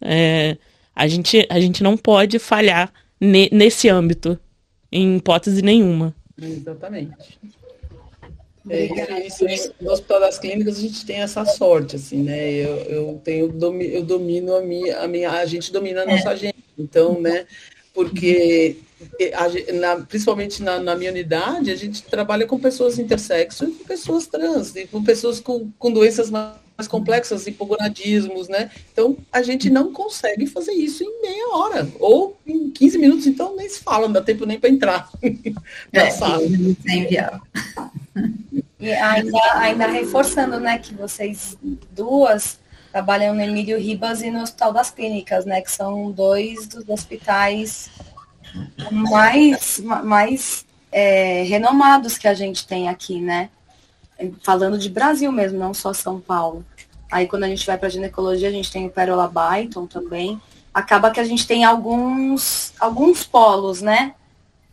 É, 0.00 0.56
a, 0.94 1.06
gente, 1.08 1.46
a 1.48 1.58
gente 1.58 1.82
não 1.82 1.96
pode 1.96 2.38
falhar 2.38 2.92
ne, 3.20 3.48
nesse 3.50 3.88
âmbito, 3.88 4.38
em 4.92 5.16
hipótese 5.16 5.62
nenhuma. 5.62 6.14
Exatamente. 6.40 7.38
É, 8.68 9.26
isso, 9.26 9.44
no 9.80 9.92
Hospital 9.92 10.20
das 10.20 10.38
Clínicas 10.38 10.78
a 10.78 10.80
gente 10.80 11.04
tem 11.04 11.16
essa 11.16 11.44
sorte, 11.44 11.96
assim, 11.96 12.22
né? 12.22 12.50
Eu, 12.50 12.76
eu 12.76 13.20
tenho 13.22 13.54
eu 13.82 14.02
domino 14.02 14.56
a 14.56 14.62
minha, 14.62 15.00
a 15.00 15.08
minha, 15.08 15.30
a 15.30 15.44
gente 15.44 15.70
domina 15.70 16.02
a 16.02 16.06
nossa 16.06 16.30
é. 16.30 16.32
agenda. 16.32 16.54
Então, 16.78 17.20
né? 17.20 17.46
Porque 17.92 18.78
a, 19.34 19.72
na, 19.74 20.04
principalmente 20.04 20.62
na, 20.62 20.80
na, 20.80 20.96
minha 20.96 21.10
unidade, 21.10 21.70
a 21.70 21.76
gente 21.76 22.02
trabalha 22.04 22.46
com 22.46 22.58
pessoas 22.58 22.98
intersexo 22.98 23.66
e 23.66 23.72
com 23.72 23.84
pessoas 23.84 24.26
trans, 24.26 24.74
e 24.74 24.86
com 24.86 25.04
pessoas 25.04 25.40
com, 25.40 25.70
com 25.78 25.92
doenças 25.92 26.30
mais 26.30 26.63
mais 26.76 26.88
complexas, 26.88 27.46
hipogonadismos, 27.46 28.48
né? 28.48 28.70
Então, 28.92 29.16
a 29.32 29.42
gente 29.42 29.70
não 29.70 29.92
consegue 29.92 30.46
fazer 30.46 30.72
isso 30.72 31.04
em 31.04 31.22
meia 31.22 31.48
hora, 31.56 31.88
ou 32.00 32.36
em 32.46 32.70
15 32.70 32.98
minutos, 32.98 33.26
então 33.26 33.54
nem 33.54 33.68
se 33.68 33.80
fala, 33.80 34.06
não 34.06 34.12
dá 34.12 34.20
tempo 34.20 34.44
nem 34.44 34.58
para 34.58 34.70
entrar 34.70 35.10
na 35.92 36.02
é, 36.02 36.10
sala. 36.10 36.42
É 36.42 36.96
inviável. 36.96 37.40
E 38.80 38.92
ainda, 38.92 39.38
ainda 39.54 39.86
reforçando, 39.86 40.58
né, 40.58 40.78
que 40.78 40.94
vocês 40.94 41.56
duas 41.92 42.58
trabalham 42.92 43.34
no 43.34 43.40
Emílio 43.40 43.78
Ribas 43.78 44.22
e 44.22 44.30
no 44.30 44.42
Hospital 44.42 44.72
das 44.72 44.90
Clínicas, 44.90 45.44
né, 45.44 45.60
que 45.60 45.70
são 45.70 46.10
dois 46.10 46.66
dos 46.66 46.88
hospitais 46.88 47.90
mais, 48.90 49.80
mais 49.80 50.66
é, 50.92 51.42
renomados 51.42 52.18
que 52.18 52.28
a 52.28 52.34
gente 52.34 52.66
tem 52.66 52.88
aqui, 52.88 53.20
né? 53.20 53.48
Falando 54.42 54.78
de 54.78 54.88
Brasil 54.88 55.30
mesmo, 55.32 55.58
não 55.58 55.74
só 55.74 55.92
São 55.92 56.20
Paulo. 56.20 56.64
Aí 57.10 57.26
quando 57.26 57.44
a 57.44 57.48
gente 57.48 57.66
vai 57.66 57.78
para 57.78 57.88
ginecologia, 57.88 58.48
a 58.48 58.52
gente 58.52 58.70
tem 58.70 58.86
o 58.86 58.90
Pérola 58.90 59.28
Byton 59.30 59.86
também, 59.86 60.40
acaba 60.72 61.10
que 61.10 61.20
a 61.20 61.24
gente 61.24 61.46
tem 61.46 61.64
alguns, 61.64 62.72
alguns 62.80 63.24
polos, 63.24 63.80
né? 63.80 64.14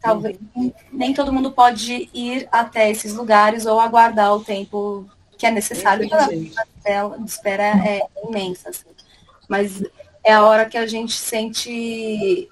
Talvez 0.01 0.37
uhum. 0.55 0.71
nem 0.91 1.13
todo 1.13 1.31
mundo 1.31 1.51
pode 1.51 2.09
ir 2.11 2.47
até 2.51 2.89
esses 2.89 3.13
lugares 3.13 3.67
ou 3.67 3.79
aguardar 3.79 4.35
o 4.35 4.43
tempo 4.43 5.05
que 5.37 5.45
é 5.45 5.51
necessário 5.51 6.07
a 6.13 7.25
espera 7.25 7.63
é 7.63 8.01
imensa. 8.23 8.69
Assim. 8.69 8.85
Mas 9.47 9.83
é 10.23 10.33
a 10.33 10.43
hora 10.43 10.65
que 10.65 10.77
a 10.77 10.87
gente 10.87 11.13
sente 11.13 12.49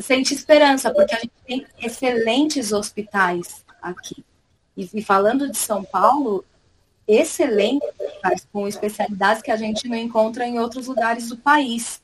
sente 0.00 0.34
esperança, 0.34 0.92
porque 0.92 1.14
a 1.14 1.18
gente 1.18 1.32
tem 1.46 1.66
excelentes 1.78 2.72
hospitais 2.72 3.64
aqui. 3.82 4.24
E, 4.76 4.88
e 4.94 5.02
falando 5.02 5.50
de 5.50 5.56
São 5.56 5.84
Paulo, 5.84 6.44
hospitais 7.06 8.46
com 8.52 8.66
especialidades 8.66 9.42
que 9.42 9.50
a 9.50 9.56
gente 9.56 9.88
não 9.88 9.96
encontra 9.96 10.46
em 10.46 10.58
outros 10.58 10.86
lugares 10.86 11.28
do 11.28 11.36
país. 11.36 12.00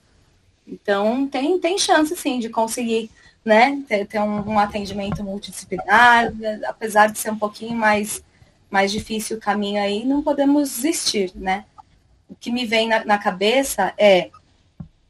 Então, 0.67 1.27
tem, 1.27 1.59
tem 1.59 1.79
chance, 1.79 2.15
sim, 2.17 2.39
de 2.39 2.49
conseguir 2.49 3.11
né, 3.45 3.83
ter, 3.89 4.07
ter 4.07 4.21
um, 4.21 4.51
um, 4.51 4.59
atendimento 4.59 5.25
multidisciplinar, 5.25 6.33
apesar 6.69 7.11
de 7.11 7.19
ser 7.19 7.31
um 7.31 7.39
pouquinho 7.39 7.75
mais, 7.75 8.23
mais 8.71 8.93
difícil 8.93 9.39
o 9.39 9.41
caminho 9.41 9.83
aí, 9.83 10.05
não 10.05 10.23
podemos 10.23 10.69
desistir, 10.69 11.33
né? 11.35 11.65
O 12.29 12.35
que 12.35 12.53
me 12.53 12.67
vem 12.67 12.89
na, 12.89 13.05
na 13.05 13.19
cabeça 13.19 13.93
é, 13.99 14.31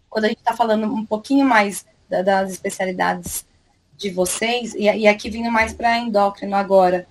quando 0.08 0.24
a 0.24 0.28
gente 0.28 0.38
está 0.38 0.54
falando 0.54 0.86
um 0.86 1.04
pouquinho 1.04 1.44
mais 1.44 1.84
da, 2.08 2.22
das 2.22 2.52
especialidades 2.52 3.44
de 3.96 4.10
vocês, 4.10 4.74
e, 4.74 4.84
e 4.84 5.06
aqui 5.06 5.28
vindo 5.28 5.50
mais 5.50 5.74
para 5.74 5.98
endócrino 5.98 6.56
agora, 6.56 7.06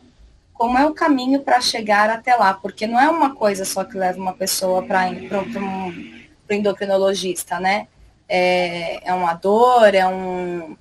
como 0.60 0.78
é 0.78 0.86
o 0.86 0.94
caminho 0.94 1.40
para 1.42 1.62
chegar 1.62 2.10
até 2.10 2.36
lá? 2.36 2.54
Porque 2.54 2.86
não 2.86 3.00
é 3.00 3.10
uma 3.10 3.34
coisa 3.34 3.64
só 3.64 3.86
que 3.86 3.98
leva 3.98 4.20
uma 4.20 4.34
pessoa 4.34 4.84
para 4.84 5.08
um, 5.08 6.22
o 6.50 6.54
endocrinologista, 6.54 7.62
né? 7.62 7.88
É, 8.28 9.10
é 9.10 9.14
uma 9.14 9.34
dor, 9.36 9.96
é 9.96 10.06
um, 10.06 10.76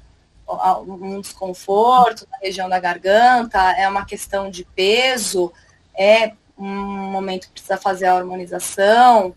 um 0.49 1.21
desconforto 1.21 2.27
na 2.29 2.39
região 2.39 2.69
da 2.69 2.81
garganta, 2.81 3.71
é 3.79 3.89
uma 3.89 4.05
questão 4.05 4.51
de 4.51 4.65
peso, 4.65 5.53
é 5.97 6.33
um 6.59 6.67
momento 7.13 7.47
que 7.47 7.53
precisa 7.53 7.77
fazer 7.77 8.07
a 8.07 8.17
hormonização. 8.17 9.33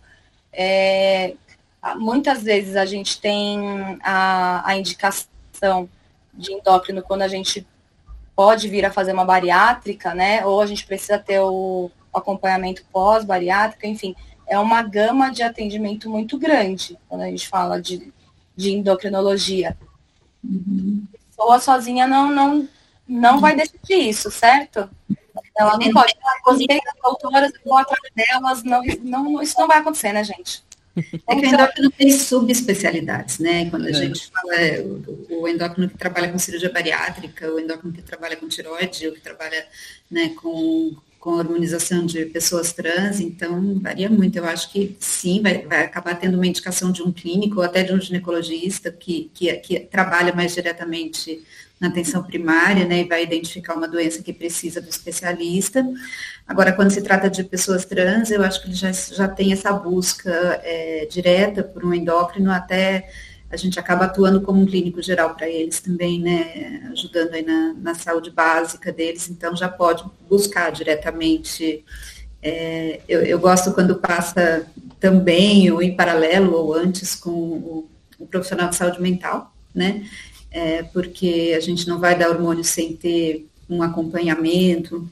É, 0.51 1.35
muitas 1.97 2.41
vezes 2.41 2.75
a 2.75 2.85
gente 2.87 3.21
tem 3.21 3.99
a, 4.01 4.67
a 4.67 4.75
indicação 4.75 5.87
de 6.33 6.51
endócrino 6.51 7.03
quando 7.03 7.21
a 7.21 7.27
gente 7.27 7.63
pode 8.41 8.67
vir 8.67 8.83
a 8.83 8.91
fazer 8.91 9.13
uma 9.13 9.23
bariátrica, 9.23 10.15
né? 10.15 10.43
Ou 10.43 10.61
a 10.61 10.65
gente 10.65 10.83
precisa 10.83 11.19
ter 11.19 11.39
o 11.39 11.91
acompanhamento 12.11 12.83
pós-bariátrica, 12.91 13.85
enfim, 13.85 14.15
é 14.47 14.57
uma 14.57 14.81
gama 14.81 15.29
de 15.29 15.43
atendimento 15.43 16.09
muito 16.09 16.39
grande 16.39 16.97
quando 17.07 17.21
a 17.21 17.27
gente 17.27 17.47
fala 17.47 17.79
de, 17.79 18.11
de 18.55 18.71
endocrinologia. 18.71 19.77
Uhum. 20.43 21.05
Pessoa 21.29 21.59
sozinha 21.59 22.07
não, 22.07 22.31
não, 22.31 22.67
não 23.07 23.39
vai 23.39 23.55
decidir 23.55 24.09
isso, 24.09 24.31
certo? 24.31 24.89
Ela 25.55 25.77
não 25.77 25.91
pode. 25.91 26.15
Gostei 26.43 26.81
das 26.83 26.95
doutoras, 26.99 27.51
vou 27.63 27.77
atrás 27.77 28.01
delas. 28.15 28.63
Não, 28.63 28.81
não, 29.03 29.39
isso 29.39 29.53
não 29.59 29.67
vai 29.67 29.77
acontecer, 29.77 30.13
né, 30.13 30.23
gente? 30.23 30.63
É 31.27 31.35
que 31.35 31.45
o 31.45 31.49
endócrino 31.49 31.91
tem 31.91 32.11
subespecialidades, 32.11 33.39
né? 33.39 33.69
Quando 33.69 33.85
a 33.85 33.89
é. 33.89 33.93
gente 33.93 34.29
fala 34.29 34.53
o, 34.83 35.41
o, 35.41 35.47
endócrino 35.47 35.89
que 35.89 35.97
trabalha 35.97 36.29
com 36.31 36.37
cirurgia 36.37 36.71
bariátrica, 36.71 37.51
o 37.51 37.59
endócrino 37.59 37.93
que 37.93 38.01
trabalha 38.01 38.35
com 38.35 38.47
tiroide, 38.47 39.07
o 39.07 39.13
que 39.13 39.21
trabalha 39.21 39.65
né, 40.09 40.29
com, 40.35 40.95
com 41.19 41.39
harmonização 41.39 42.05
de 42.05 42.25
pessoas 42.25 42.73
trans, 42.73 43.19
então 43.19 43.79
varia 43.79 44.09
muito. 44.09 44.37
Eu 44.37 44.45
acho 44.45 44.71
que 44.71 44.95
sim, 44.99 45.41
vai, 45.41 45.59
vai 45.65 45.85
acabar 45.85 46.15
tendo 46.15 46.35
uma 46.35 46.47
indicação 46.47 46.91
de 46.91 47.01
um 47.01 47.11
clínico 47.11 47.57
ou 47.57 47.63
até 47.63 47.83
de 47.83 47.93
um 47.93 48.01
ginecologista 48.01 48.91
que, 48.91 49.31
que, 49.33 49.53
que 49.53 49.79
trabalha 49.79 50.33
mais 50.33 50.53
diretamente 50.53 51.41
na 51.81 51.87
atenção 51.87 52.21
primária, 52.21 52.85
né, 52.85 52.99
e 52.99 53.07
vai 53.07 53.23
identificar 53.23 53.73
uma 53.73 53.87
doença 53.87 54.21
que 54.21 54.31
precisa 54.31 54.79
do 54.79 54.87
especialista. 54.87 55.83
Agora, 56.47 56.71
quando 56.71 56.91
se 56.91 57.01
trata 57.01 57.27
de 57.27 57.43
pessoas 57.43 57.85
trans, 57.85 58.29
eu 58.29 58.43
acho 58.43 58.61
que 58.61 58.67
ele 58.67 58.75
já, 58.75 58.91
já 58.91 59.27
tem 59.27 59.51
essa 59.51 59.73
busca 59.73 60.29
é, 60.63 61.07
direta 61.09 61.63
por 61.63 61.83
um 61.83 61.91
endócrino, 61.91 62.51
até 62.51 63.09
a 63.49 63.57
gente 63.57 63.79
acaba 63.79 64.05
atuando 64.05 64.41
como 64.41 64.61
um 64.61 64.65
clínico 64.65 65.01
geral 65.01 65.33
para 65.33 65.49
eles 65.49 65.79
também, 65.79 66.21
né, 66.21 66.87
ajudando 66.91 67.33
aí 67.33 67.41
na, 67.41 67.73
na, 67.73 67.95
saúde 67.95 68.29
básica 68.29 68.93
deles, 68.93 69.27
então 69.27 69.55
já 69.55 69.67
pode 69.67 70.05
buscar 70.29 70.71
diretamente. 70.71 71.83
É, 72.43 73.01
eu, 73.09 73.23
eu, 73.23 73.39
gosto 73.39 73.73
quando 73.73 73.95
passa 73.95 74.67
também, 74.99 75.71
ou 75.71 75.81
em 75.81 75.95
paralelo, 75.95 76.53
ou 76.53 76.75
antes, 76.75 77.15
com 77.15 77.31
o, 77.31 77.89
o 78.19 78.27
profissional 78.27 78.69
de 78.69 78.75
saúde 78.75 79.01
mental, 79.01 79.51
né, 79.73 80.03
é, 80.51 80.83
porque 80.83 81.53
a 81.55 81.59
gente 81.61 81.87
não 81.87 81.97
vai 81.99 82.17
dar 82.17 82.29
hormônio 82.29 82.63
sem 82.63 82.95
ter 82.95 83.47
um 83.69 83.81
acompanhamento 83.81 85.09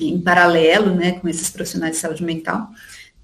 em 0.00 0.20
paralelo, 0.20 0.94
né, 0.94 1.12
com 1.12 1.28
esses 1.28 1.48
profissionais 1.48 1.94
de 1.94 2.00
saúde 2.00 2.24
mental, 2.24 2.68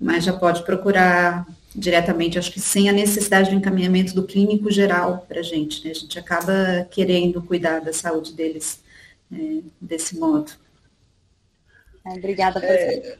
mas 0.00 0.24
já 0.24 0.32
pode 0.32 0.62
procurar 0.62 1.44
diretamente, 1.74 2.38
acho 2.38 2.52
que 2.52 2.60
sem 2.60 2.88
a 2.88 2.92
necessidade 2.92 3.50
do 3.50 3.56
encaminhamento 3.56 4.14
do 4.14 4.24
clínico 4.24 4.70
geral 4.70 5.26
para 5.28 5.40
a 5.40 5.42
gente, 5.42 5.84
né, 5.84 5.90
a 5.90 5.94
gente 5.94 6.18
acaba 6.18 6.86
querendo 6.90 7.42
cuidar 7.42 7.80
da 7.80 7.92
saúde 7.92 8.32
deles 8.32 8.80
é, 9.32 9.60
desse 9.80 10.16
modo. 10.16 10.52
Obrigada 12.04 12.60
por 12.60 12.68
é, 12.68 13.18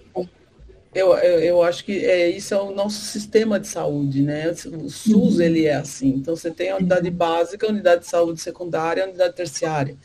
eu, 0.94 1.14
eu, 1.16 1.38
eu, 1.40 1.62
acho 1.62 1.84
que 1.84 2.04
é, 2.04 2.30
isso 2.30 2.54
é 2.54 2.60
o 2.60 2.74
nosso 2.74 3.00
sistema 3.00 3.60
de 3.60 3.66
saúde, 3.66 4.22
né? 4.22 4.50
O 4.50 4.88
SUS, 4.88 5.36
uhum. 5.36 5.40
ele 5.40 5.66
é 5.66 5.74
assim. 5.74 6.08
Então, 6.08 6.34
você 6.34 6.50
tem 6.50 6.70
a 6.70 6.76
unidade 6.76 7.10
básica, 7.10 7.66
a 7.66 7.70
unidade 7.70 8.02
de 8.02 8.08
saúde 8.08 8.40
secundária, 8.40 9.04
a 9.04 9.08
unidade 9.08 9.34
terciária. 9.34 9.96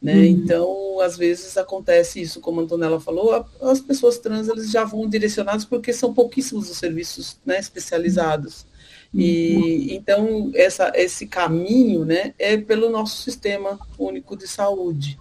Né? 0.00 0.14
Uhum. 0.14 0.24
Então, 0.24 1.00
às 1.00 1.16
vezes 1.16 1.58
acontece 1.58 2.22
isso, 2.22 2.40
como 2.40 2.60
a 2.60 2.64
Antonella 2.64 2.98
falou, 2.98 3.44
as 3.60 3.80
pessoas 3.80 4.18
trans 4.18 4.48
eles 4.48 4.70
já 4.70 4.82
vão 4.82 5.06
direcionadas 5.06 5.64
porque 5.64 5.92
são 5.92 6.14
pouquíssimos 6.14 6.70
os 6.70 6.78
serviços 6.78 7.38
né, 7.44 7.58
especializados. 7.58 8.64
E 9.12 9.56
uhum. 9.56 9.86
então 9.90 10.50
essa, 10.54 10.92
esse 10.94 11.26
caminho 11.26 12.04
né, 12.04 12.32
é 12.38 12.56
pelo 12.56 12.88
nosso 12.88 13.22
sistema 13.22 13.78
único 13.98 14.36
de 14.36 14.48
saúde. 14.48 15.18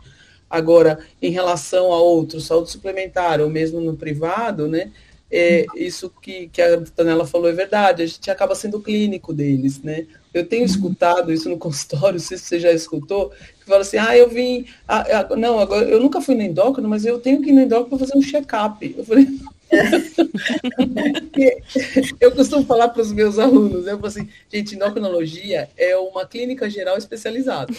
Agora, 0.49 0.99
em 1.21 1.29
relação 1.29 1.91
a 1.91 1.99
outros, 1.99 2.45
saúde 2.45 2.71
suplementar, 2.71 3.41
ou 3.41 3.49
mesmo 3.49 3.79
no 3.81 3.95
privado, 3.95 4.67
né, 4.67 4.91
é, 5.31 5.65
isso 5.75 6.11
que, 6.21 6.47
que 6.47 6.61
a 6.61 6.81
Tanela 6.81 7.25
falou 7.25 7.47
é 7.47 7.53
verdade, 7.53 8.01
a 8.01 8.05
gente 8.05 8.31
acaba 8.31 8.55
sendo 8.55 8.81
clínico 8.81 9.31
deles, 9.31 9.81
né? 9.81 10.07
Eu 10.33 10.45
tenho 10.45 10.65
escutado 10.65 11.31
isso 11.31 11.49
no 11.49 11.57
consultório, 11.57 12.19
não 12.19 12.19
sei 12.25 12.37
se 12.37 12.45
você 12.45 12.59
já 12.59 12.71
escutou, 12.71 13.31
que 13.59 13.65
fala 13.65 13.81
assim, 13.81 13.97
ah, 13.97 14.17
eu 14.17 14.29
vim, 14.29 14.65
ah, 14.87 15.27
ah 15.29 15.35
não, 15.35 15.59
agora 15.59 15.85
eu 15.85 15.99
nunca 15.99 16.19
fui 16.19 16.35
no 16.35 16.41
endócrino, 16.41 16.89
mas 16.89 17.05
eu 17.05 17.19
tenho 17.19 17.41
que 17.41 17.49
ir 17.49 17.53
no 17.53 17.61
endócrino 17.61 17.89
para 17.89 18.07
fazer 18.07 18.17
um 18.17 18.21
check-up. 18.21 18.95
Eu 18.97 19.05
falei, 19.05 19.27
eu 22.19 22.31
costumo 22.31 22.65
falar 22.65 22.89
para 22.89 23.03
os 23.03 23.11
meus 23.11 23.37
alunos, 23.37 23.85
eu 23.85 23.97
falo 23.97 24.07
assim, 24.07 24.27
gente, 24.51 24.73
endocrinologia 24.73 25.69
é 25.77 25.95
uma 25.95 26.25
clínica 26.25 26.67
geral 26.69 26.97
especializada. 26.97 27.71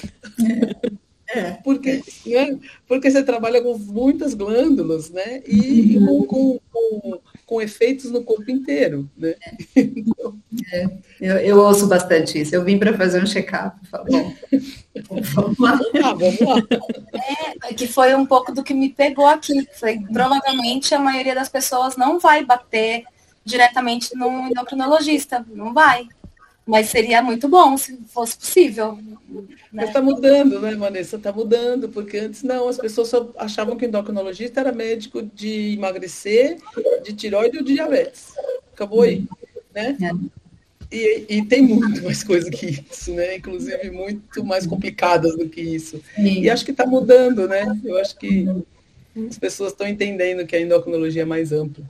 É. 1.32 1.52
Porque, 1.62 2.02
né? 2.26 2.58
porque 2.88 3.10
você 3.10 3.22
trabalha 3.22 3.62
com 3.62 3.78
muitas 3.78 4.34
glândulas, 4.34 5.10
né? 5.10 5.42
E, 5.46 5.98
com, 6.00 6.24
com, 6.24 6.60
com, 6.72 7.20
com, 7.50 7.60
efeitos 7.60 8.10
no 8.10 8.22
corpo 8.22 8.50
inteiro, 8.50 9.10
né? 9.16 9.34
Então... 9.76 10.38
É. 10.72 10.88
Eu, 11.20 11.36
eu, 11.38 11.58
ouço 11.58 11.86
bastante 11.86 12.40
isso. 12.40 12.54
Eu 12.54 12.64
vim 12.64 12.78
para 12.78 12.96
fazer 12.96 13.22
um 13.22 13.26
check-up. 13.26 13.76
Bom, 14.10 14.34
vamos 15.20 15.58
lá. 15.58 15.78
vamos 15.92 16.40
lá. 16.40 16.62
É, 17.64 17.74
que 17.74 17.86
foi 17.86 18.14
um 18.14 18.24
pouco 18.24 18.52
do 18.52 18.62
que 18.62 18.72
me 18.72 18.88
pegou 18.88 19.26
aqui. 19.26 19.68
Foi, 19.74 19.98
provavelmente 20.12 20.94
a 20.94 20.98
maioria 20.98 21.34
das 21.34 21.48
pessoas 21.48 21.96
não 21.96 22.18
vai 22.18 22.44
bater 22.44 23.04
diretamente 23.44 24.14
no 24.16 24.48
endocrinologista. 24.48 25.44
Não 25.52 25.74
vai. 25.74 26.06
Mas 26.70 26.88
seria 26.88 27.20
muito 27.20 27.48
bom 27.48 27.76
se 27.76 27.98
fosse 28.06 28.36
possível. 28.36 28.96
Né? 29.72 29.84
está 29.84 30.00
mudando, 30.00 30.60
né, 30.60 30.74
Vanessa? 30.76 31.16
Está 31.16 31.32
mudando, 31.32 31.88
porque 31.88 32.18
antes 32.18 32.42
não, 32.44 32.68
as 32.68 32.78
pessoas 32.78 33.08
só 33.08 33.30
achavam 33.36 33.76
que 33.76 33.84
o 33.84 33.88
endocrinologista 33.88 34.60
era 34.60 34.72
médico 34.72 35.20
de 35.22 35.74
emagrecer, 35.74 36.58
de 37.02 37.12
tiroide 37.12 37.58
ou 37.58 37.64
de 37.64 37.74
diabetes. 37.74 38.32
Acabou 38.72 39.02
aí. 39.02 39.24
Né? 39.74 39.96
É. 40.00 40.40
E, 40.92 41.26
e, 41.28 41.44
tem 41.44 41.62
muito 41.62 42.02
mais 42.02 42.24
coisa 42.24 42.50
que 42.50 42.84
isso, 42.90 43.12
né? 43.14 43.36
Inclusive 43.36 43.90
muito 43.90 44.44
mais 44.44 44.66
complicadas 44.66 45.36
do 45.36 45.48
que 45.48 45.60
isso. 45.60 46.02
Sim. 46.16 46.42
E 46.42 46.50
acho 46.50 46.64
que 46.64 46.72
está 46.72 46.84
mudando, 46.84 47.46
né? 47.46 47.64
Eu 47.84 47.96
acho 47.98 48.16
que 48.16 48.46
as 49.28 49.38
pessoas 49.38 49.72
estão 49.72 49.86
entendendo 49.86 50.46
que 50.46 50.56
a 50.56 50.60
endocrinologia 50.60 51.22
é 51.22 51.24
mais 51.24 51.52
ampla. 51.52 51.84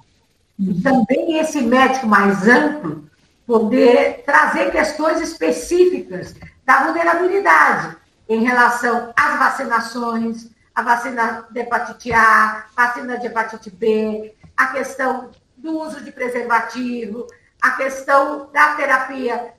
Também 0.82 1.38
esse 1.38 1.62
médico 1.62 2.06
mais 2.06 2.46
amplo 2.46 3.09
poder 3.50 4.22
trazer 4.24 4.70
questões 4.70 5.20
específicas 5.20 6.36
da 6.64 6.84
vulnerabilidade 6.84 7.96
em 8.28 8.44
relação 8.44 9.12
às 9.16 9.38
vacinações, 9.40 10.48
a 10.72 10.82
vacina 10.82 11.48
de 11.50 11.58
hepatite 11.58 12.12
A, 12.12 12.66
vacina 12.76 13.18
de 13.18 13.26
hepatite 13.26 13.68
B, 13.68 14.36
a 14.56 14.68
questão 14.68 15.32
do 15.56 15.80
uso 15.80 16.00
de 16.00 16.12
preservativo, 16.12 17.26
a 17.60 17.72
questão 17.72 18.48
da 18.52 18.76
terapia 18.76 19.52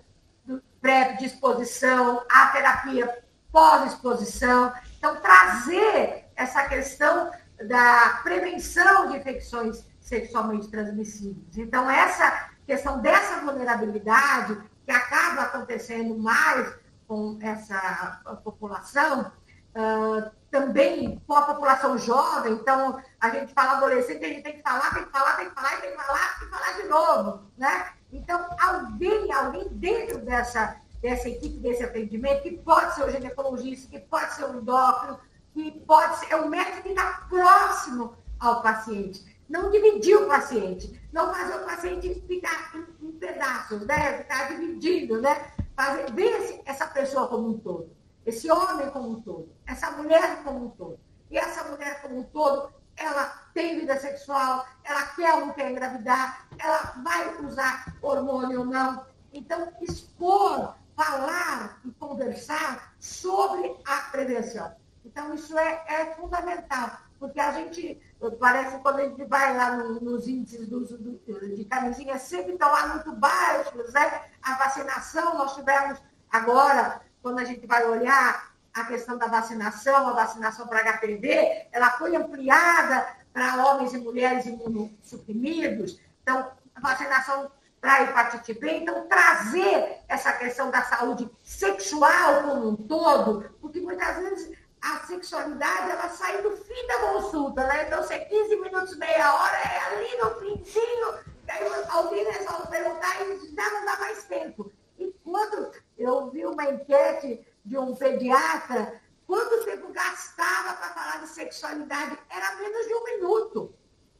pré-disposição, 0.80 2.24
a 2.32 2.48
terapia 2.48 3.14
pós-exposição. 3.52 4.72
Então, 4.98 5.18
trazer 5.18 6.28
essa 6.38 6.64
questão 6.64 7.30
da 7.68 8.22
prevenção 8.24 9.10
de 9.10 9.18
infecções 9.18 9.84
sexualmente 10.00 10.70
transmissíveis. 10.70 11.58
Então, 11.58 11.92
essa 11.92 12.51
questão 12.66 13.02
dessa 13.02 13.42
vulnerabilidade, 13.42 14.58
que 14.86 14.92
acaba 14.92 15.44
acontecendo 15.44 16.18
mais 16.18 16.74
com 17.08 17.38
essa 17.42 18.22
população, 18.44 19.32
uh, 19.76 20.32
também 20.50 21.22
com 21.26 21.34
a 21.34 21.42
população 21.44 21.98
jovem, 21.98 22.54
então 22.54 23.02
a 23.20 23.30
gente 23.30 23.54
fala 23.54 23.78
adolescente, 23.78 24.24
a 24.24 24.28
gente 24.28 24.44
tem 24.44 24.58
que 24.58 24.62
falar, 24.62 24.94
tem 24.94 25.06
que 25.06 25.12
falar, 25.12 25.38
tem 25.38 25.50
que 25.50 25.56
falar, 25.56 25.82
tem 25.82 25.92
que 25.92 25.98
falar, 25.98 26.40
tem 26.40 26.48
que 26.48 26.54
falar 26.54 26.72
de 26.74 26.88
novo, 26.88 27.52
né? 27.58 27.94
Então, 28.12 28.50
alguém, 28.60 29.32
alguém 29.32 29.70
dentro 29.70 30.20
dessa, 30.20 30.78
dessa 31.02 31.30
equipe, 31.30 31.58
desse 31.60 31.84
atendimento, 31.84 32.44
que 32.44 32.58
pode 32.58 32.96
ser 32.96 33.06
o 33.06 33.10
ginecologista, 33.10 33.90
que 33.90 34.00
pode 34.00 34.34
ser 34.34 34.46
o 34.46 34.58
endócrino, 34.58 35.20
que 35.54 35.72
pode 35.88 36.20
ser 36.20 36.34
é 36.34 36.36
o 36.36 36.50
médico 36.50 36.84
que 36.84 36.90
está 36.90 37.26
próximo 37.30 38.16
ao 38.40 38.62
paciente. 38.62 39.31
Não 39.52 39.70
dividir 39.70 40.16
o 40.16 40.28
paciente, 40.28 40.98
não 41.12 41.34
fazer 41.34 41.56
o 41.56 41.66
paciente 41.66 42.24
ficar 42.26 42.72
em, 42.74 43.08
em 43.08 43.12
pedaços, 43.12 43.86
né? 43.86 44.20
Ficar 44.20 44.48
dividindo, 44.48 45.20
né? 45.20 45.52
Fazer, 45.76 46.10
ver 46.14 46.62
essa 46.66 46.88
pessoa 46.88 47.28
como 47.28 47.50
um 47.50 47.58
todo, 47.60 47.92
esse 48.26 48.50
homem 48.50 48.90
como 48.92 49.10
um 49.10 49.22
todo, 49.22 49.50
essa 49.68 49.92
mulher 49.92 50.42
como 50.44 50.68
um 50.68 50.70
todo. 50.70 50.98
E 51.30 51.38
essa 51.38 51.66
mulher 51.66 52.02
como 52.02 52.20
um 52.20 52.24
todo, 52.24 52.72
ela 52.96 53.26
tem 53.54 53.78
vida 53.78 54.00
sexual, 54.00 54.66
ela 54.86 55.06
quer 55.08 55.34
ou 55.34 55.48
não 55.48 55.54
quer 55.54 55.70
engravidar, 55.70 56.48
ela 56.58 56.94
vai 57.04 57.44
usar 57.44 57.94
hormônio 58.02 58.62
ou 58.62 58.66
não. 58.66 59.06
Então, 59.34 59.74
expor, 59.82 60.76
falar 60.96 61.82
e 61.84 61.92
conversar 61.92 62.94
sobre 63.00 63.76
a 63.86 63.98
prevenção. 64.12 64.74
Então, 65.04 65.34
isso 65.34 65.58
é, 65.58 65.84
é 65.88 66.06
fundamental, 66.16 67.00
porque 67.20 67.40
a 67.40 67.52
gente, 67.52 68.02
parece 68.40 68.76
que 68.76 68.82
quando 68.84 69.00
a 69.00 69.06
gente 69.06 69.24
vai 69.26 69.56
lá 69.56 69.78
no, 69.78 70.00
nos 70.00 70.28
índices 70.28 70.68
do, 70.68 70.86
de 70.86 71.66
camisinha, 71.66 72.20
sempre 72.20 72.54
estão 72.54 72.72
lá 72.72 72.88
muito 72.88 73.12
baixos, 73.14 73.92
né? 73.94 74.22
A 74.42 74.56
vacinação, 74.56 75.38
nós 75.38 75.56
tivemos 75.56 76.00
agora, 76.30 77.02
quando 77.22 77.40
a 77.40 77.44
gente 77.44 77.66
vai 77.66 77.86
olhar 77.86 78.52
a 78.74 78.84
questão 78.86 79.18
da 79.18 79.28
vacinação, 79.28 80.08
a 80.08 80.14
vacinação 80.14 80.68
para 80.68 80.84
HPV, 80.98 81.68
ela 81.72 81.92
foi 81.92 82.16
ampliada 82.16 83.08
para 83.34 83.66
homens 83.66 83.94
e 83.94 83.98
mulheres 83.98 84.46
imunossuprimidos, 84.46 86.00
então, 86.22 86.52
a 86.76 86.80
vacinação 86.80 87.52
para 87.82 88.04
hepatite 88.04 88.54
B, 88.54 88.78
então 88.78 89.08
trazer 89.08 90.04
essa 90.08 90.32
questão 90.34 90.70
da 90.70 90.84
saúde 90.84 91.28
sexual 91.44 92.44
como 92.44 92.70
um 92.70 92.76
todo, 92.76 93.50
porque 93.60 93.82
muitas 93.82 94.18
vezes 94.18 94.58
a 94.82 95.00
sexualidade 95.06 95.92
ela 95.92 96.10
sai 96.10 96.42
do 96.42 96.58
fim 96.58 96.88
da 96.88 97.00
consulta, 97.00 97.66
né? 97.68 97.86
Então, 97.86 98.04
se 98.04 98.14
é 98.14 98.20
15 98.20 98.56
minutos, 98.58 98.98
meia 98.98 99.34
hora, 99.36 99.58
é 99.58 99.80
ali 99.80 100.18
no 100.18 100.36
finzinho, 100.40 101.20
aí 101.48 101.68
alguém 101.90 102.26
resolve 102.26 102.68
perguntar 102.68 103.22
e 103.22 103.56
já 103.56 103.70
não 103.70 103.86
dá 103.86 103.98
mais 104.00 104.24
tempo. 104.24 104.72
E 104.98 105.14
quando 105.24 105.72
eu 105.98 106.30
vi 106.32 106.46
uma 106.46 106.66
enquete 106.66 107.46
de 107.64 107.78
um 107.78 107.96
pediatra, 107.96 109.00
quanto 109.28 109.64
tempo 109.66 109.92
gastava 109.92 110.74
para 110.74 110.94
falar 110.94 111.22
de 111.22 111.30
sexualidade? 111.30 112.18
Era 112.30 112.56
menos 112.56 112.88
de 112.88 112.94
um 112.96 113.04
minuto. 113.04 113.76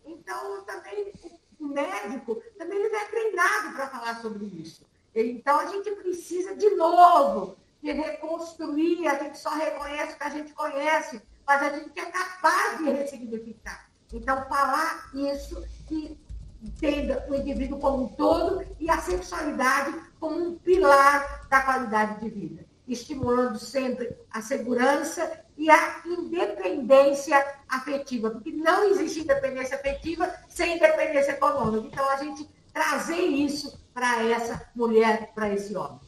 Então, 0.06 0.64
também 0.64 1.12
o 1.60 1.68
médico 1.68 2.42
também 2.58 2.80
ele 2.80 2.96
é 2.96 3.06
treinado 3.06 3.76
para 3.76 3.88
falar 3.88 4.22
sobre 4.22 4.46
isso. 4.46 4.86
Então, 5.14 5.60
a 5.60 5.66
gente 5.66 5.92
precisa, 5.92 6.56
de 6.56 6.70
novo, 6.72 7.58
de 7.82 7.92
reconstruir, 7.92 9.08
a 9.08 9.18
gente 9.18 9.38
só 9.40 9.50
reconhece 9.50 10.14
o 10.14 10.18
que 10.18 10.24
a 10.24 10.30
gente 10.30 10.54
conhece, 10.54 11.22
mas 11.46 11.62
a 11.64 11.70
gente 11.78 12.00
é 12.00 12.06
capaz 12.06 12.78
de 12.78 12.90
ressignificar. 12.90 13.90
Então, 14.14 14.46
falar 14.48 15.10
isso 15.14 15.66
que 15.88 16.20
entenda 16.62 17.26
o 17.30 17.36
indivíduo 17.36 17.80
como 17.80 18.04
um 18.04 18.08
todo 18.10 18.66
e 18.80 18.90
a 18.90 19.00
sexualidade 19.00 20.00
como 20.20 20.38
um 20.38 20.60
pilar 20.60 21.48
da 21.50 21.62
qualidade 21.62 22.20
de 22.20 22.30
vida, 22.30 22.66
estimulando 22.88 23.58
sempre 23.58 24.16
a 24.30 24.42
segurança 24.42 25.44
e 25.58 25.70
a 25.70 26.02
independência 26.06 27.44
afetiva, 27.68 28.30
porque 28.30 28.52
não 28.52 28.84
existe 28.90 29.22
independência 29.22 29.78
afetiva 29.78 30.32
sem 30.50 30.76
independência 30.76 31.32
econômica. 31.32 31.88
Então, 31.88 32.10
a 32.10 32.18
gente 32.18 32.48
trazer 32.74 33.22
isso 33.22 33.82
para 33.94 34.24
essa 34.26 34.70
mulher, 34.76 35.32
para 35.34 35.50
esse 35.50 35.76
homem. 35.76 36.01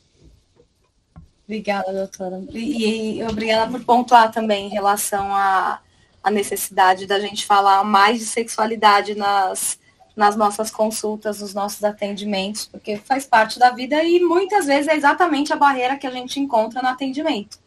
Obrigada, 1.45 1.91
doutora. 1.91 2.41
E, 2.51 3.19
e, 3.19 3.23
obrigada 3.23 3.71
por 3.71 3.83
pontuar 3.83 4.31
também 4.31 4.67
em 4.67 4.69
relação 4.69 5.35
à, 5.35 5.81
necessidade 6.31 7.05
da 7.05 7.19
gente 7.19 7.45
falar 7.45 7.83
mais 7.83 8.19
de 8.19 8.25
sexualidade 8.25 9.13
nas, 9.13 9.77
nas 10.15 10.37
nossas 10.37 10.71
consultas, 10.71 11.41
nos 11.41 11.53
nossos 11.53 11.83
atendimentos, 11.83 12.65
porque 12.65 12.95
faz 12.95 13.25
parte 13.25 13.59
da 13.59 13.71
vida 13.71 14.01
e 14.01 14.21
muitas 14.21 14.65
vezes 14.65 14.87
é 14.87 14.95
exatamente 14.95 15.51
a 15.51 15.57
barreira 15.57 15.97
que 15.97 16.07
a 16.07 16.11
gente 16.11 16.39
encontra 16.39 16.81
no 16.81 16.87
atendimento. 16.87 17.59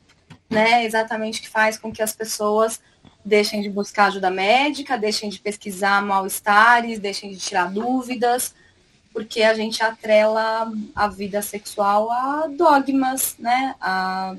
Né? 0.48 0.86
Exatamente 0.86 1.42
que 1.42 1.48
faz 1.50 1.76
com 1.76 1.92
que 1.92 2.02
as 2.02 2.14
pessoas 2.14 2.80
deixem 3.22 3.60
de 3.60 3.68
buscar 3.68 4.06
ajuda 4.06 4.30
médica, 4.30 4.96
deixem 4.96 5.28
de 5.28 5.38
pesquisar 5.38 6.00
mal-estares, 6.00 6.98
deixem 6.98 7.32
de 7.32 7.36
tirar 7.36 7.70
dúvidas, 7.70 8.54
porque 9.16 9.42
a 9.42 9.54
gente 9.54 9.82
atrela 9.82 10.70
a 10.94 11.08
vida 11.08 11.40
sexual 11.40 12.12
a 12.12 12.48
dogmas, 12.48 13.34
né? 13.38 13.74
A 13.80 14.36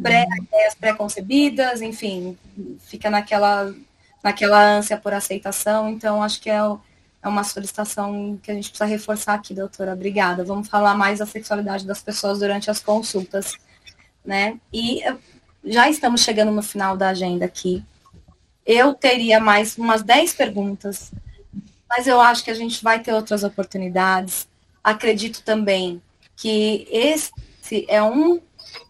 pré, 0.00 0.24
ideias 0.42 0.76
pré-concebidas, 0.76 1.82
enfim, 1.82 2.38
fica 2.82 3.10
naquela, 3.10 3.74
naquela 4.22 4.62
ânsia 4.62 4.96
por 4.96 5.12
aceitação. 5.12 5.88
Então, 5.88 6.22
acho 6.22 6.40
que 6.40 6.48
é, 6.48 6.54
é 6.54 7.28
uma 7.28 7.42
solicitação 7.42 8.38
que 8.40 8.48
a 8.48 8.54
gente 8.54 8.68
precisa 8.68 8.88
reforçar 8.88 9.34
aqui, 9.34 9.52
doutora. 9.52 9.94
Obrigada. 9.94 10.44
Vamos 10.44 10.68
falar 10.68 10.94
mais 10.94 11.18
da 11.18 11.26
sexualidade 11.26 11.84
das 11.84 12.00
pessoas 12.00 12.38
durante 12.38 12.70
as 12.70 12.78
consultas, 12.78 13.54
né? 14.24 14.60
E 14.72 15.02
já 15.64 15.90
estamos 15.90 16.20
chegando 16.20 16.52
no 16.52 16.62
final 16.62 16.96
da 16.96 17.08
agenda 17.08 17.44
aqui. 17.44 17.84
Eu 18.64 18.94
teria 18.94 19.40
mais 19.40 19.76
umas 19.76 20.04
10 20.04 20.32
perguntas 20.34 21.10
mas 21.88 22.06
eu 22.06 22.20
acho 22.20 22.44
que 22.44 22.50
a 22.50 22.54
gente 22.54 22.82
vai 22.82 23.00
ter 23.00 23.12
outras 23.12 23.44
oportunidades. 23.44 24.48
Acredito 24.82 25.42
também 25.42 26.02
que 26.36 26.86
esse 26.90 27.32
é 27.88 28.02
um 28.02 28.40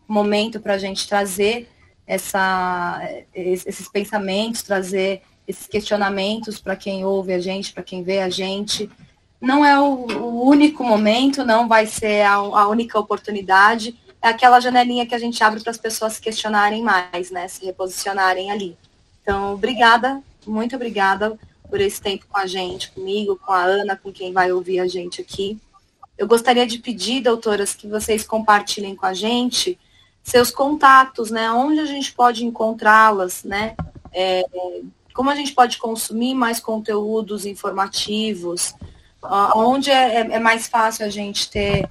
momento 0.09 0.61
para 0.61 0.75
a 0.75 0.79
gente 0.79 1.09
trazer 1.09 1.69
essa, 2.07 3.01
esses 3.35 3.89
pensamentos, 3.89 4.63
trazer 4.63 5.23
esses 5.47 5.67
questionamentos 5.67 6.61
para 6.61 6.77
quem 6.77 7.05
ouve 7.05 7.33
a 7.33 7.41
gente, 7.41 7.73
para 7.73 7.83
quem 7.83 8.03
vê 8.03 8.21
a 8.21 8.29
gente. 8.29 8.91
Não 9.41 9.65
é 9.65 9.79
o, 9.79 10.07
o 10.07 10.49
único 10.49 10.83
momento, 10.83 11.45
não 11.45 11.69
vai 11.69 11.87
ser 11.87 12.23
a, 12.23 12.35
a, 12.35 12.69
única 12.69 12.99
oportunidade. 12.99 13.99
É 14.23 14.29
aquela 14.29 14.61
janelinha 14.61 15.07
que 15.07 15.15
a 15.15 15.19
gente 15.19 15.43
abre 15.43 15.61
para 15.61 15.71
as 15.71 15.79
pessoas 15.79 16.15
se 16.15 16.21
questionarem 16.21 16.83
mais, 16.83 17.31
né? 17.31 17.47
Se 17.49 17.65
reposicionarem 17.65 18.51
ali. 18.51 18.77
Então, 19.23 19.55
obrigada, 19.55 20.23
muito 20.47 20.75
obrigada 20.75 21.39
por 21.69 21.81
esse 21.81 22.01
tempo 22.01 22.27
com 22.29 22.39
a 22.39 22.47
gente, 22.47 22.91
comigo, 22.93 23.39
com 23.45 23.53
a 23.53 23.63
Ana, 23.63 23.97
com 23.97 24.13
quem 24.13 24.33
vai 24.33 24.53
ouvir 24.53 24.81
a 24.81 24.87
gente 24.87 25.21
aqui. 25.21 25.59
Eu 26.17 26.27
gostaria 26.27 26.67
de 26.67 26.79
pedir, 26.79 27.21
doutoras, 27.21 27.75
que 27.75 27.87
vocês 27.87 28.25
compartilhem 28.27 28.97
com 28.97 29.07
a 29.07 29.13
gente 29.13 29.79
seus 30.23 30.51
contatos, 30.51 31.31
né? 31.31 31.53
Onde 31.53 31.79
a 31.79 31.87
gente 31.87 32.13
pode 32.13 32.45
encontrá-las, 32.45 33.45
né? 33.45 33.77
É, 34.13 34.43
como 35.15 35.31
a 35.31 35.37
gente 35.37 35.53
pode 35.55 35.79
consumir 35.79 36.35
mais 36.35 36.59
conteúdos 36.59 37.47
informativos, 37.47 38.75
onde 39.55 39.91
é, 39.91 40.17
é, 40.17 40.21
é 40.33 40.39
mais 40.39 40.67
fácil 40.67 41.07
a 41.07 41.09
gente 41.09 41.49
ter 41.49 41.89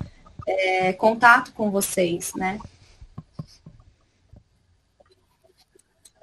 é, 0.48 0.94
contato 0.94 1.54
com 1.54 1.72
vocês, 1.72 2.34
né? 2.36 2.60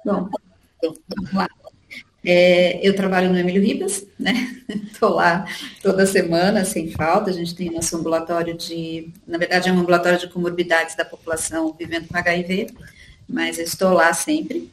Bom, 0.05 0.29
vamos 0.81 1.33
lá. 1.33 1.49
É, 2.25 2.79
eu 2.87 2.95
trabalho 2.95 3.29
no 3.29 3.37
Emílio 3.37 3.61
Ribas, 3.61 4.05
né? 4.17 4.61
Estou 4.91 5.15
lá 5.15 5.45
toda 5.81 6.05
semana, 6.05 6.63
sem 6.63 6.89
falta. 6.91 7.29
A 7.29 7.33
gente 7.33 7.53
tem 7.53 7.69
nosso 7.69 7.97
ambulatório 7.97 8.55
de, 8.55 9.09
na 9.27 9.37
verdade, 9.37 9.69
é 9.69 9.73
um 9.73 9.79
ambulatório 9.79 10.19
de 10.19 10.29
comorbidades 10.29 10.95
da 10.95 11.03
população 11.03 11.75
vivendo 11.77 12.07
com 12.07 12.17
HIV, 12.17 12.67
mas 13.27 13.57
eu 13.57 13.65
estou 13.65 13.91
lá 13.91 14.13
sempre. 14.13 14.71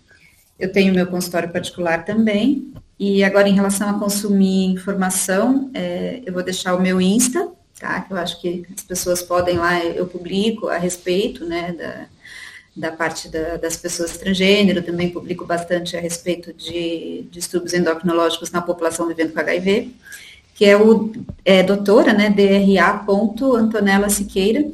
Eu 0.59 0.71
tenho 0.71 0.95
meu 0.95 1.07
consultório 1.07 1.51
particular 1.51 2.05
também. 2.05 2.73
E 2.99 3.25
agora, 3.25 3.49
em 3.49 3.55
relação 3.55 3.89
a 3.89 3.99
consumir 3.99 4.67
informação, 4.67 5.71
é, 5.75 6.21
eu 6.25 6.33
vou 6.33 6.43
deixar 6.43 6.75
o 6.75 6.83
meu 6.83 7.01
Insta, 7.01 7.51
tá? 7.81 8.03
Que 8.03 8.13
eu 8.13 8.17
acho 8.19 8.41
que 8.41 8.65
as 8.77 8.85
pessoas 8.85 9.23
podem 9.23 9.57
lá, 9.57 9.83
eu 9.85 10.07
publico 10.07 10.69
a 10.69 10.77
respeito, 10.77 11.47
né? 11.47 11.73
Da, 11.73 12.07
da 12.81 12.91
parte 12.91 13.29
da, 13.29 13.59
das 13.59 13.77
pessoas 13.77 14.17
transgênero, 14.17 14.83
também 14.83 15.11
publico 15.11 15.45
bastante 15.45 15.97
a 15.97 16.01
respeito 16.01 16.53
de 16.53 17.27
distúrbios 17.31 17.75
endocrinológicos 17.75 18.51
na 18.51 18.63
população 18.63 19.07
vivendo 19.07 19.35
com 19.35 19.41
HIV, 19.41 19.95
que 20.55 20.65
é 20.65 20.77
o 20.77 21.13
é, 21.45 21.63
doutora, 21.63 22.15
né, 22.15 22.31
DRA. 22.31 23.05
Antonella 23.55 24.09
Siqueira, 24.09 24.67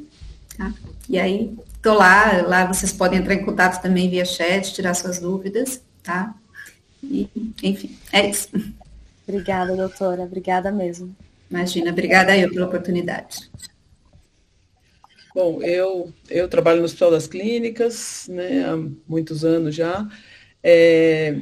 tá? 0.56 0.72
E 1.08 1.18
aí, 1.18 1.52
tô 1.82 1.94
lá, 1.94 2.42
lá 2.42 2.64
vocês 2.64 2.92
podem 2.92 3.18
entrar 3.18 3.34
em 3.34 3.44
contato 3.44 3.82
também 3.82 4.08
via 4.08 4.24
chat, 4.24 4.72
tirar 4.72 4.94
suas 4.94 5.18
dúvidas, 5.18 5.82
tá? 6.02 6.32
E, 7.02 7.28
enfim, 7.62 7.96
é 8.12 8.30
isso. 8.30 8.48
Obrigada, 9.26 9.74
doutora, 9.74 10.22
obrigada 10.22 10.70
mesmo. 10.70 11.14
Imagina, 11.50 11.90
obrigada 11.90 12.36
eu 12.36 12.50
pela 12.50 12.66
oportunidade. 12.66 13.50
Bom, 15.36 15.60
eu, 15.60 16.10
eu 16.30 16.48
trabalho 16.48 16.78
no 16.78 16.86
Hospital 16.86 17.10
das 17.10 17.26
Clínicas, 17.26 18.26
né, 18.26 18.64
há 18.64 18.74
muitos 19.06 19.44
anos 19.44 19.74
já. 19.74 20.08
É, 20.62 21.40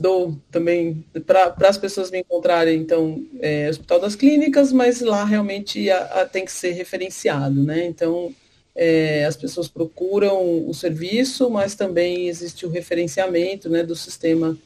dou 0.00 0.40
também 0.50 1.04
para 1.26 1.54
as 1.68 1.76
pessoas 1.76 2.10
me 2.10 2.20
encontrarem, 2.20 2.80
então, 2.80 3.22
é, 3.38 3.68
Hospital 3.68 4.00
das 4.00 4.16
Clínicas, 4.16 4.72
mas 4.72 5.02
lá 5.02 5.26
realmente 5.26 5.90
a, 5.90 6.22
a, 6.22 6.24
tem 6.24 6.42
que 6.42 6.50
ser 6.50 6.70
referenciado, 6.70 7.62
né? 7.62 7.84
Então, 7.84 8.34
é, 8.74 9.26
as 9.26 9.36
pessoas 9.36 9.68
procuram 9.68 10.66
o 10.66 10.72
serviço, 10.72 11.50
mas 11.50 11.74
também 11.74 12.28
existe 12.28 12.64
o 12.64 12.70
referenciamento 12.70 13.68
né, 13.68 13.82
do 13.82 13.94
sistema 13.94 14.56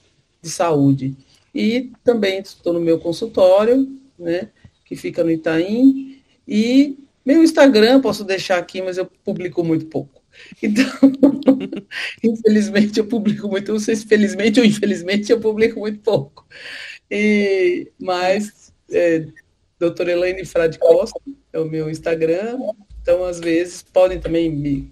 de 0.40 0.50
saúde. 0.50 1.16
E 1.52 1.90
também 2.04 2.38
estou 2.38 2.72
no 2.72 2.80
meu 2.80 3.00
consultório, 3.00 3.88
né, 4.16 4.50
que 4.84 4.94
fica 4.94 5.24
no 5.24 5.32
Itaim, 5.32 6.22
e 6.46 7.01
meu 7.24 7.42
Instagram, 7.42 8.00
posso 8.00 8.24
deixar 8.24 8.58
aqui, 8.58 8.82
mas 8.82 8.98
eu 8.98 9.06
publico 9.06 9.62
muito 9.62 9.86
pouco. 9.86 10.22
Então, 10.62 10.84
infelizmente 12.22 12.98
eu 12.98 13.06
publico 13.06 13.48
muito, 13.48 13.72
não 13.72 13.78
sei 13.78 13.96
se 13.96 14.06
felizmente 14.06 14.58
ou 14.58 14.66
infelizmente 14.66 15.30
eu 15.30 15.40
publico 15.40 15.78
muito 15.78 16.00
pouco. 16.00 16.46
E, 17.10 17.90
mas, 17.98 18.72
é, 18.90 19.26
doutora 19.78 20.12
Elaine 20.12 20.44
Frade 20.44 20.78
Costa 20.78 21.20
é 21.52 21.58
o 21.58 21.66
meu 21.66 21.90
Instagram, 21.90 22.58
então 23.00 23.24
às 23.24 23.38
vezes 23.38 23.82
podem 23.82 24.18
também 24.18 24.50
me 24.50 24.90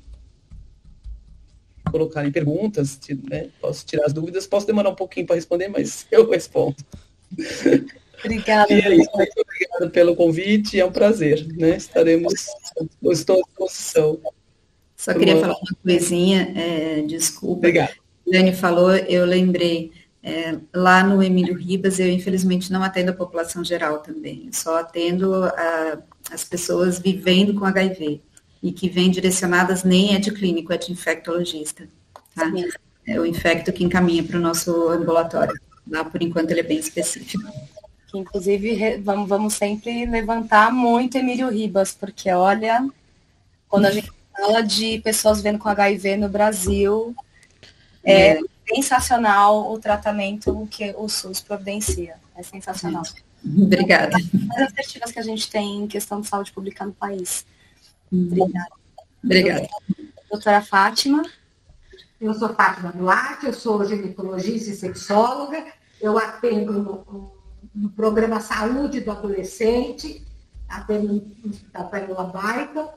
colocarem 1.90 2.30
perguntas, 2.30 2.98
né? 3.28 3.50
posso 3.60 3.84
tirar 3.84 4.06
as 4.06 4.12
dúvidas, 4.12 4.46
posso 4.46 4.66
demorar 4.66 4.90
um 4.90 4.94
pouquinho 4.94 5.26
para 5.26 5.36
responder, 5.36 5.68
mas 5.68 6.06
eu 6.12 6.28
respondo. 6.28 6.76
Obrigada. 8.24 8.72
E 8.72 8.80
é 8.80 8.94
isso, 8.94 9.10
muito 9.14 9.40
obrigada 9.40 9.90
pelo 9.90 10.14
convite, 10.14 10.78
é 10.78 10.84
um 10.84 10.92
prazer, 10.92 11.46
né? 11.56 11.76
Estaremos, 11.76 12.46
estou 13.10 13.38
à 13.38 13.42
disposição. 13.42 14.20
Só 14.96 15.14
queria 15.14 15.40
falar 15.40 15.54
uma 15.54 15.76
coisinha, 15.82 16.52
é, 16.54 17.02
desculpa. 17.02 17.56
Obrigada. 17.58 17.92
Dani 18.30 18.54
falou, 18.54 18.94
eu 18.94 19.24
lembrei, 19.24 19.92
é, 20.22 20.56
lá 20.74 21.02
no 21.02 21.22
Emílio 21.22 21.56
Ribas, 21.56 21.98
eu 21.98 22.08
infelizmente 22.08 22.70
não 22.70 22.82
atendo 22.82 23.10
a 23.10 23.14
população 23.14 23.64
geral 23.64 24.00
também, 24.00 24.44
eu 24.46 24.52
só 24.52 24.78
atendo 24.78 25.44
a, 25.44 25.98
as 26.30 26.44
pessoas 26.44 26.98
vivendo 26.98 27.54
com 27.54 27.64
HIV 27.64 28.20
e 28.62 28.72
que 28.72 28.90
vêm 28.90 29.10
direcionadas 29.10 29.82
nem 29.82 30.14
é 30.14 30.18
de 30.18 30.30
clínico, 30.30 30.72
é 30.72 30.76
de 30.76 30.92
infectologista. 30.92 31.88
Tá? 32.34 32.52
É 33.06 33.18
o 33.18 33.24
infecto 33.24 33.72
que 33.72 33.82
encaminha 33.82 34.22
para 34.22 34.36
o 34.36 34.40
nosso 34.40 34.88
ambulatório. 34.90 35.58
Lá, 35.90 36.04
por 36.04 36.22
enquanto, 36.22 36.50
ele 36.50 36.60
é 36.60 36.64
bem 36.64 36.78
específico 36.78 37.42
que 38.10 38.18
inclusive 38.18 38.98
vamos, 38.98 39.28
vamos 39.28 39.54
sempre 39.54 40.04
levantar 40.04 40.72
muito 40.72 41.16
Emílio 41.16 41.48
Ribas, 41.48 41.92
porque 41.92 42.30
olha, 42.30 42.84
quando 43.68 43.86
a 43.86 43.90
gente 43.92 44.10
fala 44.36 44.62
de 44.62 44.98
pessoas 45.00 45.40
vendo 45.40 45.58
com 45.58 45.68
HIV 45.68 46.16
no 46.16 46.28
Brasil, 46.28 47.14
é, 48.02 48.32
é. 48.32 48.40
sensacional 48.68 49.72
o 49.72 49.78
tratamento 49.78 50.66
que 50.70 50.92
o 50.96 51.08
SUS 51.08 51.40
providencia. 51.40 52.16
É 52.36 52.42
sensacional. 52.42 53.02
Obrigada. 53.44 54.16
As 54.16 54.72
perspectivas 54.72 55.12
que 55.12 55.18
a 55.18 55.22
gente 55.22 55.48
tem 55.48 55.82
em 55.82 55.86
questão 55.86 56.20
de 56.20 56.26
saúde 56.26 56.52
pública 56.52 56.84
no 56.84 56.92
país. 56.92 57.46
Obrigada. 58.10 58.70
Obrigada. 59.22 59.68
Doutora 60.28 60.62
Fátima. 60.62 61.22
Eu 62.20 62.34
sou 62.34 62.54
Fátima 62.54 62.92
Duarte, 62.92 63.46
eu 63.46 63.52
sou 63.52 63.84
ginecologista 63.84 64.70
e 64.70 64.74
sexóloga. 64.74 65.64
Eu 66.00 66.18
atendo 66.18 66.72
no, 66.72 67.39
no 67.74 67.90
programa 67.90 68.40
Saúde 68.40 69.00
do 69.00 69.10
Adolescente, 69.10 70.26
atendo 70.68 71.24
no 71.42 71.50
Hospital 71.50 71.88
Pérola 71.88 72.94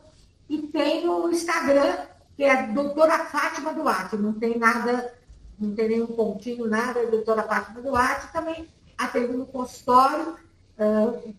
e 0.49 0.61
tem 0.67 1.05
no 1.05 1.29
Instagram, 1.29 1.97
que 2.35 2.43
é 2.43 2.67
doutora 2.67 3.25
Fátima 3.25 3.73
Duarte, 3.73 4.17
não 4.17 4.33
tem 4.33 4.57
nada, 4.57 5.13
não 5.59 5.73
tem 5.73 5.89
nenhum 5.89 6.07
pontinho, 6.07 6.67
nada, 6.67 6.99
é 6.99 7.05
doutora 7.05 7.43
Fátima 7.43 7.81
Duarte, 7.81 8.31
também 8.31 8.67
atendo 8.97 9.37
no 9.37 9.45
consultório, 9.45 10.35
uh, 10.77 11.33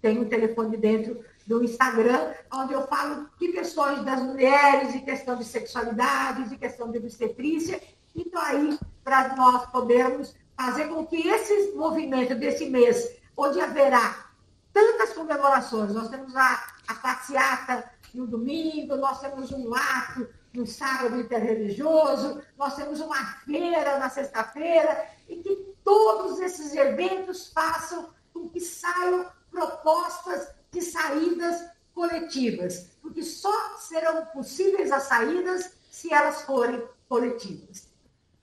tem 0.00 0.18
um 0.18 0.28
telefone 0.28 0.76
dentro 0.76 1.24
do 1.46 1.62
Instagram, 1.62 2.32
onde 2.52 2.72
eu 2.72 2.86
falo 2.86 3.28
de 3.38 3.48
questões 3.48 4.02
das 4.04 4.22
mulheres, 4.22 4.92
de 4.92 5.00
questão 5.00 5.36
de 5.36 5.44
sexualidade, 5.44 6.48
de 6.48 6.56
questão 6.56 6.90
de 6.90 6.98
obstetrícia, 6.98 7.80
então 8.14 8.40
aí 8.40 8.78
para 9.02 9.34
nós 9.36 9.66
podermos 9.66 10.34
fazer 10.56 10.88
com 10.88 11.06
que 11.06 11.28
esse 11.28 11.72
movimento 11.72 12.34
desse 12.34 12.68
mês, 12.68 13.16
onde 13.36 13.60
haverá 13.60 14.30
tantas 14.72 15.12
comemorações, 15.12 15.92
nós 15.92 16.08
temos 16.08 16.34
a, 16.34 16.74
a 16.88 16.94
passeata 16.94 17.90
no 18.12 18.26
domingo, 18.26 18.96
nós 18.96 19.20
temos 19.20 19.50
um 19.52 19.74
ato 19.74 20.28
no 20.52 20.66
sábado 20.66 21.20
interreligioso, 21.20 22.40
nós 22.56 22.76
temos 22.76 23.00
uma 23.00 23.24
feira 23.44 23.98
na 23.98 24.08
sexta-feira, 24.08 25.08
e 25.28 25.36
que 25.36 25.74
todos 25.82 26.40
esses 26.40 26.74
eventos 26.74 27.48
façam 27.52 28.10
com 28.32 28.48
que 28.48 28.60
saiam 28.60 29.26
propostas 29.50 30.48
de 30.70 30.80
saídas 30.80 31.64
coletivas, 31.92 32.90
porque 33.00 33.22
só 33.22 33.76
serão 33.78 34.26
possíveis 34.26 34.90
as 34.90 35.04
saídas 35.04 35.72
se 35.90 36.12
elas 36.12 36.42
forem 36.42 36.82
coletivas. 37.08 37.88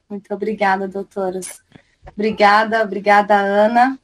Muito 0.09 0.33
obrigada, 0.33 0.87
doutoras. 0.87 1.61
Obrigada, 2.15 2.83
obrigada, 2.83 3.35
Ana. 3.35 3.97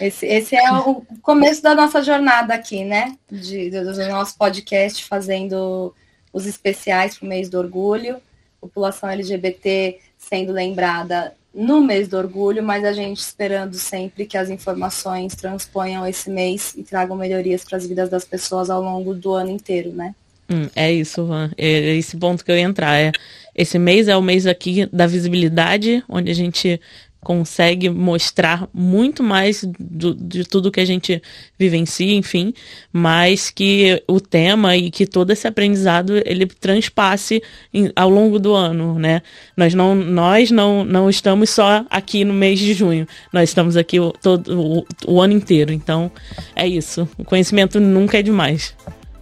Esse, 0.00 0.26
esse 0.26 0.56
é 0.56 0.72
o 0.72 1.02
começo 1.22 1.62
da 1.62 1.74
nossa 1.74 2.02
jornada 2.02 2.54
aqui, 2.54 2.84
né? 2.84 3.16
De, 3.30 3.70
do, 3.70 3.92
do 3.92 4.08
nosso 4.08 4.36
podcast, 4.36 5.04
fazendo 5.04 5.94
os 6.32 6.46
especiais 6.46 7.16
para 7.16 7.24
o 7.24 7.28
mês 7.28 7.48
do 7.48 7.58
orgulho, 7.58 8.18
população 8.60 9.08
LGBT 9.08 9.98
sendo 10.18 10.52
lembrada 10.52 11.34
no 11.54 11.80
mês 11.80 12.08
do 12.08 12.18
orgulho, 12.18 12.62
mas 12.62 12.84
a 12.84 12.92
gente 12.92 13.18
esperando 13.18 13.74
sempre 13.74 14.26
que 14.26 14.36
as 14.36 14.50
informações 14.50 15.34
transponham 15.34 16.06
esse 16.06 16.28
mês 16.28 16.74
e 16.76 16.82
tragam 16.82 17.16
melhorias 17.16 17.64
para 17.64 17.78
as 17.78 17.86
vidas 17.86 18.10
das 18.10 18.24
pessoas 18.24 18.68
ao 18.68 18.82
longo 18.82 19.14
do 19.14 19.32
ano 19.32 19.50
inteiro, 19.50 19.90
né? 19.92 20.14
Hum, 20.50 20.68
é 20.76 20.92
isso, 20.92 21.24
Van. 21.24 21.50
É 21.56 21.96
esse 21.96 22.16
ponto 22.16 22.44
que 22.44 22.52
eu 22.52 22.56
ia 22.56 22.62
entrar. 22.62 22.96
É, 22.96 23.10
esse 23.54 23.78
mês 23.78 24.06
é 24.06 24.16
o 24.16 24.22
mês 24.22 24.46
aqui 24.46 24.86
da 24.92 25.06
visibilidade, 25.06 26.04
onde 26.08 26.30
a 26.30 26.34
gente 26.34 26.80
consegue 27.26 27.90
mostrar 27.90 28.68
muito 28.72 29.20
mais 29.20 29.64
do, 29.80 30.14
de 30.14 30.44
tudo 30.44 30.70
que 30.70 30.78
a 30.78 30.84
gente 30.84 31.20
vivencia, 31.58 32.14
enfim, 32.14 32.54
mas 32.92 33.50
que 33.50 34.00
o 34.06 34.20
tema 34.20 34.76
e 34.76 34.92
que 34.92 35.04
todo 35.04 35.32
esse 35.32 35.44
aprendizado 35.48 36.22
ele 36.24 36.46
transpasse 36.46 37.42
em, 37.74 37.90
ao 37.96 38.08
longo 38.08 38.38
do 38.38 38.54
ano, 38.54 38.96
né? 38.96 39.22
Nós 39.56 39.74
não, 39.74 39.92
nós 39.92 40.52
não, 40.52 40.84
não 40.84 41.10
estamos 41.10 41.50
só 41.50 41.84
aqui 41.90 42.24
no 42.24 42.32
mês 42.32 42.60
de 42.60 42.72
junho, 42.72 43.08
nós 43.32 43.48
estamos 43.48 43.76
aqui 43.76 43.98
o, 43.98 44.12
todo, 44.12 44.56
o, 44.56 44.86
o 45.08 45.20
ano 45.20 45.32
inteiro. 45.32 45.72
Então, 45.72 46.08
é 46.54 46.64
isso. 46.68 47.08
O 47.18 47.24
conhecimento 47.24 47.80
nunca 47.80 48.20
é 48.20 48.22
demais. 48.22 48.72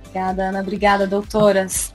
Obrigada, 0.05 0.50
Ana. 0.50 0.61
Obrigada, 0.61 1.07
doutoras. 1.07 1.94